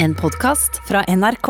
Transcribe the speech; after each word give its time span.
En 0.00 0.14
podkast 0.14 0.78
fra 0.86 1.02
NRK. 1.08 1.48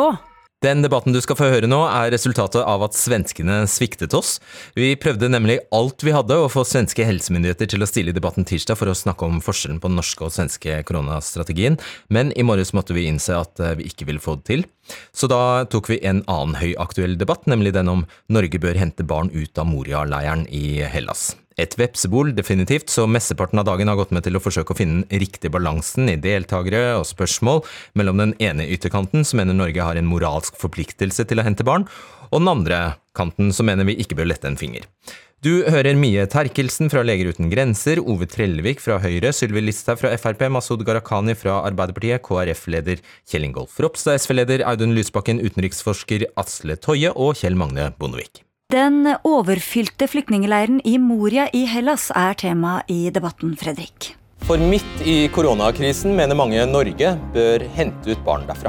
Den 0.64 0.80
debatten 0.82 1.12
du 1.12 1.20
skal 1.20 1.36
få 1.36 1.50
høre 1.52 1.68
nå, 1.68 1.82
er 1.84 2.08
resultatet 2.14 2.62
av 2.64 2.80
at 2.86 2.96
svenskene 2.96 3.58
sviktet 3.68 4.14
oss. 4.16 4.38
Vi 4.72 4.94
prøvde 4.96 5.28
nemlig 5.28 5.58
alt 5.76 6.00
vi 6.00 6.14
hadde 6.16 6.38
å 6.40 6.46
få 6.48 6.64
svenske 6.64 7.04
helsemyndigheter 7.04 7.68
til 7.68 7.84
å 7.84 7.88
stille 7.90 8.14
i 8.14 8.16
debatten 8.16 8.48
tirsdag 8.48 8.80
for 8.80 8.88
å 8.88 8.96
snakke 8.96 9.28
om 9.28 9.42
forskjellen 9.44 9.82
på 9.82 9.90
den 9.90 10.00
norske 10.00 10.24
og 10.24 10.32
svenske 10.32 10.78
koronastrategien, 10.88 11.76
men 12.08 12.32
i 12.40 12.46
morges 12.46 12.72
måtte 12.72 12.96
vi 12.96 13.04
innse 13.10 13.36
at 13.36 13.60
eh, 13.60 13.76
vi 13.82 13.90
ikke 13.92 14.08
ville 14.08 14.22
få 14.24 14.38
det 14.40 14.48
til. 14.48 14.64
Så 15.12 15.28
da 15.28 15.66
tok 15.68 15.92
vi 15.92 16.00
en 16.08 16.24
annen 16.24 16.56
høyaktuell 16.56 17.18
debatt, 17.20 17.44
nemlig 17.52 17.76
den 17.76 17.92
om 17.92 18.06
Norge 18.32 18.62
bør 18.64 18.80
hente 18.80 19.04
barn 19.04 19.28
ut 19.36 19.60
av 19.60 19.68
Moria-leiren 19.68 20.48
i 20.48 20.80
Hellas. 20.88 21.34
Et 21.58 21.74
vepsebol, 21.74 22.30
definitivt, 22.36 22.86
så 22.92 23.08
mesteparten 23.10 23.58
av 23.58 23.66
dagen 23.66 23.90
har 23.90 23.98
gått 23.98 24.12
med 24.14 24.22
til 24.22 24.38
å 24.38 24.42
forsøke 24.42 24.74
å 24.74 24.78
finne 24.78 25.02
den 25.02 25.22
riktige 25.24 25.50
balansen 25.50 26.06
i 26.06 26.14
deltakere 26.22 27.00
og 27.00 27.08
spørsmål 27.08 27.64
mellom 27.98 28.22
den 28.22 28.34
ene 28.38 28.68
ytterkanten, 28.70 29.26
som 29.26 29.42
mener 29.42 29.58
Norge 29.58 29.82
har 29.82 29.98
en 29.98 30.06
moralsk 30.06 30.54
forpliktelse 30.60 31.26
til 31.26 31.42
å 31.42 31.46
hente 31.48 31.66
barn, 31.66 31.88
og 32.30 32.44
den 32.44 32.52
andre 32.52 32.82
kanten, 33.18 33.50
som 33.50 33.66
mener 33.66 33.88
vi 33.88 33.98
ikke 33.98 34.20
bør 34.20 34.30
lette 34.30 34.46
en 34.46 34.60
finger. 34.60 34.86
Du 35.42 35.62
hører 35.70 35.94
Mie 35.94 36.24
Terkelsen 36.30 36.90
fra 36.90 37.04
Leger 37.06 37.30
uten 37.30 37.50
grenser, 37.50 38.00
Ove 38.02 38.26
Trellevik 38.26 38.82
fra 38.82 38.96
Høyre, 39.02 39.30
Sylvi 39.34 39.62
Listhaug 39.62 40.00
fra 40.00 40.10
Frp, 40.18 40.48
Masud 40.50 40.82
Gharahkhani 40.86 41.36
fra 41.38 41.60
Arbeiderpartiet, 41.68 42.24
KrF-leder 42.26 43.02
Kjell 43.22 43.46
Ingolf 43.46 43.78
Ropstad, 43.82 44.18
SV-leder 44.18 44.66
Audun 44.66 44.98
Lysbakken, 44.98 45.38
utenriksforsker 45.38 46.26
Asle 46.42 46.78
Toje 46.82 47.14
og 47.14 47.38
Kjell 47.38 47.58
Magne 47.58 47.92
Bondevik. 48.02 48.42
Den 48.68 49.06
overfylte 49.24 50.04
flyktningleiren 50.12 50.82
i 50.84 50.98
Moria 51.00 51.46
i 51.56 51.62
Hellas 51.64 52.10
er 52.12 52.34
tema 52.36 52.82
i 52.92 53.08
debatten, 53.08 53.54
Fredrik. 53.56 54.10
For 54.44 54.60
midt 54.60 55.00
i 55.08 55.14
koronakrisen 55.32 56.12
mener 56.12 56.36
mange 56.36 56.66
Norge 56.68 57.14
bør 57.32 57.64
hente 57.78 58.12
ut 58.12 58.20
barn 58.26 58.44
derfra. 58.44 58.68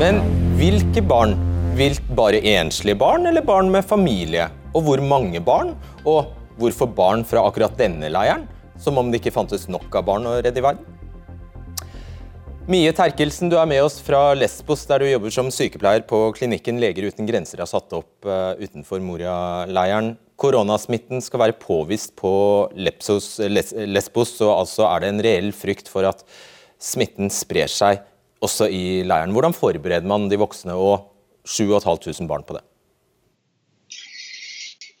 Men 0.00 0.24
hvilke 0.56 1.04
barn? 1.04 1.36
Vilt 1.76 2.08
bare 2.16 2.40
enslige 2.40 2.96
barn, 2.96 3.28
eller 3.28 3.44
barn 3.44 3.68
med 3.68 3.84
familie? 3.84 4.48
Og 4.72 4.88
hvor 4.88 5.04
mange 5.04 5.44
barn? 5.44 5.76
Og 6.08 6.32
hvorfor 6.56 6.88
barn 6.88 7.28
fra 7.28 7.44
akkurat 7.44 7.76
denne 7.76 8.08
leiren? 8.16 8.48
Som 8.80 8.96
om 8.96 9.12
det 9.12 9.20
ikke 9.20 9.42
fantes 9.42 9.68
nok 9.68 9.92
av 9.92 10.08
barn 10.08 10.24
å 10.24 10.38
redde 10.40 10.64
i 10.64 10.70
verden? 10.72 10.94
Mie 12.68 12.90
Terkelsen, 12.92 13.48
du 13.48 13.54
er 13.56 13.64
med 13.64 13.80
oss 13.80 13.94
fra 14.04 14.34
Lesbos, 14.36 14.82
der 14.84 15.00
du 15.00 15.06
jobber 15.08 15.32
som 15.32 15.46
sykepleier 15.48 16.02
på 16.04 16.18
klinikken 16.36 16.76
Leger 16.82 17.06
uten 17.08 17.24
grenser 17.24 17.62
har 17.62 17.70
satt 17.70 17.94
opp 17.96 18.28
uh, 18.28 18.60
utenfor 18.60 19.00
Moria-leiren. 19.00 20.10
Koronasmitten 20.36 21.24
skal 21.24 21.40
være 21.46 21.56
påvist 21.62 22.12
på 22.20 22.34
Lepsos, 22.76 23.38
Lesbos, 23.48 24.34
så 24.36 24.50
altså 24.52 24.84
er 24.84 25.00
det 25.00 25.12
en 25.14 25.24
reell 25.24 25.50
frykt 25.56 25.88
for 25.88 26.04
at 26.10 26.20
smitten 26.76 27.32
sprer 27.32 27.72
seg 27.72 28.04
også 28.44 28.68
i 28.68 29.00
leiren. 29.00 29.32
Hvordan 29.32 29.56
forbereder 29.56 30.04
man 30.04 30.28
de 30.28 30.36
voksne 30.36 30.76
og 30.76 31.08
7500 31.48 32.28
barn 32.28 32.44
på 32.44 32.58
det? 32.58 32.66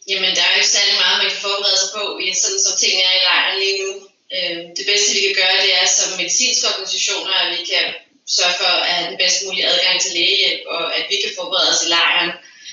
Jamen, 0.08 0.32
Det 0.32 0.40
er 0.40 0.56
jo 0.56 0.64
særlig 0.64 0.96
mye 0.96 1.04
man 1.18 1.26
kan 1.28 1.40
forberede 1.44 1.84
seg 1.84 1.98
på 2.00 2.36
sånn 2.46 2.62
som 2.64 2.80
ting 2.80 2.96
er 2.96 3.12
i 3.12 3.26
leiren 3.28 3.60
lige 3.60 3.82
nå. 3.84 4.07
Øh, 4.34 4.58
det 4.78 4.84
bedste 4.90 5.14
vi 5.16 5.22
kan 5.26 5.38
gøre, 5.42 5.64
det 5.66 5.72
er 5.80 5.86
som 5.96 6.08
medicinske 6.22 6.68
organisationer, 6.72 7.34
at 7.42 7.48
vi 7.56 7.62
kan 7.72 7.86
sørge 8.36 8.56
for 8.60 8.70
at 8.84 8.90
have 8.92 9.06
den 9.10 9.16
bedst 9.22 9.38
mulige 9.44 9.68
adgang 9.72 9.96
til 10.00 10.12
lægehjælp, 10.18 10.62
og 10.74 10.82
at 10.98 11.04
vi 11.10 11.16
kan 11.22 11.32
forberede 11.38 11.70
os 11.72 11.84
i 11.86 11.88
lejren, 11.96 12.30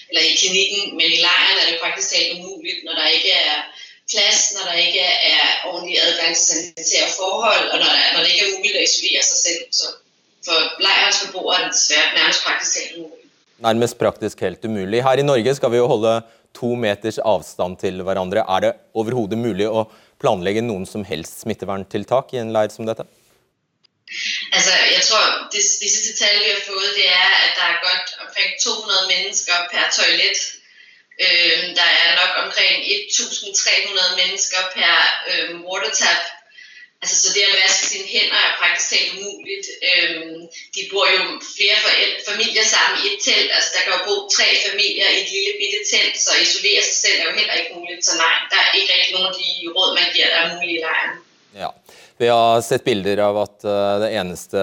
eller 0.09 0.23
i 0.29 0.37
klinikken, 0.39 0.81
men 0.97 1.07
i 1.15 1.19
lejren 1.27 1.57
er 1.61 1.67
det 1.69 1.83
faktisk 1.85 2.07
helt 2.17 2.31
umuligt, 2.37 2.79
når 2.85 2.93
der 2.99 3.07
ikke 3.17 3.31
er 3.51 3.57
plads, 4.11 4.39
når 4.55 4.63
der 4.69 4.77
ikke 4.85 5.03
er 5.35 5.45
ordentlig 5.69 5.95
adgang 6.07 6.31
til 6.35 6.45
sanitære 6.49 7.09
forhold, 7.21 7.65
og 7.73 7.77
når, 7.81 7.89
der, 7.95 8.03
når 8.13 8.21
det 8.23 8.29
ikke 8.33 8.45
er 8.47 8.53
muligt 8.57 8.75
at 8.79 8.83
isolere 8.89 9.23
sig 9.31 9.39
selv. 9.47 9.61
Så 9.79 9.85
for 10.47 10.57
lejrens 10.85 11.17
beboere 11.23 11.55
er 11.57 11.63
det 11.65 11.73
desværre 11.77 12.07
nærmest 12.19 12.39
praktisk 12.45 12.73
helt 12.79 12.93
umuligt. 12.99 13.29
Nærmest 13.67 13.95
praktisk 14.03 14.35
helt 14.45 14.65
umulig. 14.67 14.99
Her 15.05 15.21
i 15.21 15.25
Norge 15.31 15.55
skal 15.55 15.71
vi 15.73 15.77
jo 15.83 15.87
holde 15.93 16.13
to 16.59 16.69
meters 16.85 17.17
avstand 17.33 17.77
til 17.83 18.01
hverandre. 18.05 18.41
Er 18.55 18.59
det 18.65 18.71
overhodet 18.93 19.37
mulig 19.37 19.67
å 19.67 19.87
planlegge 20.25 20.65
noen 20.65 20.89
som 20.89 21.05
helst 21.05 21.45
smitteverntiltak 21.45 22.33
i 22.33 22.41
en 22.41 22.53
leir 22.55 22.73
som 22.73 22.89
dette? 22.89 23.05
Altså, 24.55 24.73
jeg 24.95 25.01
tror 25.05 25.25
det, 25.53 25.61
det 25.81 25.89
siste 25.93 26.13
tallet 26.17 26.45
vi 26.45 26.53
har 26.57 26.65
fået, 26.71 26.91
det 26.99 27.07
er 27.09 27.31
at 27.45 27.53
der 27.59 27.67
er 27.73 27.83
godt 27.89 28.07
omkring 28.25 28.49
200 28.61 29.09
mennesker 29.13 29.57
per 29.71 29.85
toilet. 29.99 30.39
Øh, 31.25 31.61
der 31.79 31.89
er 32.01 32.09
nok 32.21 32.33
omkring 32.45 32.75
1300 32.85 34.19
mennesker 34.21 34.61
per 34.75 34.93
øh, 35.31 35.49
watertap. 35.67 36.21
Altså, 37.01 37.15
så 37.23 37.27
det 37.35 37.43
at 37.49 37.57
vaske 37.63 37.85
sine 37.91 38.07
hænder 38.13 38.39
er 38.45 38.57
praktisk 38.59 38.87
talt 38.91 39.11
umuligt. 39.17 39.67
Øhm, 39.89 40.41
de 40.75 40.81
bor 40.91 41.05
jo 41.15 41.21
flere 41.55 41.77
familier 42.29 42.65
sammen 42.73 42.97
i 43.01 43.05
et 43.11 43.19
telt. 43.27 43.49
Altså, 43.55 43.69
der 43.75 43.81
kan 43.83 43.93
jo 43.95 44.01
bo 44.09 44.15
tre 44.37 44.47
familier 44.67 45.07
i 45.11 45.17
et 45.23 45.29
lille 45.35 45.51
bitte 45.61 45.81
telt, 45.91 46.15
så 46.25 46.31
isolere 46.45 46.81
sig 46.87 46.97
selv 47.03 47.17
er 47.19 47.25
jo 47.29 47.37
heller 47.39 47.55
ikke 47.59 47.75
muligt. 47.79 48.01
Så 48.07 48.13
nei, 48.23 48.35
det 48.49 48.57
er 48.59 48.77
ikke 48.79 48.93
rigtig 48.95 49.13
nogen 49.15 49.29
af 49.31 49.35
de 49.41 49.49
råd, 49.75 49.89
man 49.99 50.07
giver, 50.13 50.27
der 50.33 50.39
er 50.43 50.49
mulige 50.55 50.77
i 50.79 50.83
lejren. 50.87 51.13
Ja. 51.63 51.69
Vi 52.17 52.27
har 52.31 52.61
sett 52.63 52.85
bilder 52.85 53.19
av 53.25 53.37
at 53.41 53.65
uh, 53.67 53.97
det 53.99 54.13
eneste, 54.15 54.59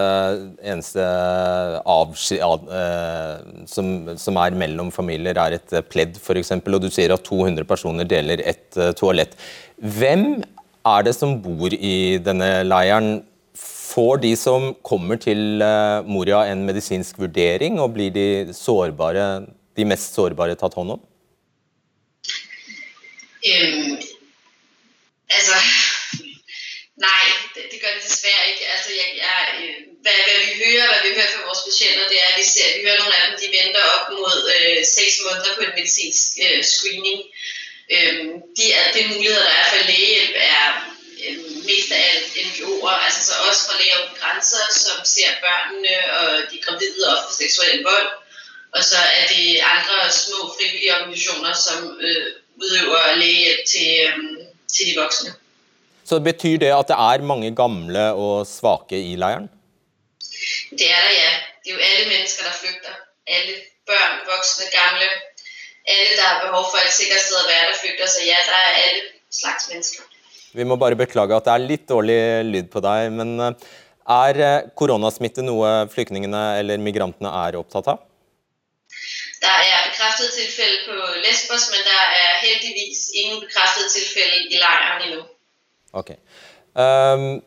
eneste 0.64 1.02
avski, 1.94 2.38
eh, 2.40 3.66
som, 3.68 3.90
som, 4.16 4.38
er 4.40 4.56
mellom 4.56 4.88
familier, 4.94 5.36
er 5.36 5.58
et 5.58 5.74
pledd 5.92 6.16
f.eks. 6.16 6.54
Og 6.56 6.78
du 6.80 6.88
sier 6.88 7.12
at 7.12 7.26
200 7.28 7.68
personer 7.68 8.08
deler 8.08 8.40
et 8.40 8.80
uh, 8.80 8.94
toalett. 8.96 9.36
Hvem 9.76 10.40
er 10.84 11.04
det 11.06 11.14
som 11.16 11.36
bor 11.42 11.74
i 11.74 12.18
denne 12.24 12.50
leiren? 12.66 13.22
Får 13.92 14.22
de 14.22 14.32
som 14.40 14.70
kommer 14.88 15.18
til 15.20 15.60
eh, 15.60 16.04
Moria 16.08 16.46
en 16.48 16.64
medisinsk 16.64 17.18
vurdering, 17.20 17.80
og 17.80 17.92
blir 17.92 18.10
de, 18.14 18.54
sårbare, 18.56 19.44
de 19.76 19.84
mest 19.84 20.16
sårbare 20.16 20.56
tatt 20.56 20.74
hånd 20.78 20.94
om? 20.96 21.02
Um, 23.42 23.98
altså 25.28 25.56
Nei, 27.02 27.26
det, 27.54 27.62
det 27.70 27.78
gør 27.82 27.92
det 27.96 28.04
dessverre 28.08 28.44
ikke. 28.50 28.64
Altså, 28.74 28.90
jeg, 29.00 29.08
jeg, 29.24 29.38
hvad, 30.04 30.18
hvad, 30.26 30.38
vi 30.46 30.52
hører, 30.64 30.86
hvad 30.90 31.02
vi 31.06 31.14
hører 31.16 31.32
fra 31.34 31.46
vores 31.48 31.62
patienter, 31.68 32.10
det 32.12 32.18
er, 32.22 32.28
at 32.32 32.38
vi, 32.40 32.46
ser, 32.54 32.68
vi 32.76 32.84
hører 32.86 33.00
nogle 33.02 33.16
af 33.18 33.22
dem, 33.24 33.34
de 33.42 33.48
venter 33.58 33.84
op 33.96 34.06
mod 34.18 34.38
øh, 34.56 34.78
seks 34.96 35.14
måneder 35.24 35.52
på 35.56 35.62
en 35.66 35.76
medicinsk 35.78 36.28
øh, 36.46 36.60
screening. 36.72 37.20
Øhm, 37.94 38.32
de, 38.56 38.64
de 38.94 39.00
muligheder, 39.12 39.44
der 39.48 39.54
er 39.60 39.68
for 39.72 39.80
lægehjælp, 39.90 40.34
Grænser, 44.52 44.80
som 44.86 44.98
ser 45.04 45.30
børnene 45.44 45.94
og 46.18 46.28
de 46.50 46.58
gravide 46.64 47.02
og 47.12 47.18
for 47.24 47.32
seksuel 47.42 47.82
vold. 47.90 48.08
Og 48.76 48.82
så 48.90 49.00
er 49.20 49.24
det 49.34 49.46
andre 49.74 49.98
små 50.24 50.38
frivillige 50.56 50.94
organisationer, 50.98 51.52
som 51.66 51.78
øh, 52.06 52.26
udøver 52.62 53.02
lægehjælp 53.22 53.64
til, 53.72 53.90
øh, 54.06 54.16
til 54.74 54.84
de 54.88 54.94
voksne. 55.02 55.30
Så 56.04 56.20
betyr 56.20 56.56
det 56.62 56.70
at 56.78 56.88
det 56.90 56.96
er 57.10 57.28
mange 57.32 57.50
gamle 57.62 58.04
og 58.24 58.46
svake 58.46 58.98
i 59.10 59.16
leiren? 59.22 59.48
Det 60.78 60.86
er 60.96 61.00
der, 61.06 61.14
ja. 61.24 61.32
Det 61.62 61.68
er 61.70 61.74
jo 61.76 61.82
alle 61.90 62.04
mennesker, 62.12 62.42
der 62.48 62.54
flygter. 62.62 62.94
Alle 63.36 63.54
børn, 63.90 64.14
voksne, 64.32 64.64
gamle, 64.78 65.08
alle 65.94 66.12
der 66.18 66.26
har 66.30 66.38
behov 66.46 66.64
for 66.72 66.78
et 66.86 66.94
sikkert 67.00 67.22
sted 67.26 67.38
å 67.44 67.50
være, 67.52 67.64
der 67.70 67.78
flykter. 67.82 68.06
Så 68.14 68.20
ja, 68.30 68.38
det 68.48 68.56
er 68.64 68.72
alle 68.84 69.02
slags 69.40 69.64
mennesker. 69.72 70.02
Vi 70.52 70.64
må 70.68 70.76
bare 70.76 70.98
beklage 70.98 71.36
at 71.36 71.46
det 71.46 71.52
er 71.54 71.68
litt 71.70 71.84
dårlig 71.88 72.18
lyd 72.50 72.68
på 72.72 72.82
deg. 72.84 73.12
Men 73.18 73.30
eh, 73.40 73.70
er 74.08 74.40
eh, 74.40 74.64
koronasmitte 74.78 75.44
noe 75.44 75.86
flyktningene 75.92 76.42
eller 76.60 76.82
migrantene 76.82 77.30
er 77.46 77.60
opptatt 77.60 77.92
av? 77.94 78.02
Der 79.42 79.62
er 79.66 79.86
bekræftede 79.90 80.30
tilfælde 80.30 80.78
på 80.86 80.96
Lesbos, 81.24 81.70
men 81.72 81.82
der 81.86 82.02
er 82.24 82.34
heldigvis 82.42 83.10
ingen 83.14 83.40
bekræftede 83.40 83.88
tilfælde 83.88 84.36
i 84.54 84.60
lejren 84.60 85.02
endnu. 85.06 85.24
Okay. 85.92 86.16
Um, 86.74 87.42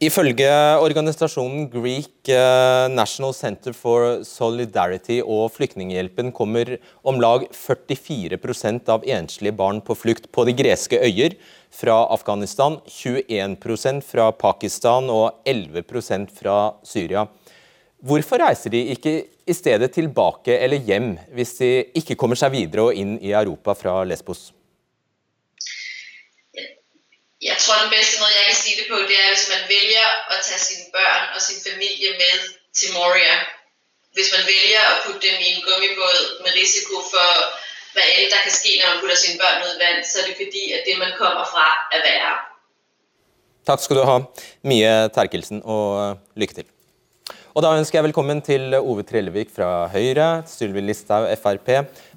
Ifølge 0.00 0.48
organisasjonen 0.80 1.66
Greek 1.68 2.28
eh, 2.32 2.86
National 2.88 3.34
Center 3.36 3.74
for 3.76 4.22
Solidarity 4.24 5.18
og 5.20 5.50
Flyktninghjelpen 5.52 6.30
kommer 6.32 6.78
om 7.04 7.20
lag 7.20 7.44
44% 7.52 8.88
av 8.88 9.04
enslige 9.04 9.52
barn 9.52 9.82
på 9.84 9.92
flukt 9.92 10.30
på 10.32 10.46
de 10.48 10.54
greske 10.56 10.96
øyer 11.04 11.36
fra 11.72 11.96
Afghanistan, 12.12 12.80
21% 12.86 14.02
fra 14.04 14.30
Pakistan 14.32 15.10
og 15.10 15.42
11% 15.48 16.30
fra 16.40 16.58
Syria. 16.84 17.26
Hvorfor 18.00 18.40
reiser 18.40 18.72
de 18.72 18.80
ikke 18.94 19.12
i 19.46 19.54
stedet 19.54 19.90
tilbake 19.92 20.56
eller 20.56 20.80
hjem 20.88 21.12
hvis 21.36 21.52
de 21.58 21.70
ikke 22.00 22.16
kommer 22.16 22.38
seg 22.38 22.54
videre 22.54 22.88
og 22.88 22.96
inn 22.96 23.18
i 23.20 23.34
Europa 23.36 23.74
fra 23.76 24.00
Lesbos? 24.08 24.50
Jeg 27.40 27.56
tror 27.56 27.82
den 27.82 27.92
beste 27.92 28.20
måten 28.20 28.36
jeg 28.36 28.46
kan 28.50 28.58
sige 28.62 28.76
det 28.80 28.86
på, 28.88 28.96
det 29.08 29.16
er, 29.16 29.30
hvis 29.32 29.48
man 29.52 29.62
velger 29.68 30.08
å 30.28 30.36
ta 30.44 30.58
sine 30.60 30.90
børn 30.92 31.30
og 31.34 31.40
sin 31.40 31.60
familie 31.64 32.12
med 32.20 32.50
til 32.76 32.92
Moria. 32.96 33.36
Hvis 34.16 34.32
man 34.34 34.44
velger 34.44 34.88
å 34.90 34.98
putte 35.06 35.24
dem 35.24 35.40
i 35.40 35.54
en 35.54 35.62
gummibåd 35.64 36.42
med 36.44 36.56
risiko 36.58 37.00
for, 37.12 37.44
hvad 37.94 38.08
end 38.18 38.28
der 38.32 38.42
kan 38.46 38.54
ske, 38.60 38.72
når 38.80 38.88
man 38.92 39.00
putter 39.02 39.18
sine 39.22 39.38
børn 39.42 39.64
ud 39.66 39.72
i 39.76 39.80
vand, 39.84 40.00
så 40.10 40.22
er 40.22 40.26
det 40.28 40.36
fordi, 40.42 40.64
at 40.76 40.82
det, 40.88 40.96
man 41.04 41.12
kommer 41.18 41.44
fra, 41.52 41.66
er 41.94 42.00
værre. 42.06 42.34
Takk 43.68 43.82
skal 43.84 43.98
du 44.00 44.04
ha, 44.08 44.18
Mie 44.66 44.92
Terkelsen, 45.14 45.62
og 45.64 46.18
lykke 46.40 46.60
til. 46.60 46.68
Og 47.50 47.64
Da 47.64 47.72
ønsker 47.74 47.98
jeg 47.98 48.06
velkommen 48.06 48.38
til 48.46 48.76
Ove 48.78 49.02
Trellevik 49.02 49.50
fra 49.50 49.88
Høyre, 49.90 50.44
Sylvi 50.46 50.84
Listhaug 50.84 51.26
Frp, 51.42 51.68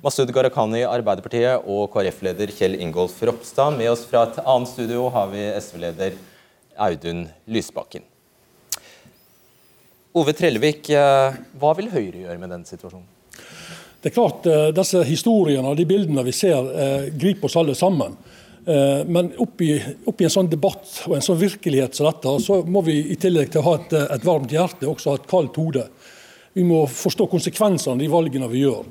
Masud 0.03 0.29
Gharahkhani 0.29 0.83
Arbeiderpartiet 0.85 1.65
og 1.65 1.89
KrF-leder 1.95 2.53
Kjell 2.53 2.77
Ingolf 2.77 3.17
Ropstad. 3.25 3.73
Med 3.79 3.89
oss 3.89 4.05
fra 4.05 4.27
et 4.29 4.37
annet 4.45 4.69
studio 4.69 5.07
har 5.13 5.31
vi 5.33 5.47
SV-leder 5.57 6.19
Audun 6.77 7.25
Lysbakken. 7.49 8.05
Ove 10.13 10.37
Trellevik, 10.37 10.89
eh, 10.93 11.41
hva 11.57 11.73
vil 11.81 11.89
Høyre 11.89 12.27
gjøre 12.27 12.37
med 12.37 12.53
den 12.53 12.69
situasjonen? 12.69 13.09
Det 14.03 14.09
er 14.09 14.13
klart, 14.13 14.45
eh, 14.45 14.69
Disse 14.75 14.99
historiene 15.07 15.69
og 15.69 15.77
de 15.79 15.85
bildene 15.87 16.25
vi 16.27 16.33
ser, 16.35 16.57
eh, 16.59 17.05
griper 17.15 17.47
oss 17.47 17.55
alle 17.55 17.75
sammen. 17.75 18.17
Eh, 18.67 19.03
men 19.07 19.31
oppi, 19.39 19.81
oppi, 20.05 20.25
en 20.25 20.29
sånn 20.29 20.49
debatt 20.49 21.05
og 21.07 21.15
en 21.15 21.23
sånn 21.23 21.39
virkelighet 21.39 21.95
som 21.95 22.09
dette, 22.09 22.33
så 22.43 22.65
må 22.67 22.83
vi 22.83 22.97
i 23.11 23.15
tillegg 23.15 23.51
til 23.51 23.61
å 23.61 23.63
ha 23.63 23.75
et, 23.75 23.93
et 23.93 24.25
varmt 24.25 24.51
hjerte, 24.51 24.87
også 24.87 25.09
ha 25.09 25.15
et 25.15 25.27
kaldt 25.27 25.55
hode. 25.55 25.85
Vi 26.53 26.65
må 26.67 26.83
forstå 26.85 27.29
konsekvensene 27.31 27.95
av 27.95 27.99
de 28.03 28.09
valgene 28.11 28.49
vi 28.51 28.65
gjør. 28.65 28.83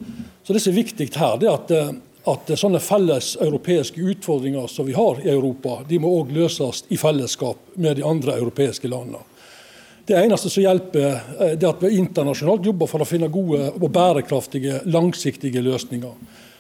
Så 0.45 0.55
Det 0.55 0.63
som 0.63 0.73
er 0.73 0.81
viktig 0.81 1.11
her, 1.15 1.37
det 1.37 1.49
er 1.49 1.61
at, 1.61 2.01
at 2.33 2.55
sånne 2.57 2.81
felles 2.81 3.37
europeiske 3.37 4.01
utfordringer 4.01 4.67
som 4.67 4.89
vi 4.89 4.97
har 4.97 5.21
i 5.21 5.29
Europa, 5.29 5.83
de 5.89 6.01
må 6.01 6.09
òg 6.23 6.33
løses 6.33 6.85
i 6.89 6.97
fellesskap 6.97 7.77
med 7.77 7.97
de 8.01 8.03
andre 8.09 8.41
europeiske 8.41 8.89
landene. 8.89 9.21
Det 10.07 10.17
eneste 10.19 10.51
som 10.51 10.63
hjelper, 10.65 11.11
eh, 11.39 11.53
er 11.53 11.69
at 11.69 11.83
vi 11.83 11.97
internasjonalt 11.97 12.65
jobber 12.67 12.89
for 12.91 13.05
å 13.05 13.07
finne 13.07 13.29
gode 13.31 13.69
og 13.71 13.91
bærekraftige, 13.95 14.81
langsiktige 14.91 15.63
løsninger. 15.63 16.15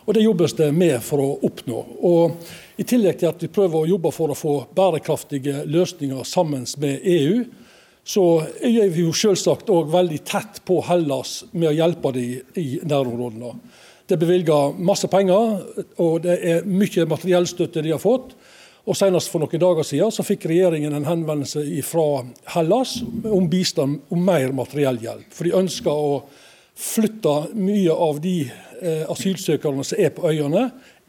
Og 0.06 0.14
Det 0.14 0.22
jobbes 0.22 0.52
det 0.52 0.72
med 0.74 1.02
for 1.02 1.18
å 1.18 1.38
oppnå. 1.42 1.84
Og 2.02 2.36
I 2.78 2.84
tillegg 2.84 3.18
til 3.18 3.28
at 3.28 3.42
vi 3.42 3.48
prøver 3.48 3.82
å 3.82 3.88
jobbe 3.88 4.12
for 4.12 4.28
å 4.28 4.38
få 4.38 4.66
bærekraftige 4.74 5.66
løsninger 5.66 6.24
sammen 6.24 6.66
med 6.78 7.00
EU, 7.02 7.44
så 8.04 8.46
er 8.62 8.88
vi 8.90 9.02
jo 9.02 9.12
selvsagt 9.12 9.70
òg 9.70 9.90
veldig 9.90 10.24
tett 10.24 10.64
på 10.64 10.80
Hellas 10.82 11.44
med 11.52 11.70
å 11.70 11.76
hjelpe 11.76 12.12
dem 12.12 12.40
i 12.58 12.80
nærområdene. 12.82 13.54
Det 14.06 14.16
er 14.16 14.26
bevilga 14.26 14.72
masse 14.78 15.08
penger, 15.08 15.62
og 15.98 16.22
det 16.22 16.38
er 16.42 16.66
mye 16.66 17.06
materiellstøtte 17.06 17.82
de 17.82 17.94
har 17.94 18.02
fått. 18.02 18.34
Og 18.82 18.99
Senest 18.99 19.31
for 19.31 19.43
noen 19.43 19.62
dager 19.62 19.87
siden 19.87 20.11
så 20.11 20.25
fikk 20.26 20.49
regjeringen 20.50 20.94
en 20.96 21.06
henvendelse 21.06 21.62
fra 21.87 22.25
Hellas 22.56 22.96
om 23.31 23.46
bistand 23.50 24.00
om 24.11 24.25
mer 24.26 24.55
materiell 24.56 24.99
hjelp. 25.02 25.29
For 25.31 25.46
de 25.46 25.55
ønsker 25.61 25.93
å 25.93 26.23
flytte 26.75 27.37
mye 27.55 27.94
av 27.94 28.19
de 28.25 28.37
Eh, 28.82 29.05
asylsøkerne 29.06 29.84
som 29.87 30.00
er 30.02 30.08
på 30.11 30.25
øyene, 30.26 30.64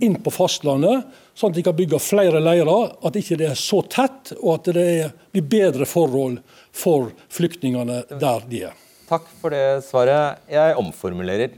inn 0.05 0.19
på 0.21 0.29
fastlandet, 0.29 1.07
sånn 1.33 1.49
at 1.49 1.57
de 1.57 1.63
kan 1.65 1.73
bygge 1.73 1.97
flere 2.05 2.37
leirer. 2.37 2.91
At 3.01 3.17
ikke 3.17 3.37
det 3.39 3.47
er 3.49 3.57
så 3.57 3.79
tett, 3.89 4.35
og 4.37 4.59
at 4.59 4.69
det 4.75 5.07
blir 5.33 5.47
bedre 5.49 5.87
forhold 5.89 6.37
for 6.69 7.09
flyktningene 7.33 8.03
der 8.11 8.45
de 8.51 8.61
er. 8.69 8.77
Takk 9.09 9.25
for 9.41 9.55
det 9.55 9.81
svaret. 9.87 10.43
Jeg 10.53 10.77
omformulerer. 10.77 11.57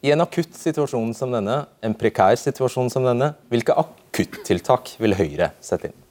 I 0.00 0.14
en 0.14 0.24
akutt 0.24 0.56
situasjon 0.56 1.12
som 1.18 1.36
denne, 1.36 1.66
en 1.84 1.96
prekær 1.98 2.38
situasjon 2.40 2.88
som 2.92 3.04
denne, 3.04 3.34
hvilke 3.52 3.76
akuttiltak 4.16 4.96
vil 5.02 5.16
Høyre 5.16 5.52
sette 5.60 5.90
inn? 5.90 6.02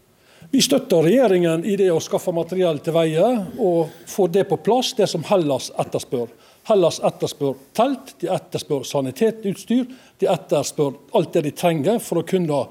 Vi 0.51 0.61
støtter 0.61 1.03
regjeringen 1.03 1.65
i 1.65 1.75
det 1.75 1.89
å 1.91 1.99
skaffe 2.03 2.31
materiell 2.35 2.77
til 2.83 2.93
veie 2.95 3.25
og 3.57 3.91
få 4.07 4.27
det 4.31 4.45
på 4.47 4.59
plass, 4.63 4.93
det 4.95 5.07
som 5.09 5.25
Hellas 5.27 5.71
etterspør. 5.81 6.29
Hellas 6.69 7.01
etterspør 7.03 7.57
telt, 7.75 8.13
de 8.21 8.29
etterspør 8.31 8.85
sanitetsutstyr, 8.87 9.87
de 10.21 10.29
etterspør 10.31 10.93
alt 11.17 11.33
det 11.33 11.47
de 11.47 11.53
trenger 11.57 11.99
for 11.99 12.21
å 12.21 12.27
kunne 12.27 12.61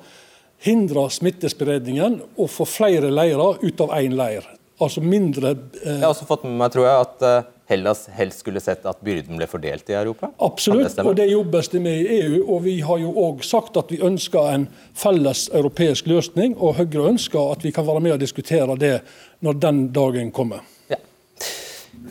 hindre 0.65 1.09
smittespredningen 1.13 2.21
og 2.39 2.51
få 2.51 2.67
flere 2.69 3.11
leirer 3.13 3.61
ut 3.61 3.85
av 3.85 3.93
én 3.99 4.17
leir. 4.17 4.47
Altså 4.81 5.03
mindre 5.05 5.53
eh... 5.83 5.99
Jeg 5.99 6.03
har 6.03 6.15
også 6.15 6.31
fått 6.31 6.47
med 6.47 6.57
meg, 6.63 6.73
tror 6.75 6.89
jeg, 6.89 7.05
at 7.05 7.27
eh, 7.27 7.51
Hellas 7.67 8.05
helst 8.13 8.43
skulle 8.45 8.61
sett 8.61 8.85
at 8.85 9.01
byrden 9.01 9.39
ble 9.41 9.47
fordelt 9.49 9.89
i 9.89 9.97
Europa? 9.97 10.29
Absolutt, 10.45 10.99
og 11.01 11.15
det 11.17 11.31
jobbes 11.31 11.71
det 11.73 11.81
med 11.81 12.03
i 12.03 12.19
EU. 12.19 12.43
Og 12.45 12.61
vi 12.67 12.75
har 12.85 13.01
jo 13.01 13.15
òg 13.25 13.41
sagt 13.47 13.79
at 13.81 13.93
vi 13.93 14.03
ønsker 14.05 14.51
en 14.53 14.69
felles 14.93 15.47
europeisk 15.49 16.11
løsning, 16.13 16.59
og 16.61 16.77
Høyre 16.81 17.09
ønsker 17.15 17.55
at 17.57 17.65
vi 17.65 17.73
kan 17.73 17.89
være 17.89 18.05
med 18.05 18.19
og 18.19 18.21
diskutere 18.21 18.77
det 18.81 18.99
når 19.45 19.61
den 19.65 19.85
dagen 19.97 20.33
kommer. 20.35 20.65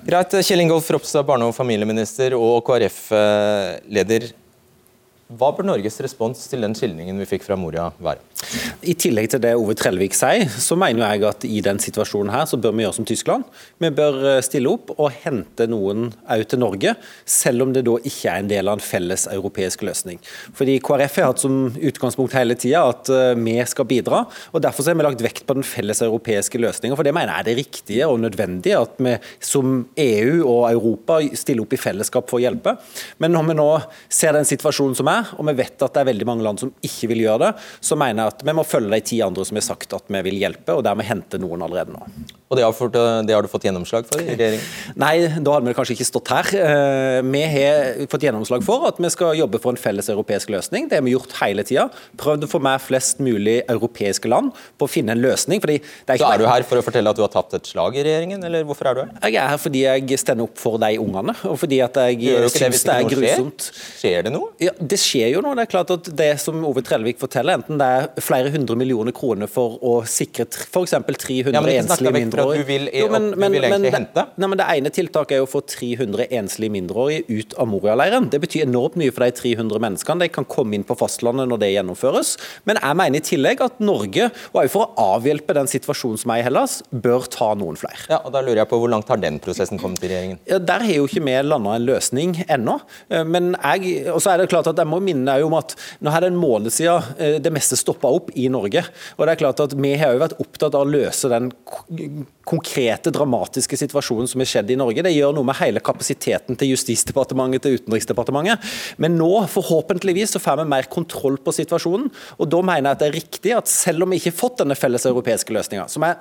Greit. 0.04 0.34
Kjell 0.44 0.60
Ingolf 0.60 0.90
Ropstad, 0.92 1.24
barne- 1.24 1.46
og 1.48 1.56
familieminister 1.56 2.34
og 2.36 2.64
KrF-leder. 2.68 4.34
Hva 5.32 5.54
bør 5.56 5.66
Norges 5.66 5.96
respons 6.04 6.42
til 6.52 6.66
den 6.66 6.74
skildringen 6.76 7.18
vi 7.22 7.26
fikk 7.30 7.46
fra 7.46 7.56
Moria 7.56 7.88
være? 8.04 8.20
I 8.84 8.94
tillegg 9.00 9.30
til 9.32 9.40
det 9.42 9.54
Ove 9.56 9.72
Trellevik 9.80 10.16
sier, 10.18 10.50
så 10.52 10.76
mener 10.78 11.14
jeg 11.14 11.24
at 11.30 11.46
i 11.48 11.62
den 11.64 11.80
situasjonen 11.80 12.34
her, 12.34 12.44
så 12.50 12.60
bør 12.60 12.74
vi 12.76 12.84
gjøre 12.84 12.98
som 12.98 13.08
Tyskland. 13.08 13.46
Vi 13.80 13.90
bør 13.96 14.18
eh, 14.34 14.42
stille 14.44 14.74
opp 14.74 14.92
og 14.98 15.14
hente 15.24 15.66
noen 15.72 16.10
òg 16.28 16.44
til 16.52 16.60
Norge, 16.60 16.96
selv 17.24 17.64
om 17.64 17.72
det 17.74 17.86
da 17.88 17.96
ikke 18.02 18.34
er 18.34 18.44
en 18.44 18.50
del 18.52 18.68
av 18.68 18.78
en 18.78 18.84
felles 18.84 19.24
europeisk 19.32 19.86
løsning. 19.88 20.20
Fordi 20.58 20.76
KrF 20.84 21.22
har 21.22 21.32
hatt 21.32 21.46
som 21.46 21.72
utgangspunkt 21.72 22.36
hele 22.36 22.60
tida 22.60 22.84
at 22.92 23.12
eh, 23.14 23.32
vi 23.40 23.56
skal 23.70 23.88
bidra, 23.90 24.26
og 24.52 24.66
derfor 24.68 24.92
har 24.92 25.00
vi 25.00 25.08
lagt 25.08 25.24
vekt 25.24 25.48
på 25.48 25.58
den 25.58 25.68
felles 25.68 26.04
europeiske 26.04 26.60
løsninga. 26.60 27.00
For 27.00 27.08
det 27.08 27.16
mener 27.16 27.32
jeg 27.32 27.46
er 27.46 27.50
det 27.50 27.58
riktige 27.62 28.12
og 28.12 28.20
nødvendige, 28.26 28.84
at 28.84 29.00
vi 29.00 29.16
som 29.40 29.86
EU 29.96 30.44
og 30.44 30.68
Europa 30.74 31.22
stiller 31.32 31.64
opp 31.64 31.80
i 31.80 31.82
fellesskap 31.82 32.28
for 32.28 32.42
å 32.42 32.44
hjelpe. 32.44 32.76
Men 33.24 33.34
når 33.38 33.50
vi 33.50 33.58
nå 33.62 33.70
ser 34.12 34.36
den 34.36 34.52
situasjonen 34.52 35.00
som 35.00 35.10
er, 35.10 35.23
og 35.38 35.48
vi 35.50 35.56
vet 35.62 35.76
at 35.82 35.96
det 35.96 36.04
er 36.04 36.10
veldig 36.12 36.28
mange 36.30 36.46
land 36.46 36.62
som 36.62 36.72
ikke 36.84 37.12
vil 37.14 37.26
gjøre 37.26 37.42
det, 37.46 37.52
så 37.84 37.98
mener 38.00 38.24
jeg 38.24 38.36
at 38.36 38.46
vi 38.48 38.56
må 38.58 38.66
følge 38.68 38.94
de 38.94 39.06
ti 39.14 39.20
andre 39.26 39.46
som 39.48 39.60
har 39.60 39.68
sagt 39.68 39.98
at 39.98 40.12
vi 40.14 40.24
vil 40.30 40.42
hjelpe, 40.44 40.76
og 40.76 40.86
dermed 40.86 41.08
hente 41.08 41.42
noen 41.42 41.66
allerede 41.66 41.96
nå. 41.96 42.08
Og 42.54 42.60
det 42.60 42.66
har, 42.66 42.76
fått, 42.78 42.94
det 42.94 43.34
har, 43.36 43.44
du 43.44 43.50
fått 43.52 43.66
gjennomslag 43.68 44.08
for 44.10 44.22
i 44.22 44.36
regjeringen? 44.38 44.68
Nei, 45.02 45.16
da 45.42 45.56
hadde 45.58 45.72
vi 45.72 45.76
kanskje 45.78 45.98
ikke 45.98 46.08
stått 46.08 46.32
her. 46.34 46.52
Eh, 46.54 47.20
vi 47.26 47.44
har 47.56 48.08
fått 48.12 48.28
gjennomslag 48.28 48.64
for 48.68 48.88
at 48.92 49.02
vi 49.02 49.12
skal 49.14 49.34
jobbe 49.40 49.62
for 49.64 49.76
en 49.76 49.82
felles 49.82 50.12
europeisk 50.14 50.54
løsning. 50.54 50.88
Det 50.92 51.02
har 51.02 51.06
vi 51.08 51.16
gjort 51.18 51.36
hele 51.42 51.66
tida. 51.68 51.90
Prøvd 52.22 52.48
å 52.48 52.52
få 52.54 52.62
med 52.64 52.84
flest 52.84 53.20
mulig 53.24 53.60
europeiske 53.68 54.32
land 54.32 54.54
på 54.78 54.88
å 54.88 54.92
finne 54.92 55.18
en 55.18 55.24
løsning. 55.24 55.60
Er 55.64 55.82
Så 56.16 56.30
er 56.30 56.40
du 56.40 56.48
her 56.48 56.68
for 56.68 56.80
å 56.80 56.86
fortelle 56.86 57.12
at 57.12 57.20
du 57.20 57.26
har 57.26 57.34
tapt 57.34 57.58
et 57.58 57.68
slag 57.68 57.98
i 58.00 58.06
regjeringen, 58.06 58.46
eller 58.48 58.64
hvorfor 58.68 58.92
er 58.92 59.00
du 59.00 59.04
her? 59.04 59.14
Jeg 59.26 59.42
er 59.42 59.52
her 59.52 59.62
fordi 59.62 59.84
jeg 59.84 60.22
stender 60.22 60.48
opp 60.48 60.56
for 60.62 60.80
de 60.82 60.94
ungene, 61.02 61.36
og 61.50 61.60
fordi 61.60 61.82
at 61.84 62.00
jeg 62.14 62.48
syns 62.54 62.86
det, 62.86 62.96
er 62.96 63.10
grusomt. 63.10 63.70
Skjer? 64.00 64.14
skjer 64.14 64.28
det 64.28 64.34
noe? 64.34 64.52
Ja, 64.62 64.74
det 64.78 65.00
skjer 65.02 65.32
jo 65.34 65.42
noe. 65.44 65.56
Det 65.58 65.66
er 65.66 65.72
klart 65.72 65.92
at 65.94 66.10
det 66.18 66.30
som 66.44 66.62
Ove 66.68 66.84
Trellevik 66.86 67.20
forteller, 67.22 67.60
enten 67.60 67.80
det 67.82 67.88
er 67.98 68.24
flere 68.24 68.52
hundre 68.54 68.78
millioner 68.80 69.16
kroner 69.16 69.50
for 69.52 69.80
å 69.82 69.96
sikre 70.10 70.46
f.eks. 70.46 70.96
300 71.24 71.56
ja, 71.56 71.64
enslige 71.82 72.14
mindreårige 72.16 72.43
at 72.44 72.60
du 72.60 72.68
vil, 72.68 72.90
jo, 72.94 73.10
men, 73.14 73.30
men, 73.34 73.52
du 73.52 73.58
vil 73.58 73.68
egentlig 73.68 73.92
men, 73.92 74.00
hente? 74.02 74.26
Nei, 74.38 74.50
men 74.52 74.62
Det 74.62 74.68
ene 74.76 74.94
tiltaket 74.94 75.38
er 75.38 75.46
å 75.46 75.50
få 75.50 75.64
300 75.68 76.28
enslige 76.40 76.74
mindreårige 76.74 77.26
ut 77.30 77.56
av 77.60 77.70
Moria-leiren. 77.72 78.30
Det 78.34 78.42
betyr 78.44 78.66
enormt 78.68 78.98
mye 79.00 79.14
for 79.14 79.26
de 79.26 79.36
300 79.40 79.84
menneskene. 79.84 80.26
De 80.26 80.32
kan 80.34 80.48
komme 80.50 80.78
inn 80.78 80.86
på 80.88 80.98
fastlandet 81.00 81.50
når 81.52 81.62
det 81.64 81.72
gjennomføres. 81.74 82.36
Men 82.70 82.80
jeg 82.82 83.00
mener 83.00 83.22
i 83.22 83.26
tillegg 83.26 83.64
at 83.66 83.82
Norge, 83.84 84.30
og 84.54 84.62
også 84.64 84.74
for 84.74 84.86
å 84.88 85.08
avhjelpe 85.18 85.56
den 85.58 85.70
situasjonen 85.70 86.22
som 86.22 86.34
er 86.34 86.42
i 86.42 86.48
Hellas, 86.48 86.80
bør 86.92 87.28
ta 87.32 87.52
noen 87.60 87.80
flere. 87.80 88.02
Ja, 88.12 88.22
og 88.24 88.34
da 88.36 88.44
lurer 88.44 88.64
jeg 88.64 88.72
på 88.72 88.80
Hvor 88.84 88.92
langt 88.92 89.08
har 89.12 89.20
den 89.22 89.38
prosessen 89.44 89.80
kommet 89.80 90.04
i 90.04 90.10
regjeringen? 90.12 90.42
Ja, 90.50 90.60
Der 90.60 90.84
har 90.84 90.96
jo 90.98 91.08
ikke 91.08 91.24
vi 91.24 91.36
landa 91.46 91.76
en 91.78 91.88
løsning 91.88 92.36
ennå. 92.48 92.80
Eh, 93.10 93.24
men 93.24 93.54
jeg, 93.56 94.08
og 94.12 94.22
så 94.24 94.34
er 94.34 94.42
det 94.42 94.50
klart 94.52 94.70
at 94.72 94.80
jeg 94.80 94.90
må 94.90 95.00
minne 95.04 95.28
deg 95.30 95.46
om 95.48 95.56
at 95.58 95.76
nå 96.04 96.12
er 96.12 96.26
det 96.26 96.34
en 96.34 96.40
måned 96.42 96.74
siden 96.74 97.16
eh, 97.18 97.40
det 97.44 97.54
meste 97.54 97.80
stoppa 97.80 98.12
opp 98.12 98.32
i 98.36 98.50
Norge. 98.52 98.86
Og 99.18 99.26
det 99.26 99.36
er 99.36 99.42
klart 99.44 99.64
at 99.64 99.76
Vi 99.84 99.96
har 100.00 100.16
jo 100.16 100.24
vært 100.24 100.40
opptatt 100.42 100.76
av 100.78 100.86
å 100.86 100.90
løse 100.90 101.30
den 101.32 101.52
konkrete, 102.44 103.12
dramatiske 103.14 103.78
situasjonen 103.80 104.28
som 104.28 104.42
har 104.44 104.50
skjedd 104.50 104.72
i 104.74 104.78
Norge. 104.80 105.04
Det 105.06 105.14
gjør 105.16 105.36
noe 105.38 105.48
med 105.48 105.58
hele 105.62 105.82
kapasiteten 105.84 106.58
til 106.60 106.74
Justisdepartementet 106.74 107.64
til 107.64 107.78
Utenriksdepartementet. 107.80 108.74
Men 109.02 109.16
nå, 109.20 109.32
forhåpentligvis, 109.52 110.36
så 110.36 110.44
får 110.44 110.60
vi 110.60 110.68
mer 110.74 110.90
kontroll 110.92 111.40
på 111.40 111.56
situasjonen. 111.56 112.10
Og 112.38 112.52
da 112.52 112.60
mener 112.60 112.90
jeg 112.90 112.98
at 112.98 113.04
det 113.04 113.10
er 113.10 113.18
riktig 113.20 113.56
at 113.56 113.72
selv 113.72 114.04
om 114.04 114.12
vi 114.12 114.20
ikke 114.20 114.34
har 114.34 114.42
fått 114.42 114.60
denne 114.64 114.78
felles 114.80 115.08
europeiske 115.08 115.56
løsninga, 115.56 115.88
som 115.92 116.04
jeg 116.08 116.20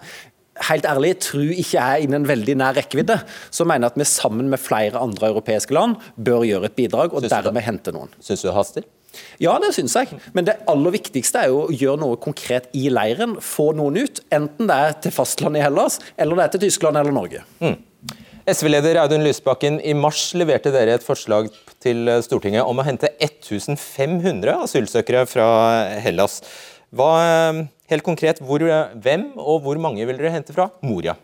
helt 0.69 0.87
ærlig 0.89 1.15
tror 1.25 1.53
ikke 1.55 1.83
er 1.83 2.03
innen 2.05 2.27
veldig 2.29 2.57
nær 2.61 2.77
rekkevidde, 2.77 3.19
så 3.51 3.67
mener 3.69 3.89
jeg 3.89 3.95
at 3.95 4.03
vi 4.03 4.09
sammen 4.09 4.51
med 4.53 4.61
flere 4.61 5.01
andre 5.01 5.31
europeiske 5.33 5.75
land 5.75 5.97
bør 6.17 6.45
gjøre 6.49 6.69
et 6.69 6.77
bidrag, 6.79 7.15
og 7.15 7.25
dermed 7.25 7.65
hente 7.65 7.95
noen. 7.95 8.13
Syns 8.21 8.45
du 8.45 8.51
det 8.51 8.57
haster? 8.57 8.89
Ja, 9.43 9.59
det 9.61 9.75
syns 9.77 9.95
jeg. 9.97 10.19
Men 10.33 10.47
det 10.49 10.59
aller 10.71 10.95
viktigste 10.95 11.43
er 11.43 11.53
jo 11.53 11.65
å 11.67 11.73
gjøre 11.75 12.01
noe 12.01 12.19
konkret 12.21 12.71
i 12.77 12.87
leiren. 12.93 13.37
Få 13.45 13.73
noen 13.77 13.99
ut. 14.01 14.23
Enten 14.33 14.71
det 14.71 14.77
er 14.77 14.95
til 15.05 15.15
fastlandet 15.15 15.61
i 15.61 15.67
Hellas, 15.67 15.99
eller 16.17 16.39
det 16.39 16.47
er 16.47 16.55
til 16.55 16.65
Tyskland 16.67 17.01
eller 17.01 17.15
Norge. 17.15 17.45
Mm. 17.61 17.77
SV-leder 18.53 18.99
Audun 19.05 19.23
Lysbakken, 19.23 19.79
i 19.87 19.93
mars 19.95 20.33
leverte 20.35 20.73
dere 20.75 20.97
et 20.97 21.05
forslag 21.07 21.53
til 21.83 22.09
Stortinget 22.25 22.67
om 22.67 22.81
å 22.81 22.87
hente 22.87 23.13
1500 23.23 24.65
asylsøkere 24.65 25.23
fra 25.31 25.47
Hellas. 26.03 26.41
Hva, 26.93 27.13
helt 27.93 28.07
konkret, 28.07 28.41
hvor, 28.43 28.63
hvem 28.63 29.29
og 29.37 29.63
hvor 29.67 29.81
mange 29.83 30.07
vil 30.09 30.19
dere 30.19 30.35
hente 30.35 30.57
fra 30.57 30.71
Moria? 30.85 31.17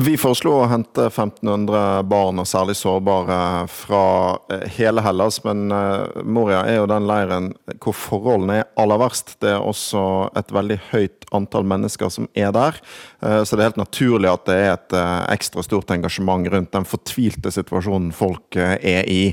Vi 0.00 0.14
foreslo 0.16 0.54
å 0.62 0.68
hente 0.70 1.06
1500 1.10 2.06
barn, 2.08 2.40
og 2.40 2.48
særlig 2.48 2.74
sårbare, 2.78 3.66
fra 3.70 4.04
eh, 4.52 4.64
hele 4.78 5.04
Hellas. 5.04 5.42
Men 5.44 5.68
eh, 5.74 6.22
Moria 6.24 6.62
er 6.64 6.78
jo 6.80 6.88
den 6.90 7.08
leiren 7.08 7.50
hvor 7.84 7.96
forholdene 7.96 8.62
er 8.62 8.70
aller 8.80 9.02
verst. 9.02 9.36
Det 9.44 9.52
er 9.52 9.60
også 9.60 10.04
et 10.40 10.54
veldig 10.56 10.78
høyt 10.88 11.28
antall 11.36 11.68
mennesker 11.68 12.12
som 12.12 12.28
er 12.32 12.54
der. 12.54 12.78
Så 13.20 13.56
det 13.56 13.62
er 13.62 13.70
helt 13.70 13.80
naturlig 13.80 14.28
at 14.30 14.44
det 14.46 14.56
er 14.60 14.72
et 14.74 14.94
ekstra 15.32 15.64
stort 15.64 15.90
engasjement 15.90 16.46
rundt 16.52 16.74
den 16.76 16.86
fortvilte 16.86 17.50
situasjonen 17.54 18.12
folk 18.14 18.58
er 18.60 19.08
i. 19.10 19.32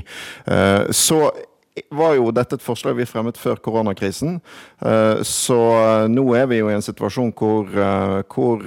Så 0.96 1.20
var 1.92 2.16
jo 2.18 2.28
dette 2.34 2.58
et 2.58 2.64
forslag 2.64 2.96
vi 2.98 3.06
fremmet 3.08 3.38
før 3.40 3.60
koronakrisen. 3.64 4.38
Eh, 4.84 5.22
så 5.24 5.58
eh, 5.78 6.08
nå 6.12 6.24
er 6.36 6.48
vi 6.50 6.60
jo 6.60 6.68
i 6.68 6.76
en 6.76 6.84
situasjon 6.84 7.32
hvor, 7.38 7.68
eh, 7.70 8.18
hvor 8.32 8.64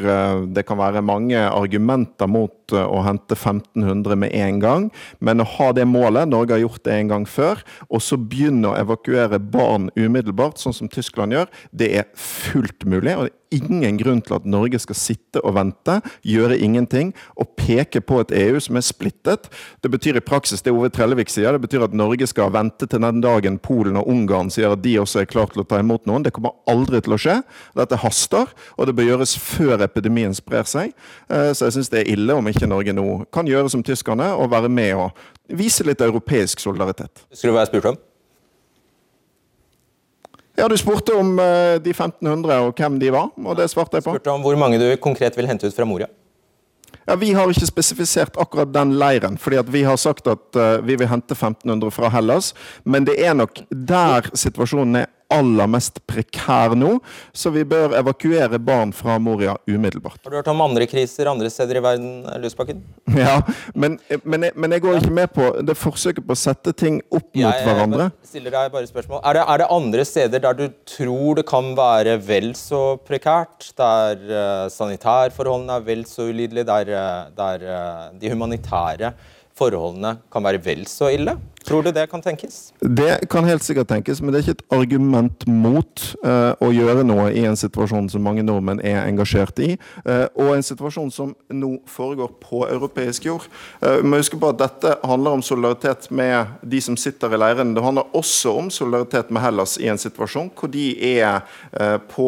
det 0.50 0.66
kan 0.66 0.80
være 0.80 1.06
mange 1.06 1.40
argumenter 1.46 2.30
mot 2.30 2.74
å 2.74 3.04
hente 3.06 3.38
1500 3.38 4.18
med 4.18 4.34
en 4.34 4.60
gang, 4.62 4.88
men 5.22 5.44
å 5.44 5.46
ha 5.46 5.70
det 5.78 5.86
målet, 5.86 6.32
Norge 6.32 6.56
har 6.56 6.64
gjort 6.64 6.82
det 6.88 6.96
en 6.96 7.12
gang 7.12 7.28
før, 7.30 7.62
og 7.94 8.02
så 8.02 8.18
begynne 8.18 8.72
å 8.72 8.78
evakuere 8.80 9.38
barn 9.38 9.92
umiddelbart, 9.94 10.58
sånn 10.58 10.74
som 10.74 10.90
Tyskland 10.90 11.36
gjør, 11.36 11.52
det 11.70 11.92
er 12.02 12.10
fullt 12.18 12.88
mulig. 12.90 13.14
og 13.14 13.30
det 13.30 13.36
ingen 13.56 14.00
grunn 14.02 14.22
til 14.26 14.38
at 14.38 14.48
Norge 14.50 14.80
skal 14.82 14.98
sitte 14.98 15.42
og 15.44 15.56
vente, 15.58 16.00
gjøre 16.26 16.58
ingenting 16.62 17.14
og 17.40 17.54
peke 17.60 18.02
på 18.04 18.22
et 18.24 18.34
EU 18.46 18.62
som 18.64 18.80
er 18.80 18.86
splittet. 18.86 19.50
Det 19.84 19.92
betyr 19.94 20.20
i 20.20 20.24
praksis 20.26 20.64
det 20.66 20.74
Ove 20.76 20.92
Trellevik 20.94 21.32
sier, 21.32 21.56
det 21.56 21.64
betyr 21.66 21.88
at 21.88 21.96
Norge 21.96 22.28
skal 22.30 22.54
vente 22.56 22.88
til 22.90 23.04
den 23.04 23.22
dagen 23.24 23.60
Polen 23.64 24.00
og 24.00 24.10
Ungarn 24.12 24.52
sier 24.54 24.76
at 24.76 24.84
de 24.84 24.98
også 25.02 25.24
er 25.24 25.30
klare 25.30 25.54
til 25.54 25.66
å 25.66 25.68
ta 25.70 25.80
imot 25.82 26.08
noen. 26.10 26.26
Det 26.26 26.34
kommer 26.36 26.56
aldri 26.72 27.02
til 27.06 27.16
å 27.16 27.22
skje. 27.22 27.40
Dette 27.78 28.00
haster, 28.02 28.52
og 28.76 28.90
det 28.90 28.96
bør 28.98 29.10
gjøres 29.12 29.36
før 29.40 29.86
epidemien 29.86 30.36
sprer 30.36 30.68
seg. 30.70 30.96
Eh, 31.30 31.52
så 31.56 31.70
jeg 31.70 31.78
syns 31.78 31.94
det 31.94 32.04
er 32.04 32.12
ille 32.16 32.38
om 32.38 32.52
ikke 32.52 32.70
Norge 32.70 32.96
nå 32.96 33.08
kan 33.34 33.48
gjøre 33.50 33.72
som 33.72 33.86
tyskerne 33.86 34.32
og 34.36 34.52
være 34.54 34.72
med 34.72 34.96
og 35.00 35.56
vise 35.56 35.86
litt 35.86 36.02
europeisk 36.02 36.64
solidaritet. 36.64 37.26
Skulle 37.32 37.54
du 37.54 37.60
være 37.60 37.72
spurt 37.72 37.94
om? 37.94 38.04
Ja, 40.56 40.68
Du 40.68 40.78
spurte 40.78 41.16
om 41.20 41.36
uh, 41.40 41.76
de 41.84 41.92
1500 41.92 42.60
og 42.64 42.78
hvem 42.80 43.00
de 43.00 43.12
var, 43.12 43.32
og 43.36 43.58
det 43.60 43.70
svarte 43.72 44.00
jeg 44.00 44.06
på. 44.06 44.16
Spurte 44.16 44.32
om 44.32 44.46
Hvor 44.46 44.56
mange 44.60 44.80
du 44.80 44.88
konkret 45.02 45.36
vil 45.38 45.48
hente 45.50 45.68
ut 45.68 45.76
fra 45.76 45.88
Moria? 45.88 46.08
Ja, 47.06 47.16
Vi 47.16 47.34
har 47.34 47.52
ikke 47.52 47.68
spesifisert 47.68 48.38
akkurat 48.42 48.72
den 48.74 48.96
leiren, 48.98 49.38
fordi 49.38 49.60
at 49.62 49.74
vi 49.74 49.84
har 49.86 49.98
sagt 49.98 50.28
at 50.28 50.58
uh, 50.58 50.80
vi 50.86 50.96
vil 50.96 51.12
hente 51.12 51.36
1500 51.36 51.92
fra 51.92 52.10
Hellas. 52.10 52.54
Men 52.84 53.06
det 53.06 53.20
er 53.22 53.36
nok 53.36 53.60
der 53.70 54.32
situasjonen 54.34 55.04
er 55.04 55.12
aller 55.36 55.70
mest 55.70 56.00
prekær 56.08 56.76
nå, 56.78 56.96
så 57.36 57.52
vi 57.54 57.66
bør 57.68 57.96
evakuere 58.00 58.60
barn 58.62 58.94
fra 58.96 59.18
Moria 59.22 59.56
umiddelbart. 59.68 60.22
Har 60.24 60.34
du 60.34 60.40
hørt 60.40 60.52
om 60.52 60.64
andre 60.66 60.88
kriser 60.90 61.30
andre 61.32 61.52
steder 61.54 61.80
i 61.80 61.84
verden, 61.86 62.24
Lysbakken? 62.44 62.84
Ja, 63.16 63.40
men, 63.74 63.96
men, 64.28 64.44
jeg, 64.48 64.54
men 64.60 64.76
jeg 64.76 64.84
går 64.84 65.00
ikke 65.00 65.14
med 65.16 65.32
på 65.34 65.48
det 65.66 65.78
forsøket 65.80 66.26
på 66.26 66.36
å 66.36 66.40
sette 66.40 66.74
ting 66.76 67.00
opp 67.08 67.30
mot 67.30 67.40
jeg, 67.40 67.64
hverandre. 67.64 68.10
Jeg 68.26 68.34
stiller 68.34 68.56
deg 68.58 68.74
bare 68.74 68.90
spørsmål. 68.90 69.22
Er 69.24 69.38
det, 69.38 69.46
er 69.54 69.62
det, 69.62 69.70
andre 69.76 70.06
steder 70.08 70.44
der 70.44 70.58
du 70.60 70.66
tror 70.90 71.40
det 71.40 71.46
kan 71.50 71.72
være 71.78 72.18
vel 72.26 72.52
så 72.60 72.84
prekært? 73.08 73.72
Der 73.80 74.20
uh, 74.28 74.68
sanitærforholdene 74.74 75.80
er 75.80 75.88
vel 75.88 76.06
så 76.10 76.28
ulidelige? 76.30 76.68
Der, 76.68 76.92
uh, 76.92 77.32
der 77.38 77.66
uh, 77.66 78.06
de 78.20 78.32
humanitære 78.34 79.16
forholdene 79.56 80.18
kan 80.32 80.46
være 80.46 80.64
vel 80.66 80.86
så 80.92 81.14
ille? 81.16 81.38
Tror 81.66 81.84
du 81.84 81.92
det 81.92 82.08
kan 82.08 82.22
tenkes? 82.22 82.74
Det 82.80 83.30
kan 83.30 83.44
helt 83.44 83.64
sikkert 83.64 83.88
tenkes, 83.90 84.20
men 84.22 84.34
det 84.34 84.40
er 84.40 84.44
ikke 84.44 84.54
et 84.60 84.76
argument 84.76 85.46
mot 85.50 86.04
uh, 86.22 86.54
å 86.62 86.70
gjøre 86.70 87.02
noe 87.08 87.32
i 87.34 87.42
en 87.50 87.58
situasjon 87.58 88.06
som 88.14 88.22
mange 88.22 88.44
nordmenn 88.46 88.84
er 88.86 89.00
engasjert 89.02 89.58
i, 89.66 89.72
uh, 90.06 90.28
og 90.38 90.52
en 90.54 90.66
situasjon 90.66 91.10
som 91.14 91.32
nå 91.50 91.72
foregår 91.90 92.36
på 92.44 92.62
europeisk 92.70 93.26
jord. 93.26 93.48
Uh, 93.82 94.04
må 94.06 94.20
huske 94.22 94.38
på 94.38 94.52
at 94.54 94.62
Dette 94.62 94.94
handler 95.10 95.40
om 95.40 95.44
solidaritet 95.46 96.12
med 96.14 96.54
de 96.62 96.84
som 96.86 96.98
sitter 97.02 97.34
i 97.34 97.42
leirene. 97.42 97.74
Det 97.74 97.86
handler 97.86 98.14
også 98.14 98.54
om 98.62 98.70
solidaritet 98.70 99.34
med 99.34 99.42
Hellas 99.42 99.76
i 99.82 99.90
en 99.90 100.02
situasjon 100.02 100.52
hvor 100.56 100.70
de 100.72 100.86
er 101.18 101.42
på 102.10 102.28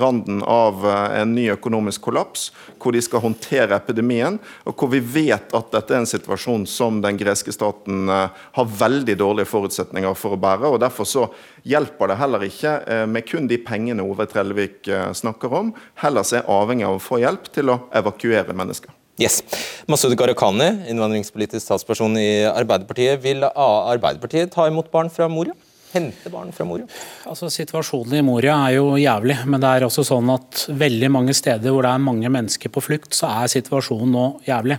randen 0.00 0.40
av 0.48 0.84
en 0.86 1.32
ny 1.34 1.48
økonomisk 1.52 2.04
kollaps, 2.06 2.50
hvor 2.80 2.94
de 2.94 3.02
skal 3.04 3.22
håndtere 3.24 3.76
epidemien, 3.76 4.38
og 4.68 4.76
hvor 4.76 4.90
vi 4.92 5.00
vet 5.02 5.52
at 5.56 5.72
dette 5.74 5.94
er 5.94 6.02
en 6.02 6.08
situasjon 6.08 6.66
som 6.70 7.00
den 7.04 7.18
greske 7.20 7.52
staten 7.54 8.10
har 8.56 8.72
veldig 8.78 9.16
dårlige 9.20 9.50
forutsetninger 9.50 10.16
for 10.18 10.36
å 10.36 10.40
bære. 10.40 10.70
og 10.70 10.80
Derfor 10.82 11.08
så 11.08 11.26
hjelper 11.68 12.12
det 12.12 12.18
heller 12.20 12.46
ikke 12.46 12.74
eh, 12.86 13.04
med 13.10 13.26
kun 13.28 13.48
de 13.50 13.60
pengene 13.62 14.04
Ove 14.04 14.26
Trellevik 14.30 14.88
eh, 14.88 15.10
snakker 15.16 15.54
om. 15.62 15.72
Hellas 16.02 16.34
er 16.36 16.48
avhengig 16.50 16.88
av 16.88 16.98
å 16.98 17.02
få 17.02 17.22
hjelp 17.22 17.50
til 17.54 17.72
å 17.72 17.80
evakuere 17.94 18.56
mennesker. 18.56 18.94
Yes. 19.20 19.42
Masud 19.90 20.14
Gharahkhani, 20.16 20.88
innvandringspolitisk 20.90 21.66
statsperson 21.66 22.16
i 22.18 22.44
Arbeiderpartiet. 22.48 23.20
Vil 23.22 23.44
Arbeiderpartiet 23.44 24.54
ta 24.54 24.66
imot 24.70 24.88
barn 24.92 25.12
fra 25.12 25.28
Moria? 25.30 25.54
Hente 25.92 26.30
barn 26.32 26.52
fra 26.56 26.64
Moria? 26.64 26.86
Altså, 27.28 27.50
situasjonen 27.52 28.16
i 28.16 28.24
Moria 28.24 28.54
er 28.64 28.78
jo 28.78 28.94
jævlig, 28.96 29.36
men 29.44 29.60
det 29.60 29.68
er 29.68 29.84
også 29.84 30.06
sånn 30.08 30.30
at 30.32 30.64
veldig 30.80 31.10
mange 31.12 31.34
steder 31.36 31.74
hvor 31.74 31.84
det 31.84 31.92
er 31.92 32.06
mange 32.06 32.32
mennesker 32.32 32.72
på 32.72 32.80
flukt, 32.80 33.12
så 33.16 33.28
er 33.42 33.52
situasjonen 33.52 34.14
nå 34.16 34.24
jævlig. 34.46 34.78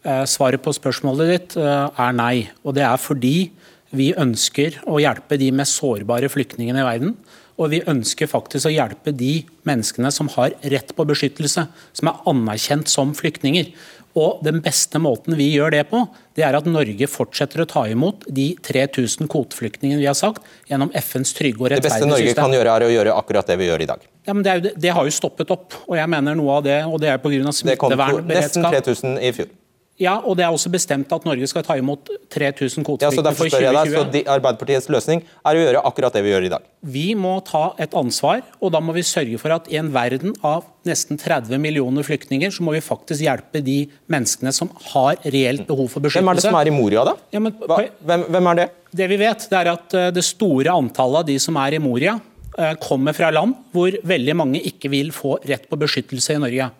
Eh, 0.00 0.24
svaret 0.24 0.62
på 0.64 0.72
spørsmålet 0.72 1.30
ditt 1.34 1.58
eh, 1.60 2.00
er 2.00 2.16
nei. 2.16 2.48
Og 2.64 2.76
det 2.78 2.86
er 2.86 3.00
fordi 3.00 3.50
vi 3.96 4.12
ønsker 4.16 4.80
å 4.88 5.00
hjelpe 5.02 5.36
de 5.40 5.50
mest 5.52 5.76
sårbare 5.80 6.30
flyktningene 6.32 6.80
i 6.80 6.88
verden. 6.88 7.14
Og 7.60 7.74
vi 7.74 7.82
ønsker 7.90 8.30
faktisk 8.30 8.70
å 8.70 8.72
hjelpe 8.72 9.12
de 9.12 9.42
menneskene 9.68 10.08
som 10.14 10.30
har 10.32 10.54
rett 10.72 10.94
på 10.96 11.04
beskyttelse, 11.04 11.66
som 11.68 12.08
er 12.08 12.22
anerkjent 12.30 12.88
som 12.88 13.12
flyktninger. 13.18 13.74
Og 14.18 14.40
Den 14.42 14.62
beste 14.64 14.98
måten 14.98 15.36
vi 15.38 15.50
gjør 15.52 15.70
det 15.76 15.84
på, 15.92 16.00
det 16.34 16.42
er 16.42 16.56
at 16.56 16.66
Norge 16.66 17.06
fortsetter 17.06 17.62
å 17.62 17.68
ta 17.68 17.84
imot 17.86 18.24
de 18.26 18.48
3000 18.66 19.28
kvoteflyktningene 19.30 20.00
vi 20.00 20.08
har 20.08 20.16
sagt, 20.18 20.42
gjennom 20.66 20.90
FNs 20.96 21.36
trygge 21.36 21.60
og 21.60 21.70
rettferdige 21.70 21.92
system. 21.92 22.08
Det 22.08 22.16
beste 22.16 22.24
Norge 22.24 22.34
kan 22.40 22.56
gjøre, 22.56 22.74
er 22.74 22.86
å 22.88 22.90
gjøre 22.96 23.20
akkurat 23.20 23.52
det 23.52 23.60
vi 23.60 23.68
gjør 23.68 23.84
i 23.84 23.90
dag. 23.92 24.10
Ja, 24.26 24.34
men 24.34 24.42
det, 24.46 24.56
jo, 24.56 24.74
det 24.86 24.96
har 24.96 25.06
jo 25.06 25.14
stoppet 25.14 25.52
opp. 25.54 25.76
og 25.84 26.00
jeg 26.00 26.10
mener 26.16 26.40
noe 26.40 26.58
av 26.58 26.66
det, 26.66 26.80
og 26.88 26.98
det 27.04 27.12
er 27.12 27.22
pga. 27.22 27.52
smittevernberedskap. 27.60 28.72
Det 28.72 28.82
kom 28.82 29.04
nesten 29.04 29.18
3000 29.20 29.20
i 29.20 29.34
fjor. 29.36 29.56
Ja, 30.00 30.14
og 30.24 30.38
det 30.38 30.46
er 30.46 30.54
også 30.54 30.70
bestemt 30.72 31.10
at 31.12 31.26
Norge 31.28 31.46
skal 31.50 31.64
ta 31.66 31.76
imot 31.76 32.08
3000 32.32 32.86
kvoteflyktninger 32.86 33.28
ja, 33.28 33.36
for 33.36 33.52
2020. 33.52 33.92
Så 33.92 34.04
de, 34.14 34.22
Arbeiderpartiets 34.32 34.88
løsning 34.92 35.20
er 35.44 35.58
å 35.58 35.64
gjøre 35.66 35.82
akkurat 35.90 36.16
det 36.16 36.22
vi 36.24 36.32
gjør 36.32 36.46
i 36.48 36.52
dag? 36.54 36.64
Vi 36.80 37.06
må 37.18 37.34
ta 37.44 37.74
et 37.80 37.92
ansvar, 37.98 38.40
og 38.64 38.72
da 38.72 38.80
må 38.80 38.94
vi 38.96 39.04
sørge 39.04 39.36
for 39.42 39.52
at 39.52 39.68
i 39.68 39.76
en 39.80 39.90
verden 39.92 40.32
av 40.40 40.64
nesten 40.88 41.20
30 41.20 41.60
millioner 41.60 42.06
flyktninger, 42.06 42.52
så 42.54 42.64
må 42.64 42.72
vi 42.72 42.80
faktisk 42.84 43.26
hjelpe 43.26 43.60
de 43.64 43.82
menneskene 44.10 44.54
som 44.56 44.72
har 44.94 45.20
reelt 45.26 45.66
behov 45.68 45.92
for 45.92 46.00
beskyttelse. 46.00 46.24
Hvem 46.24 46.32
er 46.32 46.40
det 46.40 46.48
som 46.48 46.60
er 46.62 46.72
i 46.72 46.74
Moria, 46.74 47.04
da? 47.10 47.16
Ja, 47.36 47.44
men, 47.44 47.60
hvem, 47.60 48.26
hvem, 48.32 48.50
er 48.54 48.60
det? 48.62 48.68
Det 49.02 49.12
vi 49.12 49.20
vet, 49.20 49.48
det 49.52 49.60
er 49.60 49.72
at 49.74 50.00
eh, 50.00 50.10
det 50.16 50.24
store 50.24 50.80
antallet 50.80 51.20
av 51.20 51.28
de 51.28 51.36
som 51.44 51.60
er 51.60 51.76
i 51.76 51.82
Moria, 51.82 52.16
eh, 52.56 52.72
kommer 52.80 53.12
fra 53.16 53.28
land 53.36 53.58
hvor 53.74 54.00
veldig 54.00 54.40
mange 54.40 54.64
ikke 54.72 54.88
vil 54.96 55.12
få 55.12 55.36
rett 55.44 55.68
på 55.68 55.84
beskyttelse 55.84 56.40
i 56.40 56.40
Norge. 56.48 56.72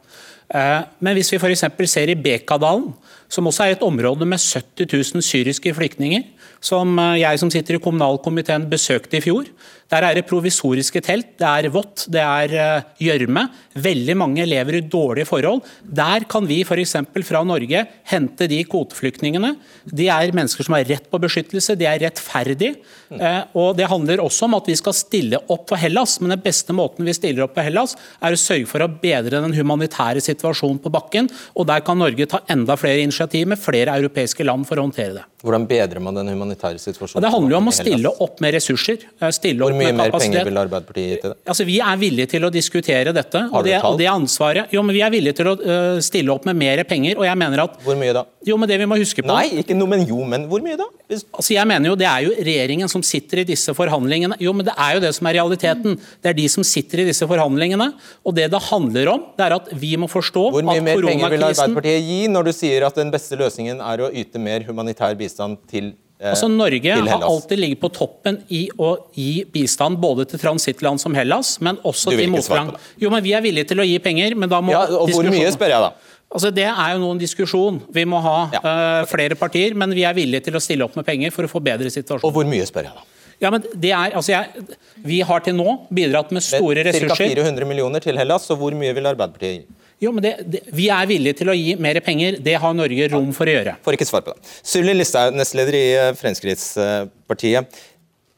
Eh, 0.50 0.83
men 0.99 1.14
hvis 1.14 1.30
vi 1.33 1.38
f.eks. 1.38 1.64
ser 1.87 2.11
i 2.11 2.19
Bekadalen, 2.19 2.90
som 3.30 3.47
også 3.47 3.64
er 3.64 3.76
et 3.76 3.85
område 3.87 4.26
med 4.26 4.38
70 4.42 5.14
000 5.14 5.23
syriske 5.23 5.75
flyktninger, 5.75 6.25
som 6.61 6.99
eh, 6.99 7.21
jeg 7.23 7.38
som 7.38 7.52
sitter 7.52 7.78
i 7.78 7.83
kommunalkomiteen 7.83 8.66
besøkte 8.71 9.21
i 9.21 9.25
fjor. 9.25 9.47
Der 9.90 10.06
er 10.06 10.14
det 10.14 10.26
provisoriske 10.28 11.02
telt, 11.02 11.32
det 11.40 11.49
er 11.49 11.70
vått, 11.75 12.06
det 12.12 12.23
er 12.23 12.54
eh, 12.54 12.88
gjørme. 13.02 13.47
Veldig 13.80 14.16
mange 14.18 14.47
lever 14.47 14.78
i 14.78 14.85
dårlige 14.87 15.26
forhold. 15.26 15.64
Der 15.82 16.26
kan 16.30 16.47
vi 16.47 16.61
f.eks. 16.62 16.94
fra 17.26 17.42
Norge 17.47 17.82
hente 18.12 18.47
de 18.50 18.61
kvoteflyktningene. 18.70 19.54
De 19.87 20.06
er 20.12 20.35
mennesker 20.37 20.66
som 20.66 20.76
har 20.78 20.87
rett 20.87 21.09
på 21.11 21.20
beskyttelse, 21.23 21.75
de 21.78 21.88
er 21.90 22.02
rettferdige. 22.04 22.78
Eh, 23.11 23.42
og 23.59 23.75
Det 23.78 23.88
handler 23.90 24.23
også 24.23 24.47
om 24.47 24.54
at 24.61 24.70
vi 24.70 24.78
skal 24.78 24.94
stille 24.94 25.42
opp 25.50 25.66
for 25.73 25.80
Hellas, 25.80 26.18
men 26.20 26.37
den 26.37 26.44
beste 26.44 26.76
måten 26.76 27.06
vi 27.06 27.16
stiller 27.16 27.49
opp 27.49 27.56
for 27.59 27.66
Hellas, 27.66 27.97
er 28.23 28.37
å 28.37 28.40
sørge 28.40 28.70
for 28.70 28.85
å 28.85 28.90
bedre 29.02 29.42
den 29.42 29.56
humanitære 29.56 30.23
situasjonen 30.23 30.78
på 30.82 30.94
bakken. 30.94 31.30
og 31.54 31.66
Der 31.66 31.82
kan 31.87 31.99
Norge 31.99 32.30
ta 32.30 32.44
enda 32.49 32.78
flere 32.78 33.02
initiativ 33.02 33.50
med 33.50 33.59
flere 33.59 33.99
europeiske 33.99 34.47
land 34.47 34.68
for 34.70 34.78
å 34.78 34.87
håndtere 34.87 35.18
det. 35.18 35.26
Hvordan 35.40 35.66
bedrer 35.66 36.02
man 36.04 36.14
den 36.14 36.28
humanitære 36.28 36.78
situasjonen? 36.78 37.25
det 37.25 37.32
handler 37.32 37.54
jo 37.54 37.61
om 37.62 37.70
å 37.70 37.75
stille 37.75 38.11
opp 38.26 38.40
med 38.44 38.54
ressurser. 38.54 39.06
Stille 39.32 39.64
Hvor 39.64 39.80
mye 39.81 39.95
mer 39.97 40.15
penger 40.15 40.47
vil 40.49 40.61
Arbeiderpartiet 40.63 41.09
gi 41.11 41.19
til 41.23 41.33
det? 41.33 41.39
Altså, 41.51 41.67
vi 41.69 41.79
er 41.85 42.01
villige 42.01 42.31
til 42.35 42.47
å 42.47 42.53
diskutere 42.55 43.15
dette. 43.17 43.43
Har 43.53 43.65
du 43.65 43.71
det, 43.71 43.79
tall? 43.83 43.99
Det 44.01 44.09
ansvaret. 44.13 44.75
Jo, 44.75 44.85
men 44.87 44.97
Vi 44.97 45.03
er 45.07 45.13
villige 45.13 45.39
til 45.41 45.51
å 45.51 45.55
uh, 45.59 45.99
stille 46.05 46.33
opp 46.35 46.47
med 46.49 46.59
mer 46.61 46.83
penger. 46.89 47.19
og 47.19 47.27
jeg 47.27 47.41
mener 47.41 47.65
at... 47.65 47.79
Hvor 47.85 47.99
mye 47.99 48.15
da? 48.17 48.25
Jo, 48.47 48.57
men 48.61 48.71
det 48.71 48.79
vi 48.81 48.89
må 48.89 48.99
huske 49.01 49.25
på... 49.25 49.29
Nei, 49.31 49.63
ikke 49.63 49.77
noe, 49.77 49.91
men 49.91 50.07
jo, 50.09 50.21
men 50.29 50.47
hvor 50.51 50.63
mye 50.65 50.79
da? 50.81 50.87
Hvis... 51.11 51.25
Altså, 51.33 51.55
jeg 51.57 51.69
mener 51.69 51.93
jo 51.93 51.97
Det 52.01 52.09
er 52.09 52.27
jo 52.27 52.35
regjeringen 52.37 52.93
som 52.93 53.05
sitter 53.07 53.43
i 53.43 53.47
disse 53.49 53.75
forhandlingene. 53.77 54.39
Jo, 54.41 54.55
men 54.57 54.69
det 54.69 54.77
er 54.77 54.97
jo 54.97 55.05
det 55.05 55.13
som 55.17 55.29
er 55.31 55.39
realiteten. 55.41 55.97
Det 56.21 56.33
er 56.33 56.39
de 56.39 56.47
som 56.53 56.67
sitter 56.67 57.05
i 57.05 57.09
disse 57.11 57.29
forhandlingene. 57.31 57.91
Og 58.25 58.37
det 58.37 58.51
det 58.53 58.63
handler 58.71 59.15
om, 59.15 59.27
det 59.37 59.47
er 59.47 59.57
at 59.57 59.73
vi 59.81 59.95
må 60.01 60.09
forstå 60.11 60.47
at 60.51 60.59
koronakrisen 60.59 60.71
Hvor 60.71 60.71
mye 60.71 60.87
mer 60.87 61.11
penger 61.13 61.35
vil 61.35 61.49
Arbeiderpartiet 61.51 62.07
gi 62.09 62.21
når 62.33 62.49
du 62.49 62.55
sier 62.57 62.87
at 62.89 63.01
den 63.01 63.13
beste 63.13 63.39
løsningen 63.41 63.83
er 63.85 64.05
å 64.05 64.13
yte 64.23 64.43
mer 64.43 64.65
humanitær 64.69 65.17
bistand 65.19 65.61
til 65.71 65.93
Altså 66.21 66.50
Norge 66.53 66.97
har 67.09 67.23
alltid 67.25 67.59
ligget 67.62 67.81
på 67.81 67.89
toppen 67.97 68.43
i 68.53 68.67
å 68.77 68.91
gi 69.17 69.45
bistand 69.49 69.97
både 70.03 70.27
til 70.29 70.43
transittland 70.43 71.00
som 71.00 71.15
Hellas, 71.17 71.55
men 71.65 71.79
også 71.81 72.12
til 72.12 72.29
motgang. 72.29 72.73
motland. 72.75 72.89
Jo, 73.00 73.11
men 73.11 73.25
Vi 73.25 73.33
er 73.33 73.41
villige 73.41 73.71
til 73.73 73.81
å 73.81 73.87
gi 73.87 73.99
penger, 73.99 74.37
men 74.37 74.49
da 74.49 74.61
må 74.61 74.75
Ja, 74.75 74.83
og 74.85 75.09
hvor 75.09 75.25
mye, 75.25 75.49
spør 75.55 75.73
jeg 75.73 75.81
da? 75.87 75.93
Altså 76.31 76.50
Det 76.55 76.67
er 76.69 76.93
jo 76.93 76.99
noen 77.03 77.19
diskusjon. 77.19 77.81
Vi 77.91 78.05
må 78.05 78.21
ha 78.23 78.37
eh, 78.53 79.07
flere 79.11 79.35
partier, 79.35 79.75
men 79.75 79.91
vi 79.97 80.05
er 80.05 80.15
villige 80.15 80.45
til 80.47 80.55
å 80.55 80.61
stille 80.62 80.85
opp 80.85 80.95
med 80.95 81.07
penger 81.09 81.33
for 81.35 81.49
å 81.49 81.50
forbedre 81.50 81.91
situasjonen. 81.91 82.29
Og 82.29 82.37
hvor 82.37 82.47
mye, 82.47 82.69
spør 82.69 82.91
jeg 82.91 82.95
da? 83.00 83.09
Ja, 83.41 83.49
men 83.49 83.65
det 83.73 83.91
er, 83.91 84.12
altså 84.12 84.35
jeg, 84.35 84.77
Vi 85.03 85.23
har 85.25 85.41
til 85.41 85.57
nå 85.57 85.87
bidratt 85.89 86.31
med 86.37 86.45
store 86.45 86.85
Ca. 86.85 86.91
ressurser. 86.91 87.33
400 87.33 87.65
millioner 87.67 88.05
til 88.05 88.19
Hellas, 88.21 88.45
så 88.47 88.57
hvor 88.61 88.77
mye 88.77 88.93
vil 88.95 89.09
Arbeiderpartiet 89.09 89.62
gi? 89.62 89.80
Jo, 90.00 90.14
men 90.16 90.25
det, 90.25 90.33
det, 90.49 90.62
Vi 90.73 90.88
er 90.92 91.09
villige 91.09 91.37
til 91.42 91.52
å 91.52 91.57
gi 91.57 91.75
mer 91.80 92.00
penger. 92.04 92.38
Det 92.40 92.57
har 92.62 92.76
Norge 92.76 93.09
rom 93.12 93.35
for 93.37 93.49
å 93.49 93.57
gjøre. 93.57 93.76
Får 93.85 93.99
ikke 93.99 94.09
svar 94.09 94.25
på 94.25 94.33
det. 94.33 94.52
Sylvi 94.64 94.95
Listhaug, 94.97 95.37
nestleder 95.37 95.76
i 95.76 95.87
eh, 95.92 96.12
Fremskrittspartiet. 96.16 97.80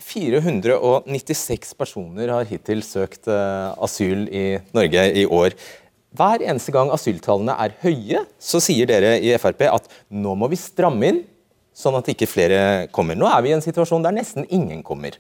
496 0.02 1.76
personer 1.78 2.32
har 2.34 2.48
hittil 2.50 2.82
søkt 2.82 3.30
eh, 3.30 3.84
asyl 3.86 4.26
i 4.26 4.46
Norge 4.74 5.06
i 5.22 5.24
år. 5.30 5.54
Hver 6.18 6.42
eneste 6.44 6.74
gang 6.74 6.90
asyltallene 6.92 7.54
er 7.62 7.76
høye, 7.84 8.24
så 8.42 8.60
sier 8.60 8.90
dere 8.90 9.14
i 9.22 9.30
Frp 9.40 9.62
at 9.70 9.86
nå 10.12 10.34
må 10.36 10.50
vi 10.52 10.58
stramme 10.60 11.08
inn, 11.08 11.22
sånn 11.72 11.96
at 11.96 12.10
ikke 12.12 12.28
flere 12.28 12.88
kommer. 12.92 13.16
Nå 13.16 13.30
er 13.30 13.38
vi 13.44 13.52
i 13.52 13.56
en 13.56 13.64
situasjon 13.64 14.04
der 14.04 14.18
nesten 14.18 14.44
ingen 14.52 14.82
kommer. 14.84 15.16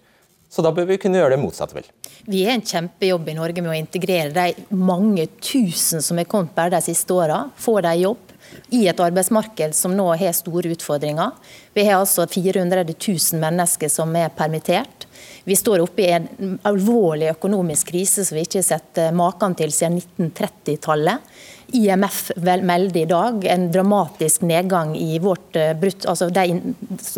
Så 0.52 0.60
da 0.64 0.72
bør 0.74 0.84
vi 0.90 0.98
kunne 1.00 1.16
gjøre 1.16 1.32
det 1.32 1.40
motsatte, 1.40 1.78
vel. 1.78 1.86
Vi 2.28 2.42
har 2.44 2.58
en 2.58 2.66
kjempejobb 2.66 3.30
i 3.32 3.36
Norge 3.38 3.62
med 3.64 3.72
å 3.72 3.78
integrere 3.78 4.34
de 4.36 4.76
mange 4.76 5.24
tusen 5.40 6.04
som 6.04 6.20
er 6.20 6.28
kommet 6.28 6.52
bare 6.56 6.74
de 6.74 6.82
siste 6.84 7.16
åra. 7.16 7.46
Få 7.56 7.78
dem 7.80 8.02
jobb 8.02 8.34
i 8.76 8.82
et 8.90 9.00
arbeidsmarked 9.00 9.72
som 9.76 9.94
nå 9.96 10.10
har 10.20 10.34
store 10.36 10.74
utfordringer. 10.74 11.32
Vi 11.72 11.86
har 11.88 12.02
altså 12.02 12.26
400 12.28 12.84
000 12.84 13.40
mennesker 13.40 13.88
som 13.88 14.12
er 14.18 14.28
permittert. 14.36 15.06
Vi 15.48 15.56
står 15.56 15.82
oppe 15.82 16.04
i 16.04 16.12
en 16.12 16.58
alvorlig 16.68 17.32
økonomisk 17.32 17.88
krise 17.94 18.26
som 18.26 18.36
vi 18.36 18.44
ikke 18.44 18.60
har 18.60 18.68
sett 18.68 19.00
maken 19.16 19.56
til 19.58 19.72
siden 19.74 20.02
1930-tallet. 20.02 21.32
IMF 21.72 22.30
melder 22.36 23.00
i 23.00 23.08
dag 23.08 23.44
en 23.44 23.68
dramatisk 23.72 24.42
nedgang 24.46 24.96
i 24.96 25.18
vårt 25.22 25.56
eh, 25.56 25.72
altså 26.08 26.28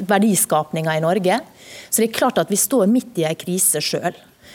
verdiskapninga 0.06 0.96
i 0.96 1.02
Norge. 1.02 1.40
Så 1.90 2.02
det 2.02 2.08
er 2.08 2.18
klart 2.18 2.38
at 2.42 2.52
vi 2.52 2.58
står 2.60 2.86
midt 2.90 3.18
i 3.18 3.26
en 3.28 3.38
krise 3.38 3.82
sjøl. 3.82 4.14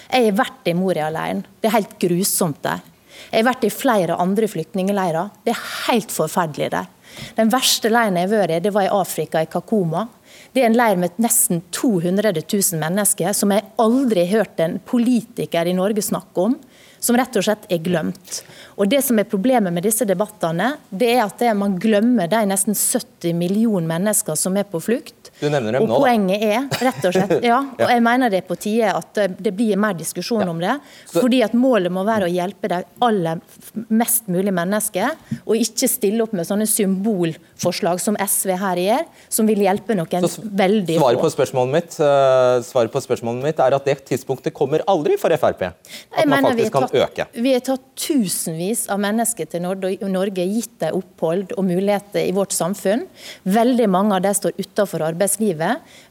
Jeg 0.09 0.29
har 0.29 0.37
vært 0.39 0.69
i 0.69 0.75
Moria-leiren. 0.77 1.43
Det 1.61 1.69
er 1.69 1.77
helt 1.77 1.97
grusomt 2.01 2.61
der. 2.65 2.81
Jeg 3.29 3.43
har 3.43 3.49
vært 3.51 3.67
i 3.67 3.73
flere 3.73 4.15
andre 4.17 4.47
flyktningleirer. 4.49 5.35
Det 5.45 5.53
er 5.53 5.67
helt 5.89 6.13
forferdelig 6.13 6.71
der. 6.73 6.87
Den 7.35 7.51
verste 7.51 7.91
leiren 7.91 8.17
jeg 8.17 8.29
har 8.29 8.33
vært 8.33 8.55
i, 8.55 8.63
det 8.63 8.73
var 8.73 8.87
i 8.87 8.93
Afrika, 8.93 9.43
i 9.43 9.51
Kakuma. 9.51 10.07
Det 10.53 10.63
er 10.63 10.69
en 10.69 10.77
leir 10.77 10.97
med 10.97 11.17
nesten 11.21 11.61
200 11.75 12.31
000 12.39 12.79
mennesker, 12.81 13.33
som 13.37 13.51
jeg 13.53 13.67
aldri 13.81 14.25
har 14.25 14.45
hørt 14.45 14.63
en 14.63 14.79
politiker 14.81 15.67
i 15.67 15.75
Norge 15.77 16.05
snakke 16.05 16.47
om. 16.47 16.55
Som 16.99 17.17
rett 17.19 17.35
og 17.39 17.45
slett 17.45 17.67
er 17.71 17.81
glemt. 17.83 18.41
Og 18.79 18.87
Det 18.91 19.01
som 19.03 19.19
er 19.19 19.27
problemet 19.27 19.73
med 19.75 19.83
disse 19.83 20.07
debattene, 20.07 20.77
det 20.89 21.13
er 21.17 21.25
at 21.25 21.43
man 21.57 21.77
glemmer 21.79 22.29
de 22.31 22.45
nesten 22.47 22.75
70 22.75 23.35
millioner 23.35 23.87
mennesker 23.87 24.39
som 24.39 24.55
er 24.57 24.67
på 24.67 24.79
flukt. 24.83 25.18
Du 25.39 25.47
nevner 25.47 25.77
dem 25.77 25.85
Og 25.85 25.89
nå, 25.89 25.97
Og 25.99 26.03
poenget 26.03 26.43
er 26.43 26.65
rett 26.83 27.05
og 27.07 27.15
slett, 27.15 27.33
ja, 27.51 27.59
og 27.63 27.91
jeg 27.93 28.03
mener 28.03 28.31
det 28.31 28.41
er 28.41 28.47
på 28.47 28.57
tide 28.59 28.91
at 28.91 29.19
eh, 29.21 29.31
det 29.39 29.53
blir 29.55 29.79
mer 29.79 29.95
diskusjon 29.97 30.47
om 30.51 30.59
det. 30.59 30.75
fordi 31.13 31.41
at 31.45 31.55
Målet 31.59 31.91
må 31.93 32.03
være 32.07 32.27
å 32.27 32.31
hjelpe 32.31 32.69
de 32.71 32.81
aller 33.05 33.39
mest 33.87 34.27
mulig 34.31 34.51
mennesker, 34.55 35.15
og 35.45 35.55
ikke 35.55 35.89
stille 35.91 36.23
opp 36.25 36.33
med 36.35 36.47
sånne 36.47 36.67
symbolforslag 36.69 38.01
som 38.03 38.17
SV 38.19 38.53
her 38.59 38.81
gjør, 38.83 39.07
som 39.31 39.47
vil 39.49 39.63
hjelpe 39.63 39.95
noen 39.97 40.27
veldig 40.59 40.99
Svaret 40.99 41.23
på 41.23 41.31
spørsmålet 41.33 41.75
mitt, 41.77 41.99
eh, 42.03 42.59
svaret 42.67 42.93
på 42.93 43.03
spørsmålet 43.05 43.47
mitt 43.49 43.63
er 43.63 43.77
at 43.77 43.87
det 43.87 43.97
tidspunktet 44.11 44.55
kommer 44.55 44.83
aldri 44.91 45.17
for 45.21 45.31
Frp. 45.39 45.63
At 45.69 46.19
Jeg 46.19 46.27
man 46.27 46.49
faktisk 46.49 46.75
tatt, 46.75 46.91
kan 46.91 47.07
øke. 47.07 47.27
Vi 47.39 47.55
har 47.55 47.63
tatt 47.63 47.87
tusenvis 47.95 48.87
av 48.91 48.99
mennesker 48.99 49.47
til 49.49 49.63
Norge, 49.63 50.47
gitt 50.49 50.79
dem 50.81 50.99
opphold 50.99 51.53
og 51.55 51.63
muligheter 51.67 52.25
i 52.25 52.35
vårt 52.35 52.55
samfunn. 52.55 53.05
Veldig 53.47 53.87
mange 53.91 54.17
av 54.17 54.23
dem 54.25 54.35
står 54.35 54.57
utenfor 54.59 55.03
arbeidslivet. 55.05 55.28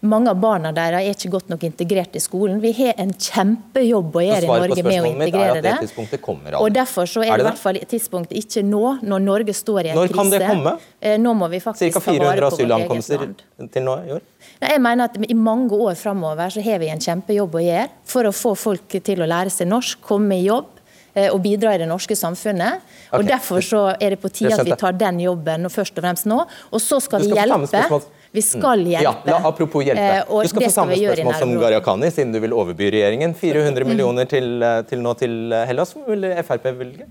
Mange 0.01 0.31
av 0.31 0.41
barna 0.41 0.73
deres 0.73 1.03
er 1.03 1.17
ikke 1.17 1.31
godt 1.37 1.49
nok 1.53 1.65
integrert 1.69 2.15
i 2.17 2.23
skolen. 2.23 2.61
Vi 2.63 2.73
har 2.79 2.95
en 3.03 3.13
kjempejobb 3.13 4.17
å 4.19 4.25
gjøre 4.25 4.45
i 4.45 4.53
Norge 4.53 4.85
med 4.87 5.01
å 5.01 5.05
er 5.05 5.11
integrere 5.13 5.63
det 5.63 5.63
det. 5.69 6.55
Og. 6.59 6.71
Derfor 6.75 7.09
så 7.11 7.23
er, 7.25 7.33
Er 7.33 7.37
det 7.37 7.45
det 7.45 7.47
i 7.47 7.49
hvert 7.51 7.63
fall 7.63 7.81
tidspunktet 7.91 8.39
ikke 8.39 8.63
nå, 8.67 8.85
når 9.03 9.25
Norge 9.25 9.55
står 9.57 9.85
i 9.85 9.93
en 9.93 9.97
Når 9.99 10.09
krise. 10.09 10.19
kan 10.19 10.31
det 10.31 10.41
komme? 10.47 10.79
Eh, 11.01 11.19
Nå 11.19 11.35
må 11.35 11.49
vi 11.51 11.61
faktisk 11.61 11.99
Ca. 11.99 12.01
vare 12.01 12.19
400 12.19 12.19
på 12.19 12.51
vårt 12.51 12.53
asylankomster 12.53 13.27
til 13.73 13.83
nå 13.87 13.95
i 14.07 14.17
år? 14.17 14.25
Nei, 14.61 14.71
Jeg 14.71 14.81
mener 14.81 15.05
at 15.05 15.17
I 15.29 15.35
mange 15.35 15.71
år 15.77 15.95
framover 15.99 16.51
så 16.51 16.63
har 16.63 16.79
vi 16.79 16.89
en 16.89 16.99
kjempejobb 17.01 17.55
å 17.55 17.63
gjøre 17.63 17.89
for 18.05 18.29
å 18.29 18.33
få 18.35 18.55
folk 18.57 18.89
til 18.89 19.23
å 19.23 19.29
lære 19.29 19.51
seg 19.51 19.69
norsk, 19.71 20.01
komme 20.03 20.39
i 20.39 20.47
jobb 20.47 20.67
eh, 21.15 21.29
og 21.33 21.43
bidra 21.43 21.75
i 21.75 21.79
det 21.79 21.89
norske 21.89 22.17
samfunnet. 22.19 22.81
Og 23.13 23.27
Derfor 23.27 23.61
så 23.65 23.83
er 24.01 24.11
det 24.15 24.21
på 24.23 24.31
tide 24.33 24.55
at 24.55 24.67
vi 24.67 24.77
tar 24.79 24.93
den 24.99 25.21
jobben 25.21 25.69
først 25.71 25.99
og 25.99 26.05
fremst 26.05 26.27
nå. 26.27 26.45
Og 26.73 26.81
så 26.83 27.01
skal, 27.01 27.21
vi 27.23 27.35
hjelpe. 27.35 28.01
Vi 28.31 28.43
skal 28.43 28.85
hjelpe. 28.87 29.05
Ja, 29.05 29.15
la, 29.25 29.49
apropos 29.49 29.85
hjelpe. 29.85 30.03
Eh, 30.03 30.43
du 30.43 30.49
skal 30.49 30.65
få 30.67 30.71
samme 30.71 30.97
spørsmål 30.97 31.35
som. 31.41 31.55
Gharahkhani, 31.61 32.11
siden 32.13 32.33
du 32.33 32.41
vil 32.45 32.53
overby 32.53 32.91
regjeringen. 32.93 33.35
400 33.35 33.89
millioner 33.89 34.29
til, 34.29 34.63
eh, 34.63 34.83
til 34.91 35.01
nå 35.05 35.15
til 35.19 35.53
eh, 35.53 35.65
Hellas. 35.71 35.95
Vil 36.09 36.29
Frp 36.45 36.69
bevilge? 36.69 37.09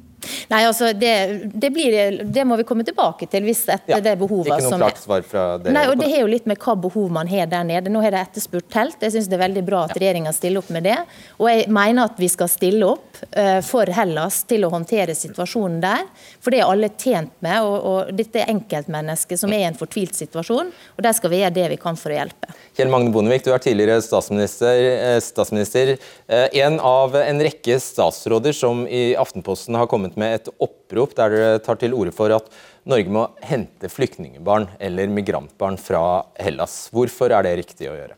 Nei, 0.48 0.62
altså 0.64 0.94
det, 0.96 1.14
det, 1.52 1.70
blir, 1.76 2.22
det 2.24 2.44
må 2.48 2.56
vi 2.60 2.64
komme 2.68 2.86
tilbake 2.88 3.28
til 3.28 3.44
hvis 3.44 3.66
etter 3.68 3.98
Ja, 3.98 4.00
det 4.04 4.14
behovet 4.22 4.48
Ikke 4.48 4.70
noe 4.70 4.78
klart 4.80 5.02
svar 5.02 5.26
fra 5.28 5.42
dere? 5.60 5.74
Nei, 5.76 5.84
og 5.92 5.98
Det 6.00 6.08
har 6.14 6.22
jo 6.24 6.30
litt 6.32 6.46
med 6.48 6.62
hva 6.64 6.76
behov 6.88 7.10
man 7.12 7.28
har 7.28 7.50
der 7.52 7.66
nede. 7.68 7.92
Nå 7.92 8.00
har 8.06 8.16
de 8.16 8.22
etterspurt 8.22 8.70
telt. 8.72 8.96
Jeg 9.04 9.16
syns 9.18 9.28
det 9.28 9.36
er 9.36 9.44
veldig 9.44 9.64
bra 9.68 9.82
at 9.90 9.98
regjeringa 10.00 10.32
stiller 10.36 10.64
opp 10.64 10.70
med 10.72 10.88
det. 10.88 10.96
Og 11.42 11.50
jeg 11.52 11.66
mener 11.74 12.08
at 12.08 12.22
vi 12.22 12.30
skal 12.32 12.48
stille 12.52 12.88
opp 12.88 13.20
eh, 13.32 13.60
for 13.68 13.92
Hellas 13.98 14.40
til 14.48 14.64
å 14.64 14.72
håndtere 14.72 15.16
situasjonen 15.18 15.82
der. 15.84 16.06
For 16.40 16.56
det 16.56 16.62
er 16.64 16.72
alle 16.72 16.92
tjent 16.96 17.34
med. 17.44 17.58
Og, 17.68 17.76
og 17.92 18.16
dette 18.16 18.40
er 18.46 18.54
enkeltmennesker 18.54 19.40
som 19.42 19.52
er 19.52 19.66
i 19.66 19.68
en 19.68 19.78
fortvilt 19.80 20.16
situasjon. 20.16 20.72
Og 20.96 21.04
der 21.04 21.18
skal 21.18 21.34
vi 21.34 21.42
gjøre 21.44 21.56
det 21.60 21.68
vi 21.76 21.80
kan 21.82 22.00
for 22.00 22.14
å 22.16 22.20
hjelpe. 22.22 22.56
Kjell 22.78 22.94
Magne 22.94 23.12
Bondevik, 23.12 23.44
du 23.44 23.52
er 23.52 23.62
tidligere 23.64 24.00
statsminister. 24.06 24.80
eh, 24.94 25.20
statsminister. 25.24 25.98
Eh, 26.30 26.48
En 26.64 26.80
av 26.80 27.16
en 27.20 27.44
rekke 27.44 27.80
statsråder 27.84 28.56
som 28.56 28.86
i 28.88 29.10
Aftenposten 29.20 29.76
har 29.76 29.92
kommet 29.92 30.16
med 30.16 30.37
et 30.38 30.50
opprop 30.64 31.16
der 31.18 31.34
dere 31.34 31.60
tar 31.66 31.80
til 31.82 31.96
orde 31.98 32.14
for 32.16 32.34
at 32.36 32.48
Norge 32.88 33.12
må 33.12 33.26
hente 33.44 33.90
flyktningebarn 33.92 34.70
eller 34.80 35.12
migrantbarn 35.12 35.78
fra 35.82 36.24
Hellas. 36.40 36.88
Hvorfor 36.96 37.34
er 37.36 37.44
det 37.44 37.58
riktig 37.60 37.92
å 37.92 37.98
gjøre? 37.98 38.16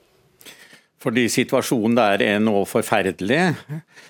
Fordi 0.99 1.25
situasjonen 1.31 1.95
der 1.97 2.23
er 2.25 2.41
nå 2.43 2.65
forferdelig. 2.67 3.43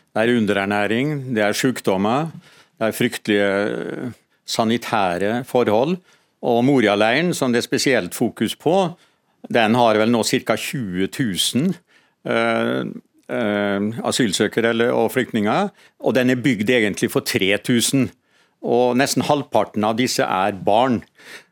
Det 0.10 0.24
er 0.24 0.32
underernæring, 0.34 1.20
det 1.38 1.44
er 1.46 1.58
sykdommer, 1.58 2.32
det 2.80 2.90
er 2.90 2.98
fryktelige 2.98 4.14
sanitære 4.50 5.44
forhold. 5.48 6.00
Og 6.50 6.64
Moria-leiren, 6.66 7.34
som 7.36 7.54
det 7.54 7.62
er 7.62 7.68
spesielt 7.68 8.16
fokus 8.16 8.56
på, 8.58 8.76
den 9.52 9.76
har 9.76 10.00
vel 10.00 10.12
nå 10.12 10.24
ca. 10.24 10.56
20 10.56 11.08
000 11.14 11.76
eh, 12.26 12.34
eh, 12.34 12.84
asylsøkere 13.30 14.74
eller- 14.74 14.94
og 14.96 15.12
flyktninger, 15.14 15.70
og 16.00 16.16
den 16.16 16.30
er 16.30 16.42
bygd 16.42 16.70
egentlig 16.70 17.12
for 17.12 17.22
3000. 17.22 18.10
Og 18.62 18.98
nesten 18.98 19.24
halvparten 19.24 19.84
av 19.88 19.96
disse 19.96 20.24
er 20.26 20.52
barn. 20.52 21.04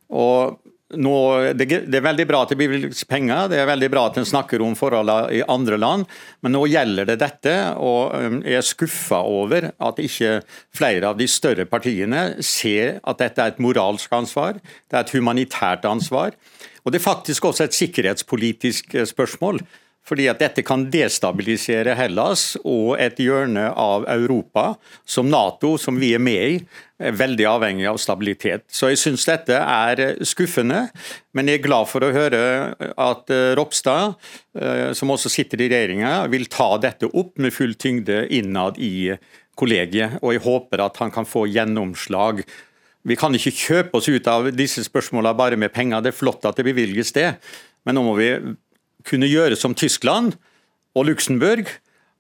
Og 0.10 0.58
nå, 0.96 1.14
det, 1.60 1.68
det 1.92 2.00
er 2.00 2.06
veldig 2.06 2.26
bra 2.30 2.42
at 2.46 2.54
det 2.54 2.60
bevilges 2.62 3.04
penger, 3.08 3.50
det 3.52 3.58
er 3.60 3.68
veldig 3.68 3.90
bra 3.92 4.06
at 4.08 4.20
en 4.22 4.28
snakker 4.28 4.62
om 4.64 4.76
forholdene 4.80 5.34
i 5.36 5.42
andre 5.52 5.80
land, 5.80 6.06
men 6.44 6.56
nå 6.56 6.62
gjelder 6.72 7.10
det 7.10 7.18
dette. 7.24 7.56
Og 7.76 8.16
um, 8.16 8.38
jeg 8.46 8.62
er 8.62 8.68
skuffa 8.68 9.20
over 9.28 9.72
at 9.72 10.00
ikke 10.00 10.38
flere 10.76 11.12
av 11.12 11.20
de 11.20 11.28
større 11.32 11.68
partiene 11.68 12.38
ser 12.46 13.02
at 13.04 13.20
dette 13.20 13.44
er 13.44 13.56
et 13.56 13.64
moralsk 13.64 14.16
ansvar, 14.16 14.62
det 14.88 14.96
er 14.96 15.04
et 15.04 15.16
humanitært 15.18 15.88
ansvar. 15.90 16.38
Og 16.86 16.94
det 16.94 17.02
er 17.02 17.10
faktisk 17.10 17.50
også 17.50 17.68
et 17.68 17.76
sikkerhetspolitisk 17.76 18.96
eh, 18.96 19.08
spørsmål. 19.10 19.60
Fordi 20.08 20.30
at 20.32 20.40
dette 20.40 20.64
kan 20.64 20.86
destabilisere 20.92 21.96
Hellas 22.00 22.54
og 22.62 22.96
et 23.02 23.18
hjørne 23.20 23.66
av 23.76 24.06
Europa 24.08 24.78
som 25.04 25.28
Nato, 25.32 25.74
som 25.82 25.98
vi 26.00 26.14
er 26.16 26.24
med 26.24 26.44
i, 26.46 26.60
er 26.98 27.18
veldig 27.18 27.46
avhengig 27.52 27.86
av 27.92 28.00
stabilitet. 28.02 28.64
Så 28.72 28.90
jeg 28.90 29.02
syns 29.02 29.28
dette 29.28 29.58
er 29.60 30.16
skuffende, 30.26 30.88
men 31.36 31.52
jeg 31.52 31.60
er 31.60 31.66
glad 31.68 31.90
for 31.92 32.06
å 32.06 32.14
høre 32.16 32.40
at 32.96 33.34
eh, 33.34 33.52
Ropstad, 33.60 34.16
eh, 34.58 34.94
som 34.98 35.12
også 35.14 35.30
sitter 35.30 35.62
i 35.62 35.68
regjeringa, 35.74 36.14
vil 36.32 36.48
ta 36.50 36.72
dette 36.82 37.12
opp 37.12 37.36
med 37.44 37.54
full 37.54 37.76
tyngde 37.78 38.24
innad 38.34 38.80
i 38.80 39.12
kollegiet. 39.60 40.22
Og 40.24 40.38
jeg 40.38 40.46
håper 40.48 40.86
at 40.88 41.02
han 41.04 41.12
kan 41.14 41.28
få 41.28 41.46
gjennomslag. 41.52 42.46
Vi 43.08 43.20
kan 43.20 43.36
ikke 43.36 43.54
kjøpe 43.54 44.00
oss 44.00 44.08
ut 44.10 44.32
av 44.32 44.50
disse 44.56 44.88
spørsmålene 44.88 45.38
bare 45.38 45.60
med 45.60 45.76
penger. 45.76 46.02
Det 46.02 46.16
er 46.16 46.22
flott 46.22 46.48
at 46.48 46.58
det 46.58 46.66
bevilges 46.72 47.14
det, 47.18 47.34
men 47.86 47.96
nå 47.96 48.04
må 48.08 48.16
vi 48.18 48.32
kunne 49.08 49.30
gjøre 49.30 49.58
som 49.60 49.76
Tyskland 49.78 50.36
og 50.98 51.08
Luxembourg 51.10 51.70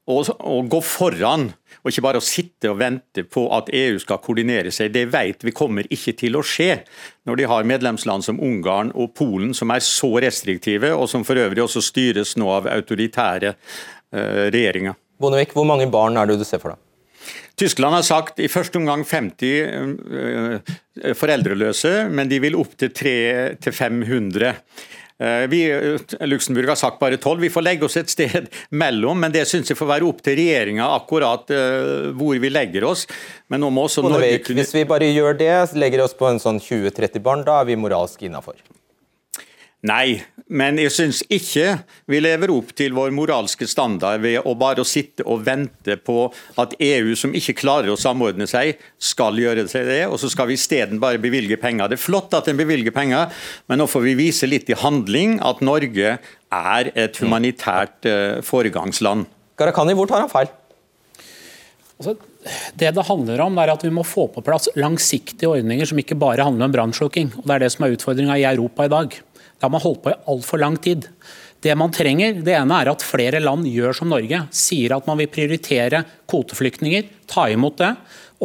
og, 0.07 0.29
og 0.39 0.69
gå 0.71 0.79
foran. 0.85 1.49
Og 1.83 1.91
ikke 1.91 2.03
bare 2.05 2.21
å 2.21 2.23
sitte 2.23 2.71
og 2.71 2.79
vente 2.79 3.23
på 3.27 3.45
at 3.55 3.69
EU 3.75 3.99
skal 4.01 4.21
koordinere 4.23 4.71
seg. 4.73 4.93
Det 4.95 5.05
vet 5.13 5.43
vi 5.45 5.55
kommer 5.55 5.87
ikke 5.93 6.15
til 6.19 6.39
å 6.39 6.43
skje 6.45 6.81
når 7.27 7.41
de 7.41 7.49
har 7.51 7.67
medlemsland 7.67 8.25
som 8.25 8.41
Ungarn 8.43 8.93
og 8.95 9.13
Polen 9.17 9.53
som 9.57 9.71
er 9.75 9.83
så 9.83 10.11
restriktive, 10.23 10.93
og 10.95 11.09
som 11.11 11.27
for 11.27 11.39
øvrig 11.39 11.63
også 11.65 11.83
styres 11.83 12.35
nå 12.39 12.49
av 12.55 12.69
autoritære 12.71 13.53
uh, 13.53 14.47
regjeringer. 14.53 14.97
Bondevik, 15.17 15.55
hvor 15.57 15.67
mange 15.67 15.89
barn 15.91 16.19
er 16.19 16.29
det 16.29 16.37
du 16.39 16.45
ser 16.47 16.61
for 16.63 16.75
deg? 16.75 16.83
Tyskland 17.57 17.95
har 17.97 18.03
sagt 18.05 18.37
i 18.39 18.47
første 18.51 18.77
omgang 18.79 19.01
50 19.01 19.47
uh, 20.13 20.75
foreldreløse, 21.17 22.07
men 22.13 22.29
de 22.31 22.39
vil 22.43 22.55
opp 22.59 22.77
til 22.79 22.93
300-500. 22.95 24.53
Eh, 25.19 25.47
vi, 25.49 25.61
Luxemburg, 25.73 26.29
Luxembourg 26.29 26.69
har 26.69 26.75
sagt 26.75 26.99
bare 26.99 27.17
tolv. 27.17 27.41
Vi 27.41 27.49
får 27.49 27.65
legge 27.65 27.85
oss 27.85 27.97
et 27.97 28.11
sted 28.11 28.49
mellom, 28.69 29.19
men 29.19 29.33
det 29.33 29.47
syns 29.49 29.71
jeg 29.71 29.79
får 29.79 29.89
være 29.89 30.07
opp 30.07 30.21
til 30.25 30.37
regjeringa 30.37 30.89
akkurat 30.97 31.49
uh, 31.53 32.09
hvor 32.17 32.37
vi 32.41 32.51
legger 32.53 32.85
oss. 32.85 33.07
Men 33.49 33.63
nå 33.63 33.71
må 33.73 33.87
også 33.87 34.05
Norge 34.05 34.43
kunne 34.45 34.61
Hvis 34.61 34.75
vi 34.77 34.85
bare 34.89 35.09
gjør 35.09 35.39
det, 35.39 35.53
legger 35.77 36.05
oss 36.05 36.13
på 36.17 36.29
en 36.29 36.41
sånn 36.41 36.61
20-30 36.61 37.23
barn, 37.25 37.45
da 37.47 37.61
er 37.61 37.71
vi 37.71 37.79
moralsk 37.79 38.27
innafor? 38.29 38.59
Nei, 39.85 40.17
men 40.49 40.79
jeg 40.81 40.89
syns 40.95 41.19
ikke 41.29 41.75
vi 42.09 42.17
lever 42.23 42.49
opp 42.49 42.71
til 42.77 42.95
vår 42.97 43.11
moralske 43.13 43.67
standard 43.69 44.23
ved 44.23 44.39
å 44.47 44.55
bare 44.57 44.81
sitte 44.87 45.25
og 45.29 45.43
vente 45.45 45.99
på 46.01 46.31
at 46.57 46.73
EU, 46.81 47.11
som 47.19 47.35
ikke 47.37 47.59
klarer 47.59 47.91
å 47.93 47.99
samordne 47.99 48.47
seg, 48.49 48.79
skal 48.97 49.37
gjøre 49.37 49.67
seg 49.69 49.85
det, 49.85 49.99
og 50.09 50.17
så 50.21 50.31
skal 50.33 50.49
vi 50.49 50.57
isteden 50.57 51.01
bare 51.03 51.21
bevilge 51.21 51.59
penger. 51.61 51.91
Det 51.91 51.99
er 51.99 52.05
flott 52.07 52.33
at 52.37 52.49
en 52.49 52.57
bevilger 52.57 52.95
penger, 52.95 53.29
men 53.69 53.81
nå 53.81 53.89
får 53.91 54.05
vi 54.07 54.15
vise 54.17 54.49
litt 54.49 54.71
i 54.71 54.79
handling 54.81 55.37
at 55.45 55.61
Norge 55.61 56.15
er 56.17 56.91
et 56.95 57.21
humanitært 57.21 58.07
uh, 58.09 58.39
foregangsland. 58.45 59.27
Gharahkhani, 59.61 59.93
hvor 59.97 60.09
tar 60.09 60.25
han 60.25 60.33
feil? 60.33 60.49
Altså, 61.97 62.17
det 62.77 62.91
det 62.95 63.07
handler 63.07 63.45
om, 63.45 63.57
er 63.61 63.75
at 63.75 63.83
vi 63.83 63.93
må 63.93 64.05
få 64.07 64.27
på 64.31 64.41
plass 64.45 64.69
langsiktige 64.77 65.49
ordninger 65.53 65.89
som 65.89 66.01
ikke 66.01 66.17
bare 66.17 66.45
handler 66.45 66.69
om 66.69 66.75
brannslukking. 66.75 67.33
Det 67.43 67.55
er 67.55 67.65
det 67.65 67.73
som 67.73 67.85
er 67.85 67.97
utfordringa 67.97 68.37
i 68.39 68.45
Europa 68.47 68.85
i 68.87 68.93
dag. 68.93 69.17
Det 69.57 69.65
har 69.65 69.73
man 69.73 69.83
holdt 69.83 70.03
på 70.05 70.13
i 70.13 70.19
altfor 70.29 70.61
lang 70.61 70.77
tid. 70.77 71.09
Det 71.59 71.73
man 71.75 71.91
trenger, 71.91 72.37
det 72.45 72.53
ene 72.53 72.77
er 72.77 72.91
at 72.91 73.03
flere 73.03 73.41
land 73.41 73.65
gjør 73.65 73.95
som 73.97 74.11
Norge. 74.13 74.43
Sier 74.53 74.93
at 74.93 75.07
man 75.09 75.17
vil 75.17 75.31
prioritere 75.33 76.03
kvoteflyktninger, 76.29 77.07
ta 77.29 77.47
imot 77.49 77.79
det. 77.81 77.95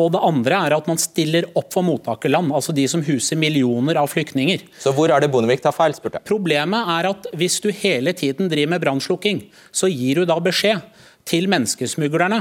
Og 0.01 0.09
det 0.15 0.23
andre 0.25 0.63
er 0.67 0.75
at 0.79 0.89
man 0.89 1.01
stiller 1.01 1.51
opp 1.53 1.75
for 1.75 1.85
mottakerland, 1.85 2.49
altså 2.57 2.73
de 2.73 2.87
som 2.89 3.05
huser 3.05 3.37
millioner 3.37 4.01
av 4.01 4.09
flyktninger. 4.09 4.65
Så 4.81 4.95
hvor 4.97 5.13
er 5.13 5.21
det 5.21 5.29
Bondevik 5.35 5.61
tar 5.61 5.77
feil, 5.77 5.93
spurte 5.93 6.17
jeg. 6.17 6.29
Problemet 6.31 6.89
er 6.97 7.11
at 7.11 7.29
hvis 7.37 7.61
du 7.61 7.69
hele 7.83 8.17
tiden 8.17 8.49
driver 8.49 8.73
med 8.73 8.85
brannslukking, 8.87 9.45
så 9.69 9.93
gir 9.93 10.23
du 10.23 10.31
da 10.33 10.39
beskjed 10.41 10.81
til 11.29 11.51
menneskesmuglerne 11.53 12.41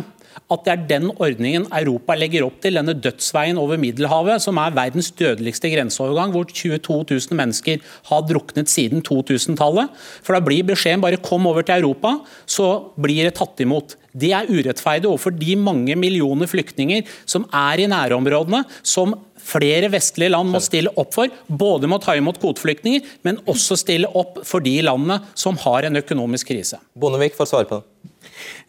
at 0.51 0.65
det 0.65 0.73
er 0.73 0.85
den 0.89 1.09
ordningen 1.13 1.67
Europa 1.71 2.15
legger 2.17 2.45
opp 2.47 2.59
til, 2.63 2.77
denne 2.79 2.95
dødsveien 2.97 3.59
over 3.61 3.79
Middelhavet, 3.81 4.43
som 4.43 4.59
er 4.61 4.75
verdens 4.75 5.11
dødeligste 5.17 5.71
grenseovergang, 5.73 6.33
hvor 6.35 6.47
22 6.49 6.99
000 7.09 7.39
mennesker 7.39 7.81
har 8.11 8.27
druknet 8.27 8.71
siden 8.71 9.03
2000-tallet. 9.07 9.91
For 10.25 10.35
da 10.35 10.43
blir 10.43 10.67
beskjeden 10.67 11.03
bare 11.03 11.21
kom 11.23 11.47
over 11.49 11.65
til 11.67 11.81
Europa, 11.81 12.17
så 12.45 12.69
blir 12.99 13.27
det 13.27 13.35
tatt 13.39 13.63
imot. 13.63 13.97
Det 14.11 14.33
er 14.35 14.49
urettferdig 14.51 15.07
overfor 15.07 15.35
de 15.35 15.55
mange 15.55 15.95
millioner 15.95 16.49
flyktninger 16.51 17.07
som 17.23 17.45
er 17.55 17.79
i 17.83 17.89
nærområdene, 17.91 18.65
som 18.83 19.15
flere 19.41 19.89
vestlige 19.91 20.31
land 20.33 20.51
må 20.51 20.61
stille 20.63 20.91
opp 20.99 21.15
for. 21.15 21.31
Både 21.47 21.89
med 21.89 21.99
å 21.99 22.05
ta 22.05 22.15
imot 22.19 22.39
kvoteflyktninger, 22.41 23.05
men 23.27 23.39
også 23.49 23.79
stille 23.79 24.11
opp 24.17 24.41
for 24.47 24.63
de 24.63 24.77
landene 24.85 25.21
som 25.33 25.59
har 25.63 25.87
en 25.87 26.01
økonomisk 26.01 26.51
krise. 26.51 26.81
Bondevik 26.93 27.37
får 27.37 27.53
svare 27.53 27.69
på 27.69 27.81
det. 27.81 28.10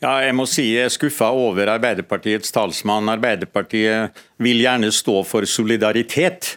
Ja, 0.03 0.17
jeg 0.25 0.35
må 0.39 0.49
si 0.51 0.67
jeg 0.73 0.89
er 0.89 0.95
skuffa 0.95 1.31
over 1.35 1.71
Arbeiderpartiets 1.75 2.55
talsmann. 2.55 3.11
Arbeiderpartiet 3.13 4.25
vil 4.43 4.65
gjerne 4.65 4.91
stå 4.95 5.21
for 5.29 5.47
solidaritet. 5.49 6.57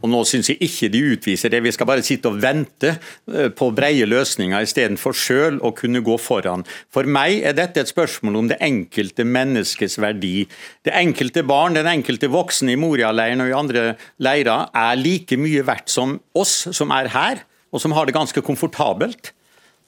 Og 0.00 0.08
Nå 0.08 0.20
syns 0.28 0.48
jeg 0.48 0.60
ikke 0.64 0.88
de 0.92 1.00
utviser 1.12 1.52
det. 1.52 1.60
Vi 1.64 1.72
skal 1.74 1.88
bare 1.88 2.04
sitte 2.06 2.30
og 2.30 2.38
vente 2.40 2.92
eh, 2.94 3.50
på 3.52 3.70
breie 3.76 4.06
løsninger 4.08 4.64
istedenfor 4.64 5.16
sjøl 5.16 5.58
å 5.66 5.72
kunne 5.76 6.00
gå 6.04 6.16
foran. 6.20 6.64
For 6.94 7.08
meg 7.08 7.42
er 7.44 7.56
dette 7.58 7.82
et 7.82 7.90
spørsmål 7.90 8.38
om 8.40 8.50
det 8.52 8.60
enkelte 8.64 9.26
menneskets 9.26 9.98
verdi. 10.00 10.46
Det 10.86 10.94
enkelte 10.96 11.44
barn, 11.48 11.76
den 11.76 11.90
enkelte 11.90 12.30
voksne 12.32 12.76
i 12.76 12.80
Moria-leiren 12.80 13.44
og 13.44 13.50
i 13.50 13.58
andre 13.58 13.84
leirer 14.22 14.70
er 14.70 15.00
like 15.00 15.36
mye 15.40 15.66
verdt 15.68 15.92
som 15.92 16.16
oss 16.38 16.70
som 16.76 16.94
er 16.96 17.10
her, 17.12 17.44
og 17.70 17.82
som 17.82 17.92
har 17.94 18.08
det 18.08 18.16
ganske 18.16 18.42
komfortabelt. 18.46 19.34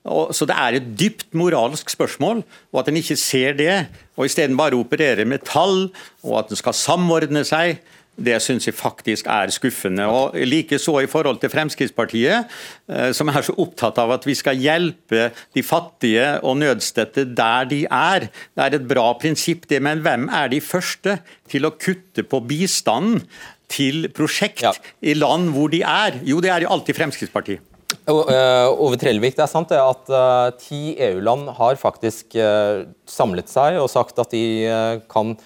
Så 0.05 0.47
Det 0.47 0.57
er 0.59 0.77
et 0.77 0.87
dypt 0.99 1.31
moralsk 1.35 1.91
spørsmål, 1.91 2.43
og 2.73 2.81
at 2.81 2.89
en 2.91 2.99
ikke 2.99 3.17
ser 3.17 3.55
det, 3.55 3.87
og 4.17 4.27
isteden 4.27 4.57
bare 4.59 4.75
opererer 4.75 5.25
med 5.25 5.45
tall, 5.47 5.93
og 6.25 6.39
at 6.41 6.51
en 6.51 6.59
skal 6.59 6.75
samordne 6.75 7.45
seg, 7.47 7.79
det 8.21 8.37
syns 8.45 8.67
jeg 8.67 8.77
faktisk 8.77 9.27
er 9.31 9.51
skuffende. 9.55 10.05
og 10.05 10.37
Likeså 10.37 10.99
i 11.01 11.09
forhold 11.09 11.41
til 11.41 11.51
Fremskrittspartiet, 11.51 12.45
eh, 12.89 13.13
som 13.13 13.29
er 13.29 13.43
så 13.43 13.55
opptatt 13.57 13.99
av 13.99 14.13
at 14.13 14.27
vi 14.27 14.35
skal 14.35 14.61
hjelpe 14.61 15.31
de 15.55 15.63
fattige 15.63 16.39
og 16.43 16.59
nødstedte 16.61 17.25
der 17.25 17.65
de 17.65 17.87
er. 17.87 18.29
Det 18.55 18.67
er 18.67 18.77
et 18.77 18.89
bra 18.89 19.13
prinsipp, 19.15 19.69
det, 19.69 19.81
men 19.83 20.05
hvem 20.05 20.29
er 20.29 20.53
de 20.53 20.61
første 20.61 21.19
til 21.49 21.65
å 21.65 21.73
kutte 21.73 22.23
på 22.23 22.43
bistanden 22.45 23.25
til 23.73 24.11
prosjekt 24.13 24.63
ja. 24.67 24.75
i 25.01 25.15
land 25.15 25.55
hvor 25.55 25.73
de 25.73 25.81
er? 25.81 26.21
Jo, 26.29 26.41
det 26.45 26.53
er 26.53 26.67
jo 26.67 26.75
alltid 26.75 26.99
Fremskrittspartiet. 26.99 27.72
Eh, 28.09 28.69
Ove 28.83 28.99
Trellevik, 29.01 29.37
det 29.39 29.45
er 29.45 29.51
sant 29.51 29.73
det 29.73 29.81
at 29.81 30.13
uh, 30.13 30.53
ti 30.61 30.95
EU-land 30.97 31.53
har 31.59 31.81
faktisk 31.81 32.37
uh, 32.39 32.85
samlet 33.09 33.51
seg 33.53 33.81
og 33.81 33.91
sagt 33.93 34.19
at 34.23 34.33
de 34.35 35.03
kan 35.13 35.37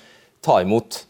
ta 0.44 0.60
imot 0.62 1.02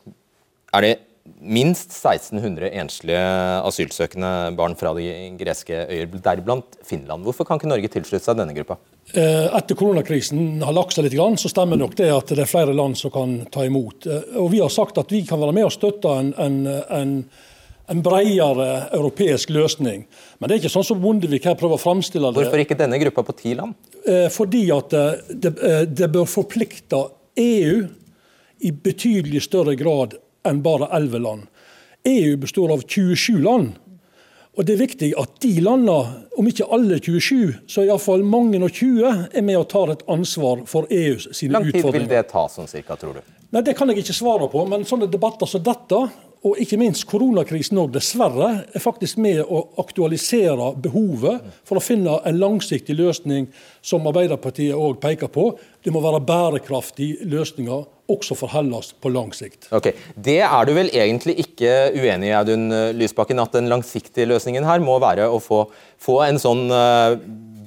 er 0.76 0.84
det 0.84 0.94
minst 1.40 1.92
1600 1.92 2.70
enslige 2.80 3.22
asylsøkende 3.66 4.30
barn 4.56 4.76
fra 4.78 4.92
de 4.96 5.06
greske 5.38 5.74
øyer, 5.84 6.06
deriblant 6.22 6.78
Finland. 6.86 7.26
Hvorfor 7.26 7.46
kan 7.46 7.60
ikke 7.60 7.70
Norge 7.70 7.90
tilslutte 7.92 8.24
seg 8.24 8.38
denne 8.38 8.54
gruppa? 8.56 8.78
Etter 9.12 9.78
koronakrisen 9.78 10.62
har 10.64 10.74
lagt 10.74 10.96
seg 10.96 11.06
litt, 11.06 11.18
så 11.42 11.50
stemmer 11.50 11.78
nok 11.78 11.96
det 11.98 12.08
at 12.14 12.32
det 12.32 12.44
er 12.46 12.50
flere 12.50 12.74
land 12.74 12.96
som 12.98 13.12
kan 13.14 13.36
ta 13.52 13.66
imot. 13.66 14.08
Og 14.38 14.48
Vi 14.54 14.62
har 14.62 14.72
sagt 14.72 14.98
at 15.02 15.12
vi 15.12 15.24
kan 15.26 15.42
være 15.42 15.54
med 15.56 15.68
og 15.68 15.74
støtte 15.74 16.14
en, 16.14 16.32
en, 16.40 16.58
en 16.94 17.12
en 17.86 18.02
bredere 18.02 18.88
europeisk 18.96 19.52
løsning. 19.54 20.06
Men 20.38 20.48
det 20.48 20.56
er 20.56 20.62
ikke 20.64 20.74
sånn 20.74 20.86
som 20.88 21.00
Bondevik 21.02 21.46
her 21.46 21.56
prøver 21.58 21.78
å 21.78 21.82
framstille 21.82 22.32
det. 22.32 22.42
Hvorfor 22.46 22.62
ikke 22.64 22.78
denne 22.78 22.98
gruppa 23.02 23.24
på 23.28 23.36
ti 23.38 23.54
land? 23.58 23.76
Eh, 24.02 24.26
fordi 24.32 24.64
at 24.74 24.96
eh, 24.96 25.22
det, 25.30 25.54
eh, 25.62 25.82
det 25.86 26.10
bør 26.14 26.26
forplikte 26.30 27.04
EU 27.38 27.86
i 28.66 28.72
betydelig 28.72 29.44
større 29.46 29.76
grad 29.78 30.16
enn 30.46 30.62
bare 30.64 30.90
elleve 30.96 31.22
land. 31.22 31.46
EU 32.06 32.36
består 32.42 32.74
av 32.74 32.86
27 32.86 33.38
land. 33.42 33.74
Og 34.56 34.64
det 34.64 34.72
er 34.72 34.80
viktig 34.80 35.08
at 35.20 35.34
de 35.44 35.52
landene, 35.60 36.24
om 36.40 36.46
ikke 36.48 36.64
alle 36.72 36.96
27, 36.96 37.68
så 37.68 37.84
iallfall 37.84 38.22
mange 38.24 38.56
og 38.64 38.70
20, 38.72 39.26
er 39.36 39.44
med 39.44 39.58
og 39.60 39.66
tar 39.68 39.92
et 39.92 40.04
ansvar 40.08 40.62
for 40.70 40.88
EU 40.88 41.18
sine 41.20 41.60
utfordringer. 41.60 41.82
Hvor 41.82 41.92
lang 41.92 41.92
tid 41.92 41.98
vil 42.00 42.06
det 42.14 42.22
ta, 42.30 42.46
sånn 42.48 42.70
cirka, 42.70 42.96
tror 42.96 43.18
du? 43.18 43.34
Nei, 43.52 43.62
Det 43.62 43.76
kan 43.76 43.92
jeg 43.92 44.00
ikke 44.00 44.16
svare 44.16 44.48
på, 44.50 44.62
men 44.70 44.88
sånne 44.88 45.10
debatter 45.12 45.50
som 45.50 45.62
dette 45.62 46.00
og 46.44 46.60
ikke 46.62 46.78
minst 46.78 47.06
koronakrisen 47.08 47.78
òg, 47.80 47.90
dessverre, 47.94 48.50
er 48.68 48.82
faktisk 48.82 49.18
med 49.22 49.40
å 49.42 49.62
aktualisere 49.82 50.72
behovet 50.82 51.42
for 51.66 51.80
å 51.80 51.82
finne 51.82 52.18
en 52.28 52.38
langsiktig 52.38 52.94
løsning, 52.98 53.48
som 53.82 54.06
Arbeiderpartiet 54.06 54.76
òg 54.76 55.00
peker 55.02 55.32
på. 55.32 55.48
Det 55.82 55.94
må 55.94 56.02
være 56.04 56.22
bærekraftige 56.26 57.26
løsninger 57.30 57.86
også 58.12 58.36
for 58.38 58.52
Hellas 58.52 58.92
på 58.92 59.10
lang 59.10 59.32
sikt. 59.34 59.66
Ok, 59.74 59.90
Det 60.14 60.38
er 60.44 60.68
du 60.68 60.72
vel 60.76 60.92
egentlig 60.92 61.38
ikke 61.42 61.72
uenig 61.96 62.30
i, 62.30 62.36
Audun 62.38 62.68
Lysbakken, 62.94 63.42
at 63.42 63.56
den 63.56 63.72
langsiktige 63.72 64.28
løsningen 64.30 64.66
her 64.68 64.84
må 64.84 65.00
være 65.02 65.26
å 65.26 65.42
få, 65.42 65.64
få 65.98 66.20
en 66.28 66.38
sånn 66.38 66.68
uh, 66.70 67.18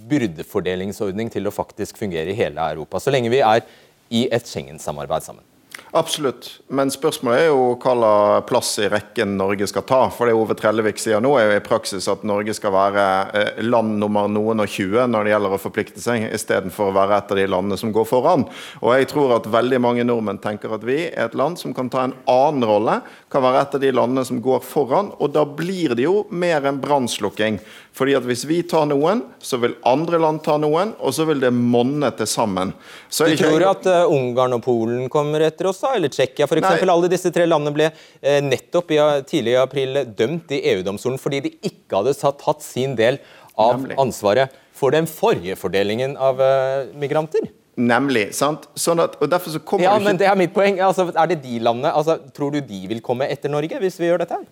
byrdefordelingsordning 0.10 1.32
til 1.34 1.50
å 1.50 1.54
faktisk 1.54 2.00
fungere 2.00 2.32
i 2.32 2.40
hele 2.40 2.72
Europa, 2.74 3.02
så 3.02 3.12
lenge 3.14 3.34
vi 3.34 3.44
er 3.44 3.66
i 4.10 4.28
et 4.32 4.48
Schengen-samarbeid 4.48 5.26
sammen? 5.26 5.49
Absolutt, 5.92 6.60
men 6.68 6.92
spørsmålet 6.94 7.40
er 7.42 7.48
jo 7.50 7.72
hva 7.82 8.42
plass 8.46 8.76
i 8.78 8.86
rekken 8.92 9.32
Norge 9.40 9.66
skal 9.72 9.88
ta. 9.90 10.04
For 10.14 10.30
det 10.30 10.36
Ove 10.38 10.54
Trellevik 10.58 11.02
sier 11.02 11.22
nå, 11.24 11.32
er 11.40 11.48
jo 11.48 11.56
i 11.58 11.64
praksis 11.66 12.06
at 12.12 12.22
Norge 12.30 12.54
skal 12.54 12.76
være 12.76 13.06
eh, 13.34 13.62
land 13.66 13.96
nummer 13.98 14.30
noen 14.30 14.62
og 14.62 14.70
20 14.70 15.10
når 15.10 15.26
det 15.26 15.34
gjelder 15.34 15.56
å 15.56 15.62
forplikte 15.64 16.04
seg, 16.04 16.28
istedenfor 16.30 16.92
å 16.92 16.96
være 17.00 17.18
et 17.18 17.34
av 17.34 17.42
de 17.42 17.48
landene 17.50 17.80
som 17.82 17.94
går 17.96 18.06
foran. 18.06 18.46
Og 18.84 18.94
jeg 18.94 19.10
tror 19.10 19.34
at 19.40 19.50
veldig 19.50 19.80
mange 19.82 20.06
nordmenn 20.06 20.42
tenker 20.44 20.78
at 20.78 20.86
vi 20.86 21.00
er 21.08 21.26
et 21.26 21.38
land 21.40 21.58
som 21.58 21.74
kan 21.74 21.90
ta 21.90 22.06
en 22.06 22.14
annen 22.30 22.70
rolle, 22.70 23.00
kan 23.30 23.44
være 23.46 23.62
et 23.62 23.76
av 23.78 23.82
de 23.84 23.92
landene 23.94 24.24
som 24.26 24.40
går 24.42 24.62
foran, 24.66 25.12
og 25.22 25.34
da 25.36 25.44
blir 25.46 25.94
det 25.98 26.06
jo 26.08 26.24
mer 26.34 26.66
enn 26.66 26.80
brannslukking. 26.82 27.60
Fordi 27.96 28.16
at 28.18 28.26
Hvis 28.30 28.46
vi 28.50 28.62
tar 28.64 28.88
noen, 28.90 29.24
så 29.42 29.60
vil 29.62 29.76
andre 29.88 30.20
land 30.22 30.42
ta 30.46 30.58
noen, 30.62 30.96
og 31.00 31.14
så 31.14 31.26
vil 31.30 31.42
det 31.42 31.52
monne 31.54 32.12
til 32.18 32.30
sammen. 32.30 32.74
Så 33.10 33.28
du 33.30 33.36
tror 33.40 33.66
at 33.70 33.86
uh, 33.90 34.10
Ungarn 34.10 34.58
og 34.58 34.64
Polen 34.66 35.10
kommer 35.14 35.46
etter 35.46 35.70
oss, 35.70 35.82
da? 35.84 35.96
Eller 35.98 36.14
Tsjekkia 36.14 36.48
f.eks.? 36.50 36.86
Alle 36.90 37.12
disse 37.12 37.32
tre 37.34 37.46
landene 37.46 37.76
ble 37.76 37.92
uh, 37.92 38.40
nettopp 38.46 38.96
i, 38.96 39.00
tidlig 39.30 39.54
i 39.54 39.62
april 39.62 40.02
dømt 40.18 40.54
i 40.56 40.64
EU-domstolen 40.74 41.22
fordi 41.22 41.44
de 41.46 41.54
ikke 41.70 42.00
hadde 42.02 42.18
tatt 42.18 42.66
sin 42.66 42.96
del 42.98 43.22
av 43.60 43.86
ansvaret 44.00 44.56
for 44.80 44.96
den 44.96 45.10
forrige 45.10 45.58
fordelingen 45.60 46.16
av 46.18 46.40
uh, 46.42 46.90
migranter. 46.98 47.50
Nemlig. 47.80 48.34
sant? 48.36 48.66
Sånn 48.76 49.00
at, 49.00 49.16
og 49.24 49.30
derfor 49.32 49.54
så 49.56 49.60
kommer 49.64 49.86
Ja, 49.86 49.94
du 49.96 50.02
ikke 50.04 50.10
men 50.10 50.18
det 50.20 50.28
er 50.28 50.36
mitt 50.40 50.54
poeng. 50.56 50.80
Altså, 50.84 51.08
er 51.16 51.28
det 51.32 51.42
de 51.46 51.60
landene 51.64 51.94
altså, 51.96 52.18
Tror 52.36 52.52
du 52.52 52.60
de 52.62 52.82
vil 52.92 53.00
komme 53.06 53.30
etter 53.32 53.50
Norge 53.52 53.80
hvis 53.80 54.00
vi 54.02 54.10
gjør 54.10 54.26
dette? 54.26 54.40
her? 54.42 54.48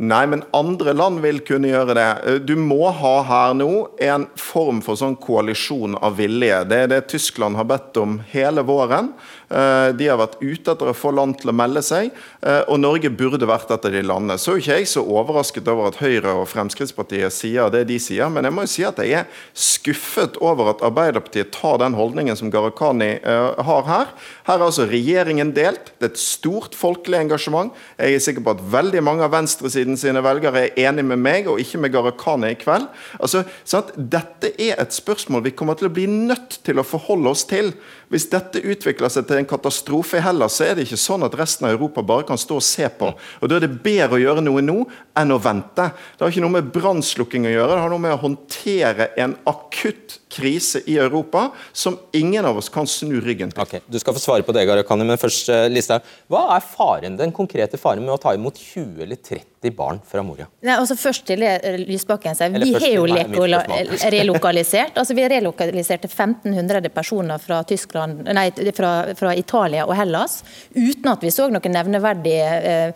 Nei, 0.00 0.22
men 0.32 0.40
andre 0.56 0.94
land 0.96 1.18
vil 1.20 1.42
kunne 1.44 1.68
gjøre 1.68 1.94
det. 1.98 2.06
Eh, 2.24 2.38
Du 2.40 2.54
må 2.56 2.88
ha 2.90 3.14
her 3.28 3.54
nå 3.54 3.68
en 4.00 4.24
form 4.40 4.78
for 4.80 4.96
sånn 4.96 5.14
koalisjon 5.20 5.98
av 6.00 6.16
villige. 6.16 6.62
Det 6.70 6.78
er 6.86 6.86
det 6.88 7.00
Tyskland 7.12 7.56
har 7.60 7.68
bedt 7.68 8.00
om 8.00 8.18
hele 8.32 8.64
våren. 8.64 9.12
Eh, 9.50 9.92
De 9.98 10.06
har 10.06 10.18
vært 10.20 10.38
ute 10.40 10.70
etter 10.72 10.90
å 10.90 10.96
få 10.96 11.10
land 11.14 11.40
til 11.40 11.50
å 11.50 11.56
melde 11.56 11.82
seg, 11.82 12.12
eh, 12.42 12.62
og 12.70 12.78
Norge 12.80 13.10
burde 13.10 13.48
vært 13.48 13.70
et 13.74 13.86
av 13.88 13.92
de 13.92 14.02
landene. 14.02 14.38
Så 14.38 14.54
er 14.54 14.62
ikke 14.62 14.78
jeg 14.78 14.90
så 14.92 15.02
overrasket 15.02 15.68
over 15.68 15.90
at 15.90 15.98
Høyre 15.98 16.36
og 16.38 16.48
Fremskrittspartiet 16.48 17.34
sier 17.34 17.70
det 17.74 17.86
de 17.88 17.98
sier, 17.98 18.30
men 18.30 18.46
jeg 18.46 18.54
må 18.54 18.62
jo 18.66 18.70
si 18.70 18.84
at 18.86 19.00
jeg 19.02 19.12
er 19.18 19.26
skuffet 19.54 20.38
over 20.40 20.70
at 20.70 20.84
Arbeiderpartiet 20.86 21.50
tar 21.52 21.80
den 21.82 21.98
holdningen 21.98 22.38
som 22.38 22.50
Gharahkhani 22.52 23.10
eh, 23.18 23.62
har 23.66 23.88
her. 23.90 24.14
Her 24.46 24.60
er 24.60 24.66
altså 24.68 24.86
regjeringen 24.90 25.52
delt. 25.56 25.92
Det 25.98 26.10
er 26.10 26.14
et 26.14 26.22
stort 26.22 26.78
folkelig 26.78 27.18
engasjement. 27.24 27.74
Jeg 27.98 28.14
er 28.14 28.24
sikker 28.24 28.46
på 28.46 28.54
at 28.54 28.64
veldig 28.72 29.02
mange 29.02 29.26
av 29.26 29.34
venstresiden 29.34 29.98
sine 29.98 30.22
velgere 30.22 30.68
er 30.68 30.88
enig 30.88 31.04
med 31.10 31.18
meg, 31.18 31.50
og 31.50 31.58
ikke 31.62 31.82
med 31.82 31.94
Gharahkhani 31.94 32.54
i 32.54 32.60
kveld. 32.60 32.86
Altså, 33.18 33.42
sant? 33.64 33.90
Dette 33.96 34.54
er 34.60 34.78
et 34.78 34.94
spørsmål 34.94 35.42
vi 35.48 35.56
kommer 35.58 35.74
til 35.78 35.90
å 35.90 35.94
bli 35.94 36.06
nødt 36.06 36.60
til 36.66 36.78
å 36.78 36.86
forholde 36.86 37.34
oss 37.34 37.44
til. 37.50 37.74
Hvis 38.10 38.26
dette 38.30 38.58
utvikler 38.66 39.10
seg 39.12 39.28
til 39.28 39.38
en 39.38 39.48
katastrofe 39.48 40.18
i 40.18 40.24
Hellas, 40.24 40.56
så 40.58 40.66
er 40.66 40.76
det 40.76 40.88
ikke 40.88 40.98
sånn 40.98 41.22
at 41.26 41.36
resten 41.38 41.68
av 41.68 41.76
Europa 41.76 42.02
bare 42.02 42.26
kan 42.26 42.40
stå 42.40 42.58
og 42.58 42.66
se 42.66 42.88
på. 42.90 43.12
Og 43.14 43.50
Da 43.50 43.56
er 43.56 43.66
det 43.66 43.82
bedre 43.84 44.18
å 44.18 44.22
gjøre 44.22 44.42
noe 44.42 44.64
nå 44.64 44.80
enn 45.18 45.34
å 45.34 45.38
vente. 45.42 45.90
Det 45.94 46.24
har 46.24 46.32
ikke 46.32 46.42
noe 46.42 46.58
med 46.58 46.72
brannslukking 46.74 47.46
å 47.46 47.54
gjøre, 47.54 47.76
det 47.76 47.84
har 47.84 47.94
noe 47.94 48.02
med 48.02 48.16
å 48.16 48.22
håndtere 48.24 49.12
en 49.16 49.36
akutt 49.46 50.19
krise 50.30 50.80
i 50.86 50.96
Europa 50.98 51.50
som 51.72 51.98
ingen 52.16 52.44
av 52.46 52.56
oss 52.60 52.68
kan 52.72 52.86
snu 52.86 53.20
ryggen 53.20 53.50
til. 53.52 53.62
Ok, 53.62 53.80
Du 53.90 53.98
skal 53.98 54.14
få 54.14 54.20
svare 54.22 54.42
på 54.46 54.54
det, 54.54 54.64
Gharahkhani, 54.68 55.04
men 55.08 55.18
først, 55.18 55.48
eh, 55.50 55.68
Listhaug. 55.68 56.02
Hva 56.30 56.44
er 56.56 56.60
faren, 56.64 57.16
den 57.18 57.32
konkrete 57.32 57.76
faren 57.78 58.04
med 58.06 58.14
å 58.14 58.20
ta 58.22 58.34
imot 58.36 58.54
20 58.58 59.02
eller 59.02 59.16
30 59.16 59.74
barn 59.76 60.00
fra 60.06 60.22
Moria? 60.22 60.46
Nei, 60.62 60.76
altså 60.78 60.96
Først 60.96 61.24
til 61.26 61.42
eh, 61.42 61.78
Lysbakken. 61.82 62.36
Vi 62.62 62.72
har 62.72 62.88
jo 62.94 63.06
lekola- 63.10 63.64
relokalisert. 64.10 64.94
altså 64.96 65.14
Vi 65.14 65.28
relokaliserte 65.28 66.08
1500 66.08 66.88
personer 66.94 67.38
fra, 67.38 67.62
Tyskland, 67.64 68.24
nei, 68.32 68.50
fra, 68.76 68.92
fra 69.18 69.34
Italia 69.36 69.86
og 69.86 69.94
Hellas 69.96 70.42
uten 70.74 71.10
at 71.12 71.20
vi 71.22 71.30
så 71.34 71.48
noen 71.50 71.74
nevneverdig 71.74 72.36
eh, 72.38 72.70
eh, 72.88 72.92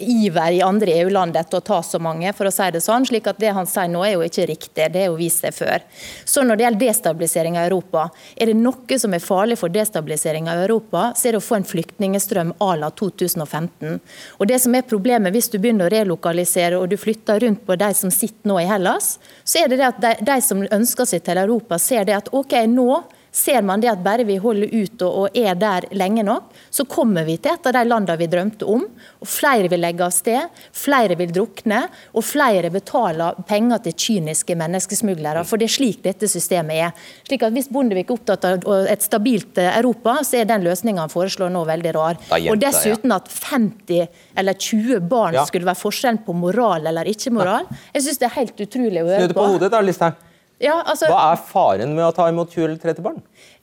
iver 0.00 0.52
i 0.52 0.62
andre 0.62 0.94
EU-land 1.02 1.36
etter 1.36 1.60
å 1.60 1.64
ta 1.64 1.80
så 1.82 2.00
mange, 2.02 2.32
for 2.36 2.48
å 2.48 2.52
si 2.54 2.68
det 2.74 2.82
sånn. 2.82 3.06
slik 3.06 3.28
at 3.30 3.40
det 3.40 3.52
han 3.54 3.68
sier 3.68 3.90
nå 3.90 4.02
er 4.04 4.14
jo 4.16 4.24
ikke 4.26 4.46
riktig. 4.50 4.88
Det 4.92 5.04
er 5.04 5.10
jo 5.10 5.18
vist 5.18 5.44
seg 5.44 5.54
før. 5.54 5.84
Så 6.24 6.42
når 6.42 6.58
det 6.58 6.66
gjelder 6.66 6.86
destabilisering 6.86 7.58
av 7.58 7.68
Europa, 7.70 8.08
er 8.36 8.50
det 8.50 8.58
noe 8.58 8.98
som 8.98 9.14
er 9.14 9.24
farlig 9.24 9.58
for 9.60 9.72
destabilisering 9.72 10.48
av 10.50 10.64
Europa, 10.64 11.12
så 11.16 11.28
er 11.28 11.36
det 11.36 11.42
å 11.42 11.46
få 11.46 11.60
en 11.60 11.68
flyktningstrøm 11.68 12.54
à 12.58 12.74
la 12.80 12.90
2015. 12.90 14.00
Og 14.38 14.50
det 14.50 14.60
som 14.62 14.74
er 14.74 14.88
problemet 14.88 15.34
hvis 15.34 15.50
du 15.52 15.58
begynner 15.58 15.88
å 15.88 15.94
relokalisere 15.94 16.78
og 16.78 16.90
du 16.90 16.98
flytter 17.00 17.40
rundt 17.44 17.66
på 17.66 17.78
de 17.78 17.92
som 17.94 18.12
sitter 18.12 18.48
nå 18.48 18.60
i 18.60 18.68
Hellas, 18.68 19.16
så 19.44 19.62
er 19.62 19.72
det 19.72 19.80
det 19.80 19.90
at 19.90 20.02
de, 20.02 20.14
de 20.26 20.38
som 20.44 20.62
ønsker 20.62 21.08
seg 21.08 21.24
til 21.26 21.40
Europa, 21.42 21.78
ser 21.78 22.06
det 22.08 22.18
at 22.18 22.32
OK, 22.32 22.56
nå 22.70 23.02
ser 23.32 23.62
man 23.64 23.80
det 23.80 23.88
at 23.88 24.02
bare 24.04 24.26
vi 24.28 24.36
holder 24.40 24.68
ut 24.68 25.02
og, 25.06 25.14
og 25.22 25.36
er 25.38 25.56
der 25.56 25.86
lenge 25.96 26.24
nok, 26.26 26.50
så 26.70 26.84
kommer 26.88 27.24
vi 27.24 27.38
til 27.40 27.54
et 27.54 27.68
av 27.68 27.74
de 27.78 27.82
landene 27.88 28.16
vi 28.20 28.28
drømte 28.30 28.66
om. 28.68 28.84
og 29.24 29.28
Flere 29.28 29.70
vil 29.72 29.80
legge 29.80 30.04
av 30.04 30.12
sted, 30.12 30.62
flere 30.76 31.16
vil 31.16 31.32
drukne, 31.32 31.80
og 32.12 32.26
flere 32.28 32.68
betaler 32.72 33.38
penger 33.48 33.80
til 33.86 33.96
kyniske 34.04 34.56
menneskesmuglere. 34.60 35.44
For 35.48 35.60
det 35.60 35.70
er 35.70 35.74
slik 35.78 36.02
dette 36.04 36.28
systemet 36.28 36.82
er. 36.88 37.06
Slik 37.28 37.46
at 37.46 37.56
Hvis 37.56 37.70
Bondevik 37.72 38.10
er 38.10 38.16
opptatt 38.18 38.44
av 38.48 38.68
et 38.92 39.04
stabilt 39.04 39.60
eh, 39.60 39.70
Europa, 39.78 40.18
så 40.26 40.42
er 40.42 40.50
den 40.50 40.66
løsninga 40.66 41.06
han 41.06 41.12
foreslår 41.12 41.52
nå 41.52 41.64
veldig 41.68 41.94
rar. 41.96 42.20
Og 42.36 42.60
dessuten 42.60 43.14
at 43.16 43.30
50 43.32 44.06
eller 44.36 44.58
20 44.58 45.00
barn 45.08 45.38
skulle 45.48 45.68
være 45.68 45.80
forskjellen 45.80 46.20
på 46.26 46.36
moral 46.36 46.90
eller 46.90 47.08
ikke 47.08 47.32
moral. 47.32 47.68
Jeg 47.94 48.06
syns 48.06 48.20
det 48.20 48.28
er 48.28 48.36
helt 48.40 48.60
utrolig 48.66 49.00
å 49.00 49.08
høre 49.08 49.24
på. 49.24 49.24
Snu 49.24 49.34
det 49.34 49.40
på 49.40 49.48
hodet, 49.54 49.72
da, 49.72 49.80
Listhaug. 49.84 50.28
Ja, 50.62 50.76
altså, 50.86 51.08
Hva 51.10 51.32
er 51.32 51.40
faren 51.42 51.96
med 51.96 52.04
å 52.06 52.12
ta 52.14 52.28
imot 52.30 52.52
20 52.54 52.68
eller 52.68 52.78
30 52.78 53.02
barn? 53.02 53.18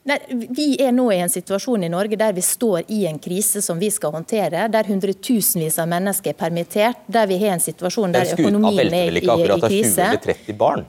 Nei, 0.08 0.18
vi 0.56 0.66
er 0.80 0.92
nå 0.92 1.06
i 1.12 1.18
en 1.20 1.32
situasjon 1.32 1.86
i 1.86 1.90
Norge 1.92 2.16
der 2.20 2.34
vi 2.36 2.44
står 2.44 2.88
i 2.92 3.02
en 3.08 3.18
krise 3.20 3.62
som 3.64 3.80
vi 3.80 3.88
skal 3.92 4.12
håndtere. 4.12 4.66
Der 4.72 4.88
hundretusenvis 4.88 5.78
av 5.80 5.88
mennesker 5.92 6.34
er 6.34 6.38
permittert. 6.40 7.02
Der 7.08 7.28
vi 7.30 7.40
har 7.40 7.56
en 7.56 7.64
situasjon 7.64 8.16
der 8.16 8.32
økonomien 8.36 8.36
er 8.36 8.36
i, 8.36 8.36
skuta 8.36 8.48
økonomien 8.48 8.80
velter 8.84 9.00
er 9.00 9.10
vel 9.10 9.20
ikke 9.22 9.36
akkurat 9.36 9.56
i 9.56 9.68
av 9.68 9.76
20 9.76 10.02
eller 10.06 10.24
30 10.28 10.58
barn? 10.60 10.88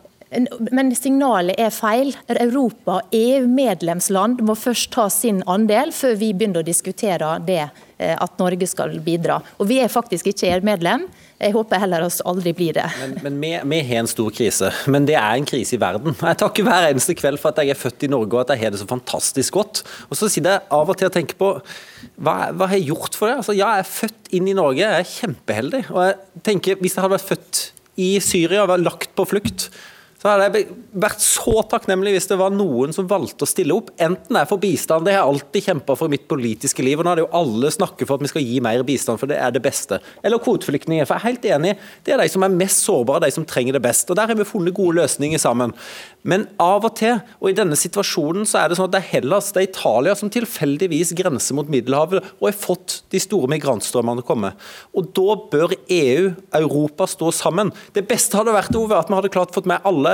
Men 0.71 0.93
signalet 0.95 1.59
er 1.59 1.73
feil. 1.75 2.13
Europa, 2.31 3.01
EU-medlemsland, 3.11 4.39
må 4.47 4.55
først 4.55 4.91
ta 4.95 5.09
sin 5.11 5.41
andel 5.49 5.91
før 5.95 6.15
vi 6.21 6.31
begynner 6.31 6.63
å 6.63 6.67
diskutere 6.67 7.33
det 7.43 7.63
eh, 7.65 8.15
at 8.15 8.39
Norge 8.39 8.69
skal 8.69 8.95
bidra. 9.03 9.41
Og 9.59 9.67
vi 9.67 9.81
er 9.83 9.91
faktisk 9.91 10.31
ikke 10.31 10.53
EU-medlem. 10.53 11.03
Jeg 11.41 11.55
håper 11.55 11.81
heller 11.81 12.05
oss 12.05 12.19
aldri 12.27 12.53
blir 12.55 12.75
det. 12.77 12.85
Men, 13.01 13.15
men 13.25 13.37
vi, 13.41 13.51
vi 13.73 13.81
har 13.89 14.03
en 14.03 14.09
stor 14.09 14.31
krise, 14.35 14.69
men 14.93 15.07
det 15.09 15.17
er 15.17 15.35
en 15.35 15.47
krise 15.49 15.75
i 15.75 15.81
verden. 15.81 16.15
Jeg 16.15 16.39
takker 16.39 16.67
hver 16.67 16.87
eneste 16.91 17.17
kveld 17.17 17.41
for 17.41 17.51
at 17.51 17.63
jeg 17.63 17.73
er 17.73 17.81
født 17.81 18.07
i 18.07 18.11
Norge 18.13 18.37
og 18.37 18.43
at 18.45 18.55
jeg 18.55 18.63
har 18.63 18.75
det 18.75 18.81
så 18.83 18.87
fantastisk 18.87 19.57
godt. 19.57 19.83
Og 20.07 20.19
så 20.19 20.29
sitter 20.31 20.55
jeg 20.55 20.67
av 20.79 20.93
og 20.93 20.99
til 20.99 21.09
og 21.09 21.15
tenker 21.17 21.39
på 21.41 21.53
hva, 22.21 22.35
hva 22.53 22.69
har 22.69 22.77
jeg 22.77 22.91
gjort 22.93 23.17
for 23.17 23.27
det? 23.27 23.39
Altså, 23.41 23.57
ja, 23.57 23.73
jeg 23.75 23.83
er 23.83 23.93
født 23.97 24.35
inn 24.37 24.47
i 24.47 24.55
Norge, 24.55 24.85
jeg 24.85 25.01
er 25.01 25.15
kjempeheldig. 25.17 25.87
Og 25.91 26.03
jeg 26.05 26.43
tenker, 26.47 26.79
hvis 26.79 26.95
jeg 26.95 27.03
hadde 27.03 27.17
vært 27.17 27.31
født 27.33 27.63
i 27.99 28.13
Syria 28.23 28.63
og 28.63 28.71
vært 28.71 28.85
lagt 28.85 29.17
på 29.17 29.27
flukt, 29.27 29.71
så 30.21 30.29
hadde 30.29 30.51
jeg 30.53 30.67
vært 31.01 31.23
så 31.25 31.63
takknemlig 31.65 32.11
hvis 32.13 32.27
det 32.29 32.35
var 32.37 32.53
noen 32.53 32.91
som 32.93 33.07
valgte 33.09 33.41
å 33.41 33.49
stille 33.49 33.73
opp. 33.73 33.87
Enten 33.97 34.35
det 34.35 34.43
er 34.43 34.49
for 34.51 34.61
bistand, 34.61 35.07
det 35.07 35.15
har 35.15 35.23
jeg 35.23 35.31
alltid 35.31 35.65
kjempa 35.65 35.95
for 35.97 36.11
i 36.11 36.13
mitt 36.13 36.27
politiske 36.29 36.85
liv. 36.85 36.99
Og 37.01 37.07
nå 37.07 37.09
er 37.09 37.17
det 37.17 37.23
jo 37.23 37.31
alle 37.39 37.71
snakker 37.73 38.05
for 38.05 38.19
at 38.19 38.25
vi 38.27 38.29
skal 38.29 38.45
gi 38.45 38.59
mer 38.61 38.83
bistand, 38.85 39.17
for 39.17 39.31
det 39.31 39.39
er 39.41 39.55
det 39.55 39.63
beste. 39.65 39.97
Eller 40.21 40.37
kvoteflyktninger. 40.45 41.07
For 41.09 41.17
jeg 41.17 41.23
er 41.23 41.29
helt 41.31 41.47
enig, 41.55 41.71
det 42.05 42.13
er 42.13 42.21
de 42.21 42.27
som 42.29 42.45
er 42.45 42.53
mest 42.53 42.85
sårbare, 42.85 43.23
de 43.25 43.33
som 43.33 43.47
trenger 43.49 43.79
det 43.79 43.81
best. 43.87 44.13
Og 44.13 44.19
der 44.19 44.29
har 44.29 44.37
vi 44.37 44.45
funnet 44.45 44.77
gode 44.77 44.99
løsninger 44.99 45.41
sammen. 45.41 45.73
Men 46.21 46.45
av 46.61 46.85
og 46.85 46.93
til, 47.01 47.17
og 47.41 47.49
i 47.49 47.57
denne 47.57 47.79
situasjonen, 47.79 48.45
så 48.45 48.61
er 48.61 48.69
det 48.69 48.77
sånn 48.77 48.91
at 48.91 48.93
det 48.93 49.01
er 49.01 49.09
Hellas, 49.15 49.49
det 49.55 49.63
er 49.63 49.69
Italia 49.71 50.13
som 50.19 50.29
tilfeldigvis 50.29 51.15
grenser 51.17 51.57
mot 51.57 51.73
Middelhavet 51.73 52.21
og 52.37 52.45
har 52.45 52.59
fått 52.61 52.99
de 53.09 53.23
store 53.25 53.49
migrantstrømmene 53.55 54.21
komme. 54.27 54.53
Og 54.93 55.09
da 55.17 55.39
bør 55.49 55.73
EU, 55.89 56.29
Europa, 56.61 57.09
stå 57.09 57.33
sammen. 57.33 57.73
Det 57.97 58.05
beste 58.05 58.37
hadde 58.37 58.53
vært 58.53 58.77
Ove, 58.77 59.01
at 59.01 59.09
vi 59.09 59.17
hadde 59.17 59.33
klart 59.33 59.57
fått 59.57 59.69
med 59.69 59.81
alle 59.87 60.10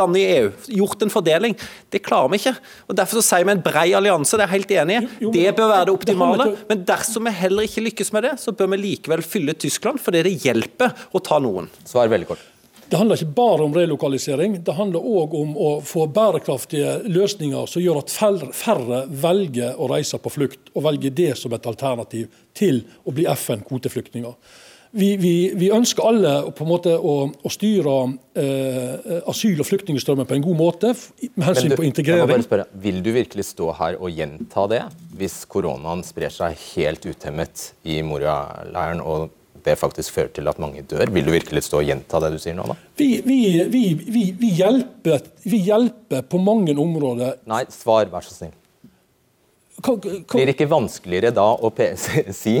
land 0.00 0.18
i 0.20 0.24
EU, 0.36 0.50
gjort 0.80 1.04
en 1.06 1.12
fordeling. 1.12 1.54
Det 1.92 2.02
klarer 2.06 2.32
vi 2.32 2.40
ikke. 2.40 2.54
Og 2.88 2.98
Derfor 2.98 3.20
så 3.20 3.26
sier 3.28 3.46
vi 3.48 3.54
en 3.56 3.62
brei 3.64 3.86
allianse, 3.98 4.36
det 4.36 4.46
er 4.46 4.50
jeg 4.50 4.56
helt 4.56 4.74
enig 4.80 4.98
i. 4.98 5.30
Det 5.36 5.54
bør 5.58 5.72
være 5.74 5.88
det 5.90 5.94
optimale. 5.98 6.50
Men 6.70 6.84
dersom 6.88 7.28
vi 7.28 7.36
heller 7.42 7.68
ikke 7.68 7.86
lykkes 7.88 8.12
med 8.16 8.28
det, 8.28 8.34
så 8.42 8.54
bør 8.56 8.74
vi 8.74 8.82
likevel 8.82 9.24
fylle 9.26 9.56
Tyskland, 9.58 10.02
fordi 10.02 10.24
det 10.26 10.36
hjelper 10.46 10.94
å 11.12 11.22
ta 11.22 11.40
noen. 11.42 11.70
Svar 11.86 12.12
veldig 12.12 12.30
kort. 12.34 12.44
Det 12.86 13.00
handler 13.00 13.18
ikke 13.18 13.34
bare 13.34 13.64
om 13.64 13.72
relokalisering, 13.74 14.60
det 14.62 14.74
handler 14.76 15.02
òg 15.02 15.32
om 15.34 15.56
å 15.58 15.70
få 15.82 16.04
bærekraftige 16.14 17.00
løsninger 17.10 17.66
som 17.66 17.82
gjør 17.82 17.98
at 18.04 18.12
færre- 18.14 18.52
færre 18.54 19.00
velger 19.10 19.74
å 19.74 19.88
reise 19.90 20.20
på 20.22 20.30
flukt, 20.30 20.70
og 20.70 20.84
velger 20.86 21.10
det 21.10 21.32
som 21.40 21.52
et 21.56 21.66
alternativ 21.66 22.28
til 22.54 22.84
å 23.02 23.14
bli 23.16 23.26
FN-kvoteflyktninger. 23.32 24.36
Vi, 24.96 25.10
vi, 25.20 25.32
vi 25.58 25.68
ønsker 25.74 26.06
alle 26.08 26.32
måte 26.64 26.94
å, 26.96 27.14
å 27.28 27.50
styre 27.52 27.94
eh, 28.38 29.22
asyl- 29.28 29.60
og 29.60 29.68
flyktningstrømmen 29.68 30.28
på 30.28 30.38
en 30.38 30.44
god 30.46 30.56
måte 30.56 30.92
med 30.94 31.44
hensyn 31.50 31.72
du, 31.74 31.76
på 31.76 31.84
integrering. 31.84 32.44
spørre, 32.46 32.64
Vil 32.80 33.02
du 33.04 33.10
virkelig 33.12 33.44
stå 33.50 33.72
her 33.76 33.98
og 34.00 34.08
gjenta 34.14 34.64
det, 34.72 34.82
hvis 35.20 35.42
koronaen 35.52 36.04
sprer 36.06 36.32
seg 36.32 36.56
helt 36.72 37.04
utemmet 37.04 37.70
i 37.84 38.00
Moria-leiren 38.06 39.04
og 39.04 39.28
det 39.66 39.74
faktisk 39.80 40.14
fører 40.14 40.32
til 40.38 40.48
at 40.48 40.60
mange 40.62 40.84
dør? 40.88 41.10
Vil 41.12 41.26
du 41.26 41.32
virkelig 41.34 41.66
stå 41.66 41.82
og 41.82 41.90
gjenta 41.90 42.20
det 42.22 42.32
du 42.36 42.38
sier 42.40 42.56
nå, 42.56 42.68
da? 42.70 42.76
Vi, 42.96 43.10
vi, 43.26 43.40
vi, 43.72 43.84
vi, 44.40 44.52
hjelper, 44.56 45.26
vi 45.44 45.64
hjelper 45.66 46.24
på 46.30 46.40
mange 46.40 46.72
områder. 46.72 47.42
Nei, 47.50 47.66
svar, 47.74 48.08
vær 48.12 48.24
så 48.24 48.36
snill. 48.36 48.54
Blir 49.76 50.46
det 50.48 50.54
ikke 50.54 50.68
vanskeligere 50.70 51.34
da 51.36 51.44
å 51.52 51.70
si 52.42 52.54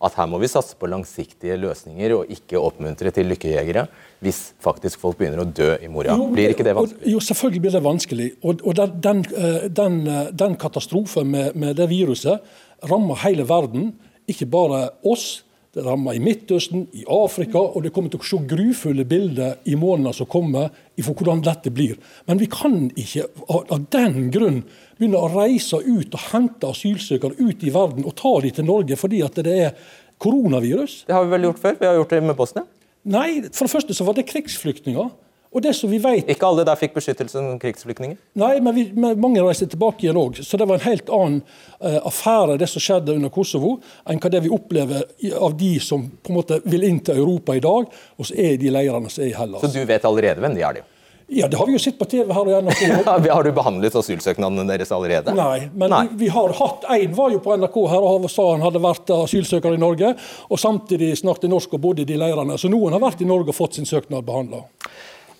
at 0.00 0.16
her 0.16 0.28
må 0.30 0.38
vi 0.40 0.48
satse 0.50 0.76
på 0.78 0.88
langsiktige 0.90 1.56
løsninger 1.58 2.14
og 2.14 2.30
ikke 2.30 2.60
oppmuntre 2.60 3.10
til 3.14 3.26
lykkejegere, 3.32 3.86
hvis 4.22 4.38
faktisk 4.62 5.02
folk 5.02 5.18
begynner 5.18 5.42
å 5.42 5.48
dø 5.50 5.72
i 5.82 5.90
Moria? 5.90 6.14
Blir 6.30 6.54
ikke 6.54 6.66
det 6.66 6.76
vanskelig? 6.78 7.10
Jo, 7.10 7.22
selvfølgelig 7.26 7.64
blir 7.66 7.74
det 7.74 7.82
vanskelig. 7.84 8.28
Og, 8.44 8.62
og 8.62 8.78
den, 8.78 8.94
den, 9.02 9.24
eh, 9.34 9.66
eh, 9.66 10.30
den 10.44 10.56
katastrofen 10.60 11.32
med, 11.34 11.58
med 11.58 11.76
det 11.80 11.90
viruset 11.90 12.46
rammer 12.90 13.18
hele 13.26 13.44
verden, 13.48 13.90
ikke 14.30 14.46
bare 14.50 14.84
oss. 15.02 15.42
Det 15.70 15.84
rammer 15.86 16.16
i 16.18 16.20
Midtøsten, 16.22 16.88
i 16.98 17.04
Afrika, 17.06 17.60
og 17.62 17.84
det 17.84 17.92
kommer 17.94 18.10
til 18.10 18.18
å 18.18 18.26
se 18.26 18.38
grufulle 18.50 19.04
bilder 19.06 19.60
i 19.70 19.76
månedene 19.78 20.10
som 20.16 20.26
kommer, 20.26 20.72
for 20.98 21.14
hvordan 21.14 21.44
dette 21.46 21.70
blir. 21.70 21.94
Men 22.26 22.40
vi 22.42 22.48
kan 22.50 22.88
ikke 22.98 23.28
av, 23.46 23.76
den 23.94 24.32
grunn 24.34 24.58
begynne 24.98 25.20
å 25.20 25.30
reise 25.30 25.78
ut 25.78 26.10
og 26.18 26.26
hente 26.32 26.72
asylsøkere 26.74 27.38
ut 27.38 27.62
i 27.62 27.70
verden 27.70 28.02
og 28.02 28.16
ta 28.18 28.34
dem 28.42 28.56
til 28.56 28.66
Norge 28.66 28.98
fordi 28.98 29.22
at 29.22 29.38
det 29.46 29.54
er 29.68 29.96
koronavirus. 30.20 31.04
Det 31.06 31.14
har 31.14 31.24
vi 31.24 31.34
vel 31.36 31.48
gjort 31.48 31.62
før? 31.62 31.78
Vi 31.78 31.88
har 31.88 31.98
gjort 32.00 32.16
det 32.16 32.22
med 32.26 32.38
Bosnia. 32.42 32.66
Nei, 33.14 33.28
for 33.54 33.64
det 33.64 33.72
første 33.72 33.96
så 33.96 34.04
var 34.04 34.18
det 34.18 34.26
krigsflyktninger. 34.28 35.14
Og 35.50 35.62
det 35.62 35.72
som 35.74 35.90
vi 35.90 35.98
vet, 35.98 36.28
Ikke 36.30 36.46
alle 36.46 36.62
der 36.66 36.78
fikk 36.78 36.94
beskyttelse 36.94 37.34
som 37.34 37.56
krigsflyktninger? 37.58 38.18
Nei, 38.38 38.52
men, 38.62 38.74
vi, 38.74 38.84
men 38.94 39.18
mange 39.18 39.42
reiste 39.42 39.66
tilbake 39.70 40.06
igjen 40.06 40.20
òg. 40.20 40.38
Så 40.46 40.60
det 40.60 40.68
var 40.70 40.78
en 40.78 40.84
helt 40.84 41.10
annen 41.10 41.40
uh, 41.82 41.98
affære 42.06 42.54
det 42.60 42.68
som 42.70 42.84
skjedde 42.84 43.16
under 43.18 43.32
Kosovo, 43.34 43.74
enn 44.06 44.22
hva 44.22 44.30
det 44.30 44.44
vi 44.44 44.52
opplever 44.54 45.02
av 45.34 45.56
de 45.58 45.72
som 45.82 46.06
på 46.06 46.30
en 46.30 46.38
måte 46.38 46.60
vil 46.70 46.86
inn 46.86 47.02
til 47.02 47.18
Europa 47.18 47.58
i 47.58 47.64
dag, 47.64 47.90
og 47.90 48.30
så 48.30 48.38
er 48.38 48.60
de 48.62 48.70
leirene 48.70 49.10
som 49.10 49.26
er 49.26 49.32
i 49.32 49.34
Hellas. 49.34 49.66
Så 49.66 49.74
du 49.74 49.82
vet 49.90 50.06
allerede 50.06 50.44
hvem 50.44 50.54
de 50.54 50.66
er, 50.68 50.78
de? 50.78 50.86
Ja, 51.32 51.48
det 51.48 51.56
har 51.56 51.66
vi 51.66 51.74
jo 51.76 51.78
sett 51.78 51.98
på 51.98 52.06
TV 52.10 52.30
her 52.34 52.48
og 52.48 52.64
NRK. 52.66 52.80
Har 53.30 53.46
du 53.46 53.52
behandlet 53.54 53.94
asylsøknadene 53.94 54.64
deres 54.66 54.90
allerede? 54.90 55.30
Nei, 55.38 55.68
men 55.70 55.92
Nei. 55.92 56.00
Vi, 56.10 56.24
vi 56.24 56.30
har 56.34 56.50
hatt 56.58 56.88
en 56.90 57.14
var 57.14 57.30
jo 57.30 57.38
på 57.44 57.54
NRK 57.54 57.76
her 57.92 58.06
og 58.08 58.26
sa 58.32 58.48
han 58.48 58.64
hadde 58.64 58.82
vært 58.82 59.12
asylsøker 59.14 59.76
i 59.76 59.78
Norge, 59.78 60.10
og 60.50 60.58
samtidig 60.58 61.12
snakket 61.20 61.52
norsk 61.52 61.78
og 61.78 61.84
bodde 61.84 62.02
i 62.02 62.08
de 62.08 62.18
leirene. 62.18 62.58
Så 62.58 62.66
noen 62.72 62.98
har 62.98 63.04
vært 63.04 63.22
i 63.22 63.30
Norge 63.30 63.54
og 63.54 63.58
fått 63.60 63.78
sin 63.78 63.86
søknad 63.86 64.26
behandla. 64.26 64.64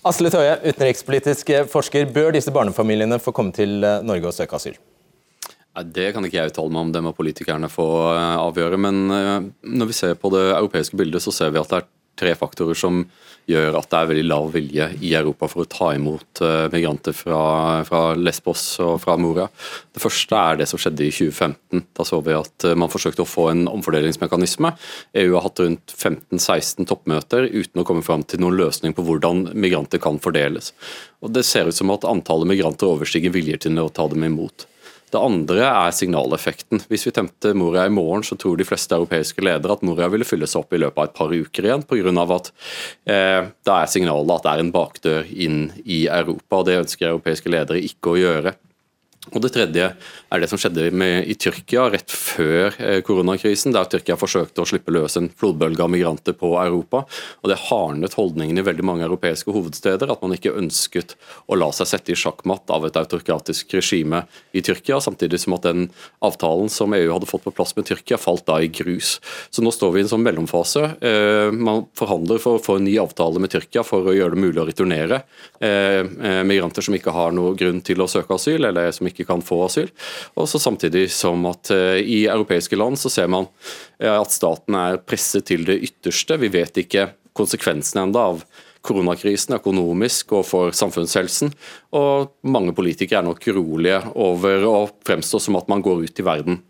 Asle 0.01 0.31
Tøye, 0.33 0.55
utenrikspolitisk 0.65 1.51
forsker. 1.69 2.07
Bør 2.09 2.31
disse 2.33 2.49
barnefamiliene 2.53 3.19
få 3.21 3.33
komme 3.37 3.53
til 3.53 3.83
eh, 3.85 3.99
Norge 4.01 4.31
og 4.31 4.33
søke 4.33 4.57
asyl? 4.57 4.79
Det 5.93 6.07
kan 6.15 6.25
ikke 6.25 6.39
jeg 6.39 6.51
uttale 6.51 6.73
meg 6.73 6.87
om, 6.87 6.93
det 6.95 7.03
må 7.05 7.11
politikerne 7.13 7.69
få 7.69 7.85
eh, 8.15 8.37
avgjøre. 8.41 8.79
Men 8.81 9.03
eh, 9.13 9.35
når 9.61 9.91
vi 9.91 9.97
ser 9.99 10.17
på 10.17 10.31
det 10.33 10.41
europeiske 10.55 10.97
bildet, 10.97 11.21
så 11.21 11.33
ser 11.35 11.53
vi 11.53 11.61
at 11.61 11.69
det 11.69 11.83
er 11.83 11.89
tre 12.17 12.33
faktorer 12.39 12.77
som 12.77 13.03
gjør 13.49 13.77
at 13.79 13.89
det 13.91 13.99
er 13.99 14.09
veldig 14.11 14.25
lav 14.27 14.49
vilje 14.53 14.87
i 15.01 15.13
Europa 15.17 15.49
for 15.51 15.63
å 15.63 15.69
ta 15.69 15.91
imot 15.95 16.41
eh, 16.45 16.67
migranter 16.73 17.15
fra, 17.15 17.41
fra 17.87 18.01
Lesbos 18.17 18.63
og 18.83 18.99
fra 19.03 19.17
Moria. 19.19 19.47
Det 19.91 20.03
første 20.03 20.37
er 20.37 20.61
det 20.61 20.67
som 20.69 20.81
skjedde 20.81 21.07
i 21.07 21.11
2015. 21.13 21.85
Da 21.97 22.07
så 22.07 22.21
vi 22.25 22.37
at 22.37 22.67
eh, 22.67 22.77
man 22.79 22.91
forsøkte 22.91 23.25
å 23.25 23.29
få 23.29 23.49
en 23.51 23.65
omfordelingsmekanisme. 23.71 24.73
EU 25.23 25.35
har 25.35 25.47
hatt 25.47 25.63
rundt 25.63 25.95
15-16 25.95 26.89
toppmøter 26.91 27.49
uten 27.51 27.83
å 27.83 27.87
komme 27.87 28.05
fram 28.05 28.25
til 28.25 28.43
noen 28.43 28.59
løsning 28.59 28.95
på 28.97 29.05
hvordan 29.07 29.49
migranter 29.53 30.01
kan 30.03 30.21
fordeles. 30.21 30.73
Og 31.21 31.33
Det 31.35 31.45
ser 31.47 31.69
ut 31.69 31.77
som 31.77 31.91
at 31.93 32.07
antallet 32.07 32.49
migranter 32.49 32.89
overstiger 32.89 33.33
viljer 33.33 33.65
til 33.65 33.79
å 33.81 33.89
ta 33.93 34.07
dem 34.11 34.25
imot. 34.27 34.67
Det 35.11 35.19
andre 35.19 35.65
er 35.67 35.91
signaleffekten. 35.95 36.85
Hvis 36.87 37.03
vi 37.07 37.11
temte 37.15 37.51
Moria 37.57 37.83
i 37.87 37.91
morgen, 37.93 38.23
så 38.23 38.37
tror 38.39 38.55
de 38.59 38.67
fleste 38.67 38.95
europeiske 38.95 39.43
ledere 39.43 39.75
at 39.75 39.83
Moria 39.83 40.07
ville 40.11 40.27
fylle 40.27 40.47
seg 40.47 40.63
opp 40.63 40.75
i 40.75 40.79
løpet 40.79 41.01
av 41.01 41.09
et 41.09 41.17
par 41.17 41.35
uker 41.35 41.67
igjen, 41.67 41.83
pga. 41.87 42.13
at 42.37 42.51
eh, 43.11 43.51
da 43.67 43.77
er 43.81 43.91
signalet 43.91 44.37
at 44.37 44.47
det 44.47 44.53
er 44.53 44.63
en 44.63 44.73
bakdør 44.75 45.31
inn 45.31 45.61
i 45.83 46.05
Europa. 46.07 46.61
og 46.61 46.67
Det 46.69 46.79
ønsker 46.85 47.11
europeiske 47.11 47.51
ledere 47.51 47.83
ikke 47.83 48.13
å 48.13 48.19
gjøre. 48.21 48.55
Og 49.29 49.37
Det 49.43 49.51
tredje 49.53 49.85
er 50.33 50.41
det 50.41 50.47
som 50.49 50.57
skjedde 50.57 50.87
med, 50.97 51.27
i 51.29 51.35
Tyrkia 51.37 51.83
rett 51.93 52.09
før 52.09 52.73
eh, 52.81 53.01
koronakrisen, 53.05 53.69
der 53.75 53.85
Tyrkia 53.85 54.15
forsøkte 54.17 54.63
å 54.63 54.65
slippe 54.65 54.89
løs 54.89 55.13
en 55.19 55.27
flodbølge 55.29 55.83
av 55.85 55.91
migranter 55.93 56.33
på 56.33 56.49
Europa. 56.57 57.03
og 57.05 57.51
Det 57.51 57.59
hardnet 57.67 58.17
holdningen 58.17 58.57
i 58.57 58.63
veldig 58.65 58.85
mange 58.87 59.05
europeiske 59.05 59.53
hovedsteder 59.53 60.09
at 60.09 60.23
man 60.25 60.33
ikke 60.33 60.55
ønsket 60.57 61.13
å 61.45 61.57
la 61.59 61.67
seg 61.69 61.91
sette 61.91 62.15
i 62.15 62.17
sjakkmatt 62.17 62.73
av 62.73 62.87
et 62.87 62.97
autokratisk 62.97 63.75
regime 63.77 64.23
i 64.57 64.63
Tyrkia, 64.65 64.97
samtidig 64.97 65.43
som 65.43 65.53
at 65.53 65.69
den 65.69 65.91
avtalen 66.25 66.73
som 66.73 66.97
EU 66.97 67.13
hadde 67.13 67.29
fått 67.29 67.45
på 67.45 67.53
plass 67.53 67.75
med 67.77 67.85
Tyrkia, 67.91 68.17
falt 68.17 68.47
da 68.49 68.57
i 68.57 68.71
grus. 68.73 69.19
Så 69.53 69.61
nå 69.61 69.69
står 69.69 69.93
vi 69.93 70.01
i 70.01 70.05
en 70.07 70.11
sånn 70.15 70.25
mellomfase. 70.25 70.95
Eh, 70.97 71.53
Man 71.53 71.85
forhandler 71.93 72.41
for 72.41 72.57
å 72.57 72.63
få 72.63 72.79
en 72.79 72.89
ny 72.89 72.97
avtale 72.97 73.37
med 73.37 73.53
Tyrkia 73.53 73.85
for 73.85 74.09
å 74.09 74.17
gjøre 74.17 74.33
det 74.33 74.43
mulig 74.47 74.65
å 74.65 74.65
returnere 74.65 75.21
eh, 75.61 76.01
migranter 76.41 76.81
som 76.81 76.97
ikke 76.97 77.13
har 77.13 77.37
noen 77.37 77.59
grunn 77.59 77.85
til 77.85 78.01
å 78.01 78.09
søke 78.09 78.33
asyl, 78.33 78.65
eller 78.65 78.89
som 78.95 79.11
ikke 79.11 79.20
kan 79.27 79.43
få 79.45 79.61
asyl. 79.67 79.91
Og 80.35 80.49
så 80.49 80.61
Samtidig 80.61 81.07
som 81.11 81.45
at 81.49 81.71
eh, 81.73 81.99
i 81.99 82.25
europeiske 82.29 82.77
land 82.77 82.99
så 83.01 83.09
ser 83.09 83.29
man 83.31 83.47
eh, 83.99 84.13
at 84.13 84.33
staten 84.33 84.77
er 84.77 84.99
presset 85.03 85.47
til 85.49 85.65
det 85.67 85.79
ytterste. 85.89 86.37
Vi 86.41 86.51
vet 86.53 86.83
ikke 86.83 87.09
konsekvensene 87.37 88.05
enda 88.07 88.27
av 88.33 88.43
koronakrisen 88.85 89.55
økonomisk 89.57 90.33
og 90.37 90.45
for 90.49 90.75
samfunnshelsen. 90.75 91.53
Og 91.97 92.31
mange 92.47 92.73
politikere 92.77 93.21
er 93.21 93.29
nok 93.29 93.45
urolige 93.51 94.01
over 94.15 94.67
å 94.69 94.77
fremstå 95.05 95.41
som 95.41 95.57
at 95.59 95.69
man 95.71 95.83
går 95.85 96.05
ut 96.07 96.21
i 96.21 96.27
verden 96.27 96.61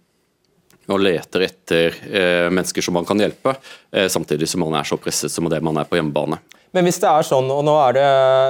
og 0.93 1.03
leter 1.03 1.47
etter 1.47 1.99
eh, 2.11 2.47
mennesker 2.53 2.85
som 2.85 2.97
man 2.99 3.07
kan 3.07 3.19
hjelpe, 3.21 3.55
eh, 3.91 4.09
samtidig 4.11 4.49
som 4.49 4.63
man 4.65 4.79
er 4.79 4.87
så 4.87 4.99
presset 5.01 5.33
som 5.33 5.49
det 5.51 5.61
man 5.63 5.79
er 5.81 5.89
på 5.89 5.99
hjemmebane. 5.99 6.41
Men 6.71 6.87
hvis 6.87 7.01
det 7.03 7.09
er 7.09 7.25
sånn, 7.27 7.49
og 7.51 7.65
nå 7.67 7.73
er 7.83 7.95
det, 7.97 8.03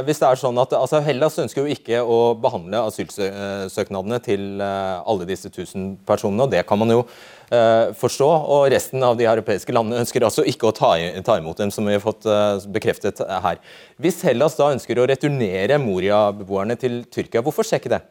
hvis 0.05 0.19
det 0.21 0.27
er 0.27 0.37
sånn 0.37 0.59
at 0.61 0.75
altså 0.77 0.99
Hellas 1.01 1.39
ønsker 1.41 1.63
jo 1.63 1.73
ikke 1.73 2.03
å 2.05 2.19
behandle 2.37 2.83
asylsøknadene 2.91 4.19
til 4.21 4.61
eh, 4.61 4.99
alle 5.09 5.25
disse 5.25 5.49
tusen 5.49 5.95
personene, 6.05 6.45
og 6.45 6.53
det 6.53 6.61
kan 6.69 6.77
man 6.77 6.93
jo 6.93 6.99
eh, 7.01 7.89
forstå. 7.97 8.29
Og 8.29 8.67
resten 8.73 9.01
av 9.07 9.17
de 9.17 9.25
europeiske 9.25 9.73
landene 9.73 10.03
ønsker 10.03 10.27
altså 10.27 10.45
ikke 10.45 10.69
å 10.69 10.75
ta, 10.77 10.93
ta 11.25 11.39
imot 11.41 11.65
dem, 11.65 11.73
som 11.73 11.89
vi 11.89 11.97
har 11.97 12.05
fått 12.05 12.29
eh, 12.29 12.61
bekreftet 12.77 13.25
her. 13.25 13.57
Hvis 13.97 14.21
Hellas 14.27 14.59
da 14.59 14.69
ønsker 14.75 15.01
å 15.01 15.09
returnere 15.09 15.81
Moria-beboerne 15.81 16.77
til 16.77 17.01
Tyrkia, 17.09 17.41
hvorfor 17.41 17.65
skjer 17.65 17.81
ikke 17.81 17.95
det? 17.97 18.03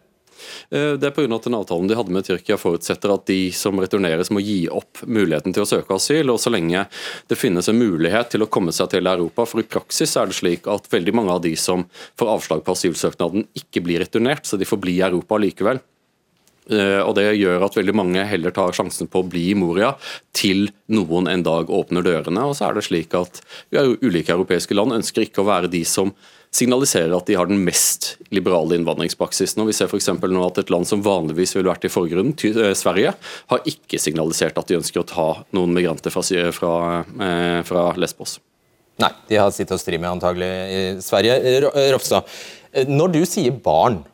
Eh, 0.70 0.96
Det 1.00 1.06
er 1.06 1.10
pga. 1.10 1.34
at 1.34 1.42
den 1.44 1.54
avtalen 1.54 1.88
de 1.88 1.94
hadde 1.94 2.10
med 2.10 2.24
Tyrkia 2.24 2.56
forutsetter 2.56 3.14
at 3.14 3.26
de 3.26 3.50
som 3.52 3.78
returneres 3.78 4.30
må 4.30 4.42
gi 4.44 4.68
opp 4.68 5.02
muligheten 5.06 5.54
til 5.54 5.62
å 5.62 5.68
søke 5.68 5.94
asyl. 5.94 6.30
og 6.30 6.38
Så 6.38 6.50
lenge 6.50 6.86
det 7.28 7.38
finnes 7.38 7.68
en 7.68 7.78
mulighet 7.78 8.30
til 8.30 8.42
å 8.42 8.48
komme 8.48 8.72
seg 8.72 8.90
til 8.90 9.06
Europa, 9.06 9.46
for 9.46 9.60
i 9.60 9.64
praksis 9.64 10.16
er 10.16 10.26
det 10.26 10.34
slik 10.34 10.66
at 10.66 10.88
veldig 10.90 11.14
mange 11.14 11.30
av 11.30 11.42
de 11.42 11.54
som 11.56 11.84
får 12.16 12.28
avslag 12.28 12.64
på 12.64 12.72
asylsøknaden, 12.72 13.46
ikke 13.56 13.82
blir 13.82 14.00
returnert, 14.00 14.44
så 14.44 14.58
de 14.58 14.64
får 14.64 14.80
bli 14.80 14.98
i 14.98 15.06
Europa 15.06 15.36
likevel. 15.36 15.80
Eh, 16.70 17.00
og 17.02 17.14
Det 17.18 17.28
gjør 17.36 17.64
at 17.66 17.74
veldig 17.78 17.94
mange 17.98 18.24
heller 18.30 18.54
tar 18.54 18.72
sjansen 18.76 19.08
på 19.10 19.22
å 19.22 19.28
bli 19.28 19.50
i 19.50 19.56
Moria 19.58 19.92
til 20.36 20.68
noen 20.88 21.28
en 21.30 21.42
dag 21.46 21.70
åpner 21.70 22.02
dørene. 22.06 22.44
Og 22.46 22.54
så 22.58 22.68
er 22.70 22.74
det 22.78 22.86
slik 22.86 23.14
at 23.18 23.40
ulike 23.74 24.32
europeiske 24.34 24.76
land 24.78 24.94
ønsker 25.00 25.26
ikke 25.26 25.42
å 25.42 25.48
være 25.50 25.70
de 25.72 25.82
som 25.88 26.12
signaliserer 26.50 27.12
at 27.14 27.28
de 27.30 27.36
har 27.38 27.46
den 27.46 27.60
mest 27.62 28.16
liberale 28.34 28.74
innvandringspraksisen. 28.74 29.60
Og 29.62 29.68
Vi 29.70 29.76
ser 29.76 29.86
for 29.90 30.26
nå 30.28 30.42
at 30.48 30.58
et 30.58 30.70
land 30.70 30.86
som 30.88 31.02
vanligvis 31.02 31.54
ville 31.54 31.70
vært 31.70 31.86
i 31.86 31.92
forgrunnen, 31.92 32.34
eh, 32.34 32.74
Sverige, 32.74 33.14
har 33.50 33.60
ikke 33.70 34.00
signalisert 34.02 34.58
at 34.58 34.66
de 34.66 34.78
ønsker 34.80 35.02
å 35.02 35.06
ta 35.06 35.44
noen 35.52 35.72
migranter 35.74 36.10
fra, 36.10 36.22
fra, 36.52 37.04
eh, 37.20 37.62
fra 37.62 37.92
Lesbos. 37.94 38.38
Nei, 38.98 39.12
de 39.28 39.36
har 39.36 39.50
sittet 39.50 39.72
og 39.72 39.80
stri 39.80 39.96
med 39.96 40.10
antagelig 40.10 40.50
i 40.50 41.00
Sverige. 41.00 41.62
Ro- 41.62 41.72
Ropstad, 41.94 42.24
når 42.86 43.12
du 43.12 43.22
sier 43.24 43.52
barn, 43.52 44.04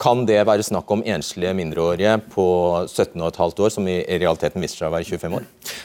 kan 0.00 0.24
det 0.26 0.40
være 0.46 0.64
snakk 0.66 0.90
om 0.90 1.02
enslige 1.06 1.52
mindreårige 1.54 2.16
på 2.32 2.44
17,5 2.90 3.60
år, 3.62 3.70
som 3.70 3.86
i 3.88 4.00
realiteten 4.02 4.62
viser 4.62 4.82
seg 4.82 4.88
å 4.88 4.94
være 4.94 5.06
25 5.06 5.36
år? 5.38 5.44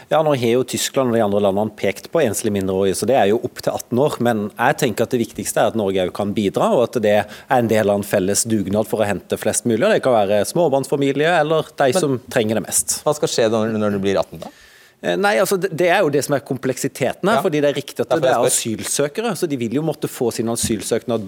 Ja, 0.10 0.22
Nå 0.26 0.34
har 0.34 0.54
jo 0.56 0.64
Tyskland 0.68 1.14
og 1.14 1.18
de 1.18 1.24
andre 1.24 1.42
landene 1.46 1.76
pekt 1.78 2.10
på 2.12 2.24
enslige 2.24 2.56
mindreårige, 2.58 2.98
så 2.98 3.10
det 3.10 3.20
er 3.20 3.30
jo 3.32 3.42
opp 3.46 3.62
til 3.62 3.76
18 3.76 4.02
år. 4.06 4.18
Men 4.26 4.42
jeg 4.50 4.80
tenker 4.82 5.06
at 5.06 5.14
det 5.14 5.22
viktigste 5.22 5.62
er 5.62 5.74
at 5.74 5.78
Norge 5.80 6.08
òg 6.08 6.14
kan 6.18 6.34
bidra, 6.36 6.72
og 6.76 6.88
at 6.88 7.02
det 7.06 7.16
er 7.22 7.60
en 7.60 7.70
del 7.70 7.94
av 7.94 8.02
en 8.02 8.08
felles 8.08 8.46
dugnad 8.50 8.90
for 8.90 9.04
å 9.04 9.10
hente 9.10 9.38
flest 9.40 9.70
mulig. 9.70 9.84
og 9.86 9.94
Det 9.94 10.02
kan 10.06 10.18
være 10.18 10.42
småbarnsfamilier 10.50 11.38
eller 11.44 11.70
de 11.84 11.92
som 11.96 12.18
trenger 12.34 12.60
det 12.60 12.66
mest. 12.66 13.00
Hva 13.06 13.14
skal 13.18 13.32
skje 13.32 13.48
når 13.54 13.94
du 13.94 14.02
blir 14.02 14.18
18, 14.18 14.42
da? 14.42 14.52
Eh, 15.02 15.16
Nei, 15.16 15.38
altså 15.40 15.56
det, 15.62 15.88
er 15.88 16.02
jo 16.04 16.10
det 16.12 16.26
som 16.26 16.36
er 16.36 16.42
kompleksiteten 16.44 17.24
her. 17.30 17.38
Ja. 17.38 17.42
fordi 17.46 17.62
Det 17.64 17.70
er 17.70 17.78
riktig 17.78 18.04
at 18.04 18.10
det 18.20 18.30
er 18.30 18.44
asylsøkere, 18.44 19.32
så 19.40 19.48
de 19.48 19.56
vil 19.62 19.78
jo 19.80 19.84
måtte 19.86 20.10
få 20.12 20.28
sin 20.36 20.50
asylsøknad 20.52 21.24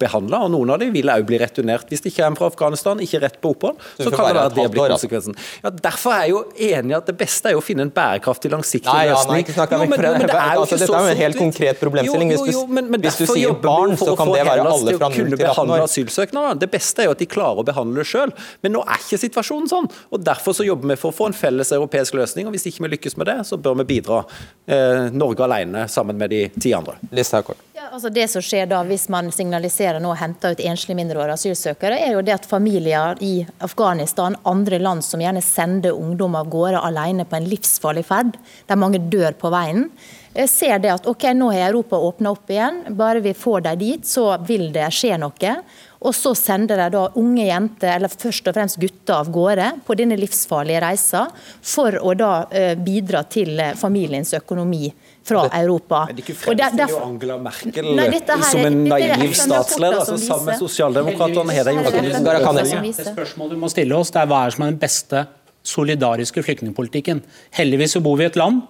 behandla. 0.00 0.42
Noen 0.52 0.74
av 0.74 0.78
dem 0.82 0.92
vil 0.92 1.08
også 1.08 1.24
bli 1.30 1.38
returnert 1.40 1.88
hvis 1.88 2.02
de 2.04 2.12
kommer 2.12 2.36
fra 2.42 2.50
Afghanistan, 2.52 3.00
ikke 3.00 3.20
rett 3.24 3.38
på 3.40 3.54
opphold. 3.54 3.78
Så 3.96 4.04
Så, 4.04 4.12
kan 4.12 4.28
det 4.28 4.34
være 4.36 4.44
at 4.50 4.54
det 4.58 4.66
blir 4.74 4.84
altså. 4.84 5.08
konsekvensen. 5.08 5.38
Ja, 5.64 5.70
Derfor 5.70 6.12
er 6.12 6.20
jeg 6.26 6.30
jo 6.34 6.42
enig 6.68 6.92
i 6.92 6.98
at 6.98 7.06
det 7.06 7.16
beste 7.18 7.48
er 7.48 7.56
jo 7.56 7.62
å 7.62 7.64
finne 7.64 7.86
en 7.88 7.90
bærekraftig, 7.94 8.50
langsiktig 8.52 8.92
Nei, 8.92 9.06
ja, 9.08 9.14
løsning. 9.14 9.32
nei, 9.32 9.40
ikke 9.44 9.54
Jo, 9.54 9.78
men- 9.78 9.90
det- 9.90 10.12
men 10.18 10.26
det 10.26 10.36
er 10.36 10.54
jo 10.54 10.60
altså, 10.60 10.76
så 10.76 10.78
dette 10.84 10.94
er 10.94 11.04
jo 11.08 11.14
en 11.14 11.16
helt 11.24 11.36
konkret 11.36 11.80
problemstilling. 11.80 12.30
Jo, 12.30 12.36
Hvis 12.38 12.44
du- 12.44 12.52
jo, 12.52 12.60
jo, 12.60 12.66
men, 12.66 12.90
men 12.90 13.00
hvis 13.00 13.16
du 13.18 13.26
sier 13.26 13.54
barn, 13.54 13.96
så 13.96 14.16
kan 14.16 14.28
det 14.32 14.44
være 14.44 14.60
alle 14.68 14.98
fra 14.98 15.08
0 15.08 15.36
til 15.36 15.46
18 15.46 16.36
år. 16.36 16.58
Det 16.60 16.70
beste 16.70 16.98
er 17.00 17.04
jo 17.06 17.10
at 17.12 17.18
de 17.18 17.26
klarer 17.26 17.58
å 17.58 17.64
behandle 17.64 17.96
det 17.96 18.06
sjøl, 18.06 18.30
men 18.62 18.72
nå 18.72 18.80
er 18.84 18.98
ikke 19.00 19.18
situasjonen 19.18 19.68
sånn. 19.68 19.90
og 20.12 20.24
Derfor 20.24 20.52
så 20.52 20.64
jobber 20.64 20.88
vi 20.88 20.96
for 20.96 21.10
å 21.12 21.14
få 21.14 21.26
en 21.26 21.32
felles 21.32 21.72
europeisk 21.72 22.12
løsning. 22.14 22.46
og 22.46 22.52
Hvis 22.52 22.66
ikke 22.66 22.82
vi 22.88 22.96
lykkes 22.96 23.13
med 23.16 23.28
det, 23.30 23.38
så 23.48 23.56
bør 23.60 23.78
vi 23.80 23.86
bidra 23.96 24.22
eh, 24.66 25.10
Norge 25.12 25.44
alene 25.44 25.86
sammen 25.88 26.18
med 26.18 26.30
de 26.30 26.48
ti 26.60 26.72
andre. 26.76 26.96
Ja, 27.74 27.88
altså 27.90 28.08
det 28.08 28.26
som 28.32 28.42
skjer 28.44 28.68
da 28.70 28.80
Hvis 28.86 29.08
man 29.12 29.30
signaliserer 29.34 30.00
nå 30.00 30.12
å 30.14 30.18
hente 30.18 30.54
ut 30.54 30.62
enslige 30.62 30.98
mindreårige 30.98 31.38
asylsøkere, 31.38 31.98
er 32.00 32.16
jo 32.16 32.24
det 32.24 32.36
at 32.36 32.48
familier 32.48 33.18
i 33.24 33.46
Afghanistan, 33.64 34.38
andre 34.44 34.78
land 34.82 35.04
som 35.04 35.22
gjerne 35.22 35.42
sender 35.44 35.96
ungdom 35.96 36.36
av 36.38 36.50
gårde 36.52 36.82
alene 36.82 37.26
på 37.28 37.38
en 37.38 37.48
livsfarlig 37.50 38.06
ferd, 38.08 38.38
der 38.68 38.80
mange 38.80 39.02
dør 39.12 39.36
på 39.38 39.52
veien, 39.54 39.88
eh, 40.34 40.48
ser 40.50 40.78
det 40.82 40.92
at 40.94 41.08
ok, 41.10 41.30
nå 41.36 41.50
har 41.52 41.70
Europa 41.70 42.00
åpna 42.00 42.34
opp 42.34 42.50
igjen, 42.50 42.84
bare 42.96 43.24
vi 43.24 43.34
får 43.34 43.66
dem 43.68 43.82
dit, 43.82 44.06
så 44.06 44.32
vil 44.46 44.70
det 44.72 44.90
skje 44.94 45.18
noe. 45.20 45.56
Og 46.04 46.12
så 46.12 46.34
sender 46.36 46.76
de 46.76 46.86
da 46.92 47.06
unge 47.16 47.46
jenter, 47.48 47.94
eller 47.96 48.12
først 48.12 48.48
og 48.50 48.54
fremst 48.56 48.76
gutter, 48.82 49.14
av 49.16 49.30
gårde 49.32 49.70
på 49.86 49.96
denne 49.96 50.18
livsfarlige 50.20 50.82
reisa 50.84 51.22
for 51.64 51.96
å 51.96 52.12
da 52.18 52.32
eh, 52.52 52.74
bidra 52.76 53.22
til 53.32 53.54
eh, 53.60 53.72
familiens 53.80 54.34
økonomi 54.36 54.90
fra 55.24 55.46
Europa. 55.56 56.02
Men 56.10 56.18
de 56.18 56.22
ikke 56.26 56.36
Og 56.50 56.58
der- 56.58 56.74
fremstiller 56.74 56.92
jo 56.92 56.98
Angela 57.06 57.38
Merkel 57.40 57.88
Nei, 57.96 58.08
dette 58.12 58.36
her 58.36 58.44
er- 58.44 58.50
som 58.50 58.60
en 58.60 58.80
er 58.84 59.16
naiv 59.16 59.32
statsleder. 59.34 60.04
som 60.04 60.14
altså 60.18 60.26
Sammen 60.26 60.44
med 60.50 60.58
Sosialdemokratene 60.60 61.56
har 61.56 61.64
de 61.64 61.72
gjort 61.78 61.86
er 61.86 62.02
det. 62.02 62.96
Det 63.00 63.06
spørsmålet 63.14 63.56
vi 63.56 63.62
må 63.64 63.70
stille 63.72 63.96
oss, 63.96 64.10
det 64.10 64.20
er 64.20 64.26
hva 64.28 64.44
er 64.46 64.50
som 64.50 64.66
er 64.66 64.70
den 64.74 64.78
beste 64.84 65.26
solidariske 65.64 66.42
flyktningpolitikken. 66.44 67.22
Heldigvis 67.56 67.96
så 67.96 68.02
bor 68.04 68.18
vi 68.20 68.24
i 68.24 68.26
et 68.28 68.36
land 68.36 68.60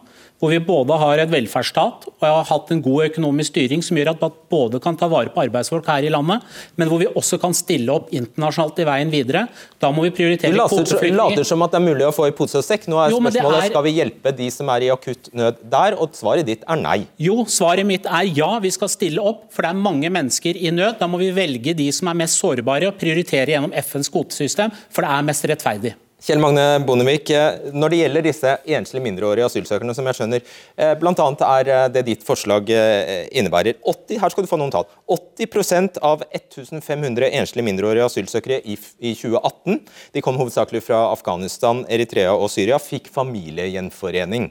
hvor 0.42 0.50
vi 0.50 0.58
både 0.60 0.96
har 1.00 1.20
et 1.22 1.30
velferdsstat 1.30 2.06
og 2.10 2.24
har 2.24 2.44
hatt 2.48 2.72
en 2.74 2.80
god 2.84 3.06
økonomisk 3.06 3.54
styring 3.54 3.84
som 3.86 3.96
gjør 3.96 4.10
at 4.12 4.24
man 4.24 4.32
både 4.50 4.80
kan 4.82 4.96
ta 4.98 5.06
vare 5.08 5.30
på 5.32 5.40
arbeidsfolk 5.44 5.86
her 5.88 6.04
i 6.04 6.10
landet, 6.12 6.42
men 6.76 6.90
hvor 6.90 7.00
vi 7.00 7.06
også 7.08 7.38
kan 7.40 7.54
stille 7.56 7.94
opp 7.94 8.10
internasjonalt 8.14 8.82
i 8.82 8.86
veien 8.88 9.12
videre. 9.12 9.46
Da 9.80 9.92
må 9.94 10.04
vi 10.04 10.12
prioritere 10.14 10.52
Du 10.52 10.58
later, 10.58 11.08
later 11.14 11.46
som 11.48 11.62
at 11.64 11.72
det 11.72 11.80
er 11.80 11.86
mulig 11.86 12.06
å 12.08 12.12
få 12.14 12.28
i 12.28 12.34
pose 12.36 12.58
og 12.60 12.66
sekk. 12.66 12.88
Nå 12.90 12.98
er 13.00 13.14
Jo, 13.14 13.22
spørsmålet 13.22 13.62
er- 13.62 13.70
skal 13.72 13.86
vi 13.86 13.94
hjelpe 14.00 14.36
de 14.36 14.50
som 14.50 14.68
er 14.74 14.86
i 14.88 14.90
akutt 14.92 15.32
nød 15.32 15.64
der, 15.70 15.98
og 16.00 16.12
svaret 16.18 16.44
ditt 16.46 16.64
er 16.68 16.76
nei. 16.76 17.06
Jo, 17.18 17.44
svaret 17.46 17.86
mitt 17.86 18.04
er 18.06 18.28
ja, 18.34 18.58
vi 18.58 18.70
skal 18.70 18.88
stille 18.88 19.22
opp, 19.22 19.52
for 19.54 19.62
det 19.62 19.70
er 19.70 19.80
mange 19.80 20.10
mennesker 20.10 20.56
i 20.60 20.70
nød. 20.70 20.98
Da 20.98 21.06
må 21.06 21.18
vi 21.18 21.30
velge 21.32 21.74
de 21.76 21.90
som 21.92 22.08
er 22.08 22.14
mest 22.14 22.40
sårbare 22.42 22.88
og 22.88 22.98
prioritere 22.98 23.46
gjennom 23.54 23.72
FNs 23.72 24.10
kvotesystem, 24.10 24.72
for 24.90 25.02
det 25.02 25.10
er 25.10 25.22
mest 25.22 25.44
rettferdig. 25.44 25.94
Kjell 26.24 26.40
Magne 26.40 26.78
Bondevik, 26.88 27.28
eh, 27.36 27.66
når 27.76 27.92
det 27.92 27.98
gjelder 27.98 28.24
disse 28.24 28.52
enslige 28.64 29.04
mindreårige 29.04 29.44
asylsøkerne, 29.44 29.92
som 29.92 30.06
jeg 30.08 30.16
skjønner, 30.16 30.40
bl.a. 30.40 30.94
blant 30.96 31.20
annet 31.20 31.44
er 31.44 31.70
eh, 31.74 31.88
det 31.92 32.02
ditt 32.06 32.24
forslag 32.24 32.72
eh, 32.72 33.26
innebærer 33.36 33.76
80, 33.84 34.22
her 34.22 34.32
skal 34.32 34.46
du 34.46 34.48
få 34.48 34.56
noen 34.56 34.72
tall, 34.72 34.88
80% 35.04 36.00
av 36.00 36.24
1500 36.30 37.28
enslige 37.28 37.68
mindreårige 37.68 38.08
asylsøkere 38.08 38.62
i, 38.64 38.78
i 39.04 39.12
2018, 39.12 39.82
de 40.16 40.24
kom 40.24 40.40
hovedsakelig 40.40 40.86
fra 40.88 41.02
Afghanistan, 41.12 41.84
Eritrea 41.92 42.32
og 42.32 42.48
Syria, 42.56 42.80
fikk 42.80 43.12
familiegjenforening. 43.12 44.48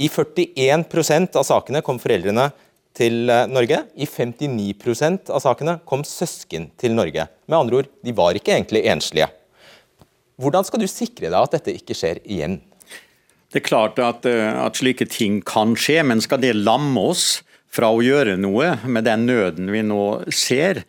I 0.00 0.08
41% 0.08 1.36
av 1.36 1.44
sakene 1.44 1.84
kom 1.84 2.00
foreldrene 2.00 2.50
til 2.96 3.28
eh, 3.28 3.44
Norge. 3.52 3.84
I 4.00 4.08
59% 4.08 5.28
av 5.28 5.44
sakene 5.44 5.78
kom 5.84 6.08
søsken 6.08 6.70
til 6.80 6.96
Norge. 6.96 7.28
Med 7.44 7.58
andre 7.58 7.82
ord, 7.82 7.90
de 8.00 8.16
var 8.16 8.40
ikke 8.40 8.56
egentlig 8.56 8.88
enslige. 8.88 9.28
Hvordan 10.36 10.66
skal 10.68 10.82
du 10.82 10.88
sikre 10.90 11.30
deg 11.30 11.38
at 11.38 11.54
dette 11.56 11.72
ikke 11.78 11.96
skjer 11.96 12.20
igjen? 12.24 12.60
Det 13.52 13.62
er 13.62 13.68
klart 13.68 14.00
at, 14.02 14.26
eh, 14.28 14.52
at 14.52 14.76
slike 14.76 15.06
ting 15.08 15.40
kan 15.40 15.76
skje, 15.80 16.02
men 16.04 16.20
skal 16.20 16.42
det 16.42 16.56
lamme 16.58 17.00
oss 17.12 17.42
fra 17.72 17.88
å 17.92 18.02
gjøre 18.04 18.36
noe 18.40 18.74
med 18.84 19.06
den 19.08 19.24
nøden 19.28 19.70
vi 19.72 19.80
nå 19.86 20.02
ser? 20.28 20.82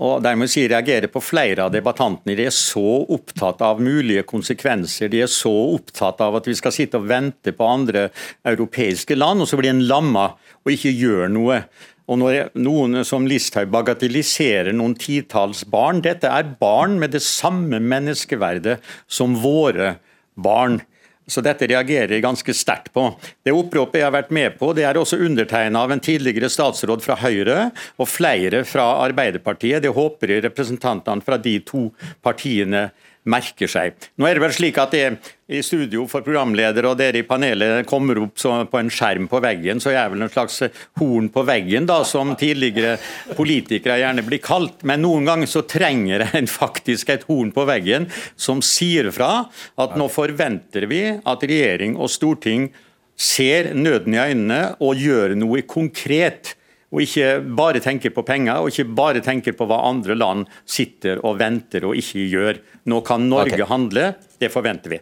Og 0.00 0.22
dermed 0.24 0.50
si 0.50 0.64
reagerer 0.66 1.10
på 1.12 1.22
flere 1.22 1.66
av 1.66 1.74
debattantene. 1.74 2.34
De 2.34 2.48
er 2.48 2.54
så 2.54 3.04
opptatt 3.14 3.60
av 3.62 3.82
mulige 3.84 4.24
konsekvenser. 4.26 5.12
De 5.12 5.20
er 5.22 5.30
så 5.30 5.52
opptatt 5.52 6.22
av 6.24 6.40
at 6.40 6.48
vi 6.48 6.56
skal 6.58 6.74
sitte 6.74 6.98
og 6.98 7.06
vente 7.06 7.52
på 7.54 7.68
andre 7.68 8.08
europeiske 8.42 9.14
land, 9.14 9.44
og 9.44 9.50
så 9.50 9.60
blir 9.60 9.70
en 9.70 9.84
lamma 9.86 10.32
og 10.64 10.72
ikke 10.72 10.96
gjør 10.96 11.28
noe. 11.30 11.60
Og 12.04 12.20
når 12.20 12.50
noen 12.60 13.00
som 13.08 13.24
Listhaug 13.28 13.70
bagatelliserer 13.72 14.74
noen 14.76 14.96
titalls 15.00 15.62
barn, 15.64 16.02
dette 16.04 16.28
er 16.28 16.50
barn 16.60 16.98
med 17.00 17.14
det 17.16 17.22
samme 17.24 17.80
menneskeverdet 17.80 18.76
som 19.08 19.38
våre 19.40 19.94
barn. 20.34 20.82
Så 21.24 21.40
dette 21.40 21.64
reagerer 21.70 22.12
jeg 22.12 22.24
ganske 22.24 22.52
sterkt 22.52 22.90
på. 22.92 23.06
Det 23.40 23.54
oppropet 23.56 24.02
jeg 24.02 24.04
har 24.04 24.12
vært 24.12 24.34
med 24.36 24.58
på, 24.58 24.74
det 24.76 24.84
er 24.84 24.98
også 25.00 25.16
undertegna 25.24 25.86
av 25.86 25.94
en 25.94 26.02
tidligere 26.04 26.50
statsråd 26.52 27.00
fra 27.04 27.16
Høyre 27.22 27.70
og 27.96 28.10
flere 28.12 28.60
fra 28.68 28.90
Arbeiderpartiet. 29.06 29.80
Det 29.86 29.94
håper 29.96 30.34
jeg 30.34 30.44
representantene 30.44 31.24
fra 31.24 31.40
de 31.40 31.56
to 31.64 31.86
partiene 32.24 32.90
merker 33.30 33.70
seg. 33.70 33.96
Nå 34.20 34.26
er 34.28 34.36
det 34.36 34.42
vel 34.44 34.54
slik 34.54 34.78
at 34.80 34.92
det 34.94 35.04
i 35.48 35.60
studio 35.64 36.06
for 36.08 36.24
programleder 36.24 36.86
og 36.88 36.96
dere 37.00 37.20
i 37.20 37.26
panelet 37.26 37.84
kommer 37.88 38.20
opp 38.22 38.36
på 38.40 38.80
en 38.80 38.92
skjerm 38.92 39.28
på 39.28 39.40
veggen, 39.44 39.80
så 39.80 39.92
jeg 39.92 40.00
er 40.00 40.12
vel 40.12 40.24
en 40.24 40.32
slags 40.32 40.60
horn 41.00 41.28
på 41.32 41.44
veggen, 41.48 41.88
da, 41.88 42.00
som 42.08 42.32
tidligere 42.40 42.96
politikere 43.36 43.98
gjerne 44.00 44.24
blir 44.24 44.42
kalt. 44.44 44.84
Men 44.88 45.04
noen 45.04 45.28
ganger 45.28 45.50
så 45.50 45.64
trenger 45.68 46.26
en 46.30 46.48
faktisk 46.50 47.12
et 47.12 47.28
horn 47.28 47.52
på 47.54 47.66
veggen 47.68 48.08
som 48.36 48.64
sier 48.64 49.10
fra 49.14 49.46
at 49.80 49.96
nå 50.00 50.08
forventer 50.12 50.88
vi 50.90 51.04
at 51.16 51.44
regjering 51.44 51.96
og 51.96 52.12
storting 52.12 52.70
ser 53.14 53.72
nøden 53.76 54.16
i 54.16 54.20
øynene 54.20 54.60
og 54.82 54.98
gjør 54.98 55.36
noe 55.38 55.62
konkret. 55.68 56.56
Og 56.94 57.02
ikke 57.02 57.40
bare 57.58 57.82
tenker 57.82 58.12
på 58.14 58.22
penger, 58.26 58.62
og 58.62 58.70
ikke 58.70 58.86
bare 58.94 59.22
tenker 59.24 59.56
på 59.58 59.66
hva 59.66 59.80
andre 59.88 60.14
land 60.14 60.46
sitter 60.62 61.18
og 61.26 61.40
venter 61.40 61.88
og 61.88 61.98
ikke 61.98 62.28
gjør. 62.30 62.62
Nå 62.90 63.02
kan 63.06 63.26
Norge 63.26 63.56
okay. 63.58 63.66
handle, 63.66 64.12
det 64.38 64.52
forventer 64.54 64.94
vi. 64.94 65.00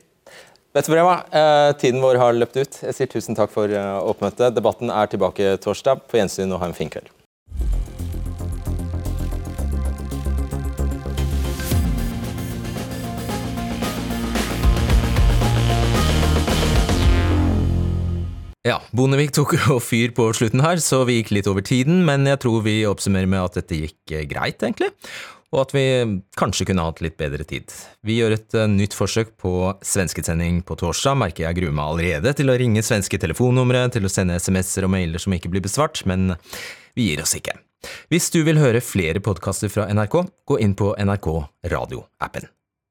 Vet 0.73 0.89
du 0.89 0.95
hva, 0.97 1.19
eh, 1.29 1.71
Tiden 1.77 2.01
vår 2.01 2.17
har 2.17 2.33
løpt 2.33 2.57
ut. 2.57 2.79
Jeg 2.89 2.97
sier 2.97 3.11
tusen 3.13 3.37
takk 3.37 3.53
for 3.53 3.69
eh, 3.69 3.99
oppmøtet. 4.09 4.55
Debatten 4.57 4.89
er 4.89 5.11
tilbake 5.13 5.59
torsdag. 5.61 6.07
På 6.09 6.17
gjensyn 6.17 6.55
og 6.55 6.65
ha 6.65 6.71
en 6.71 6.79
fin 6.79 6.89
kveld. 6.93 7.13
Ja, 18.73 18.79
Bondevik 18.97 19.35
tok 19.37 19.53
jo 19.67 19.77
fyr 19.83 20.15
på 20.17 20.31
slutten 20.37 20.63
her, 20.65 20.81
så 20.81 21.03
vi 21.09 21.19
gikk 21.19 21.35
litt 21.37 21.49
over 21.51 21.65
tiden, 21.67 22.03
men 22.09 22.25
jeg 22.29 22.41
tror 22.45 22.63
vi 22.65 22.83
oppsummerer 22.89 23.29
med 23.29 23.45
at 23.45 23.59
dette 23.61 23.81
gikk 23.83 24.15
eh, 24.15 24.27
greit, 24.31 24.63
egentlig. 24.65 24.93
Og 25.53 25.67
at 25.67 25.75
vi 25.77 25.83
kanskje 26.41 26.65
kunne 26.71 26.87
hatt 26.87 27.03
litt 27.05 27.19
bedre 27.21 27.45
tid. 27.45 27.69
Vi 28.07 28.17
gjør 28.17 28.39
et 28.39 28.57
eh, 28.57 28.71
nytt 28.73 28.97
forsøk 28.97 29.35
på 29.43 29.75
svenskesending 29.85 30.63
på 30.69 30.79
torsdag, 30.81 31.19
merker 31.21 31.45
jeg 31.49 31.61
gruer 31.61 31.77
meg 31.77 31.91
allerede 31.91 32.33
til 32.39 32.49
å 32.49 32.57
ringe 32.63 32.85
svenske 32.87 33.21
telefonnumre, 33.21 33.85
til 33.93 34.09
å 34.09 34.13
sende 34.13 34.41
SMS-er 34.41 34.89
og 34.89 34.95
mailer 34.97 35.21
som 35.21 35.37
ikke 35.37 35.53
blir 35.53 35.67
besvart, 35.67 36.01
men 36.09 36.33
vi 36.97 37.11
gir 37.11 37.27
oss 37.27 37.37
ikke. 37.37 37.59
Hvis 38.09 38.31
du 38.33 38.41
vil 38.47 38.63
høre 38.63 38.81
flere 38.81 39.21
podkaster 39.21 39.69
fra 39.73 39.91
NRK, 39.93 40.23
gå 40.49 40.61
inn 40.65 40.79
på 40.79 40.95
NRK 40.97 41.33
Radio-appen. 41.75 42.49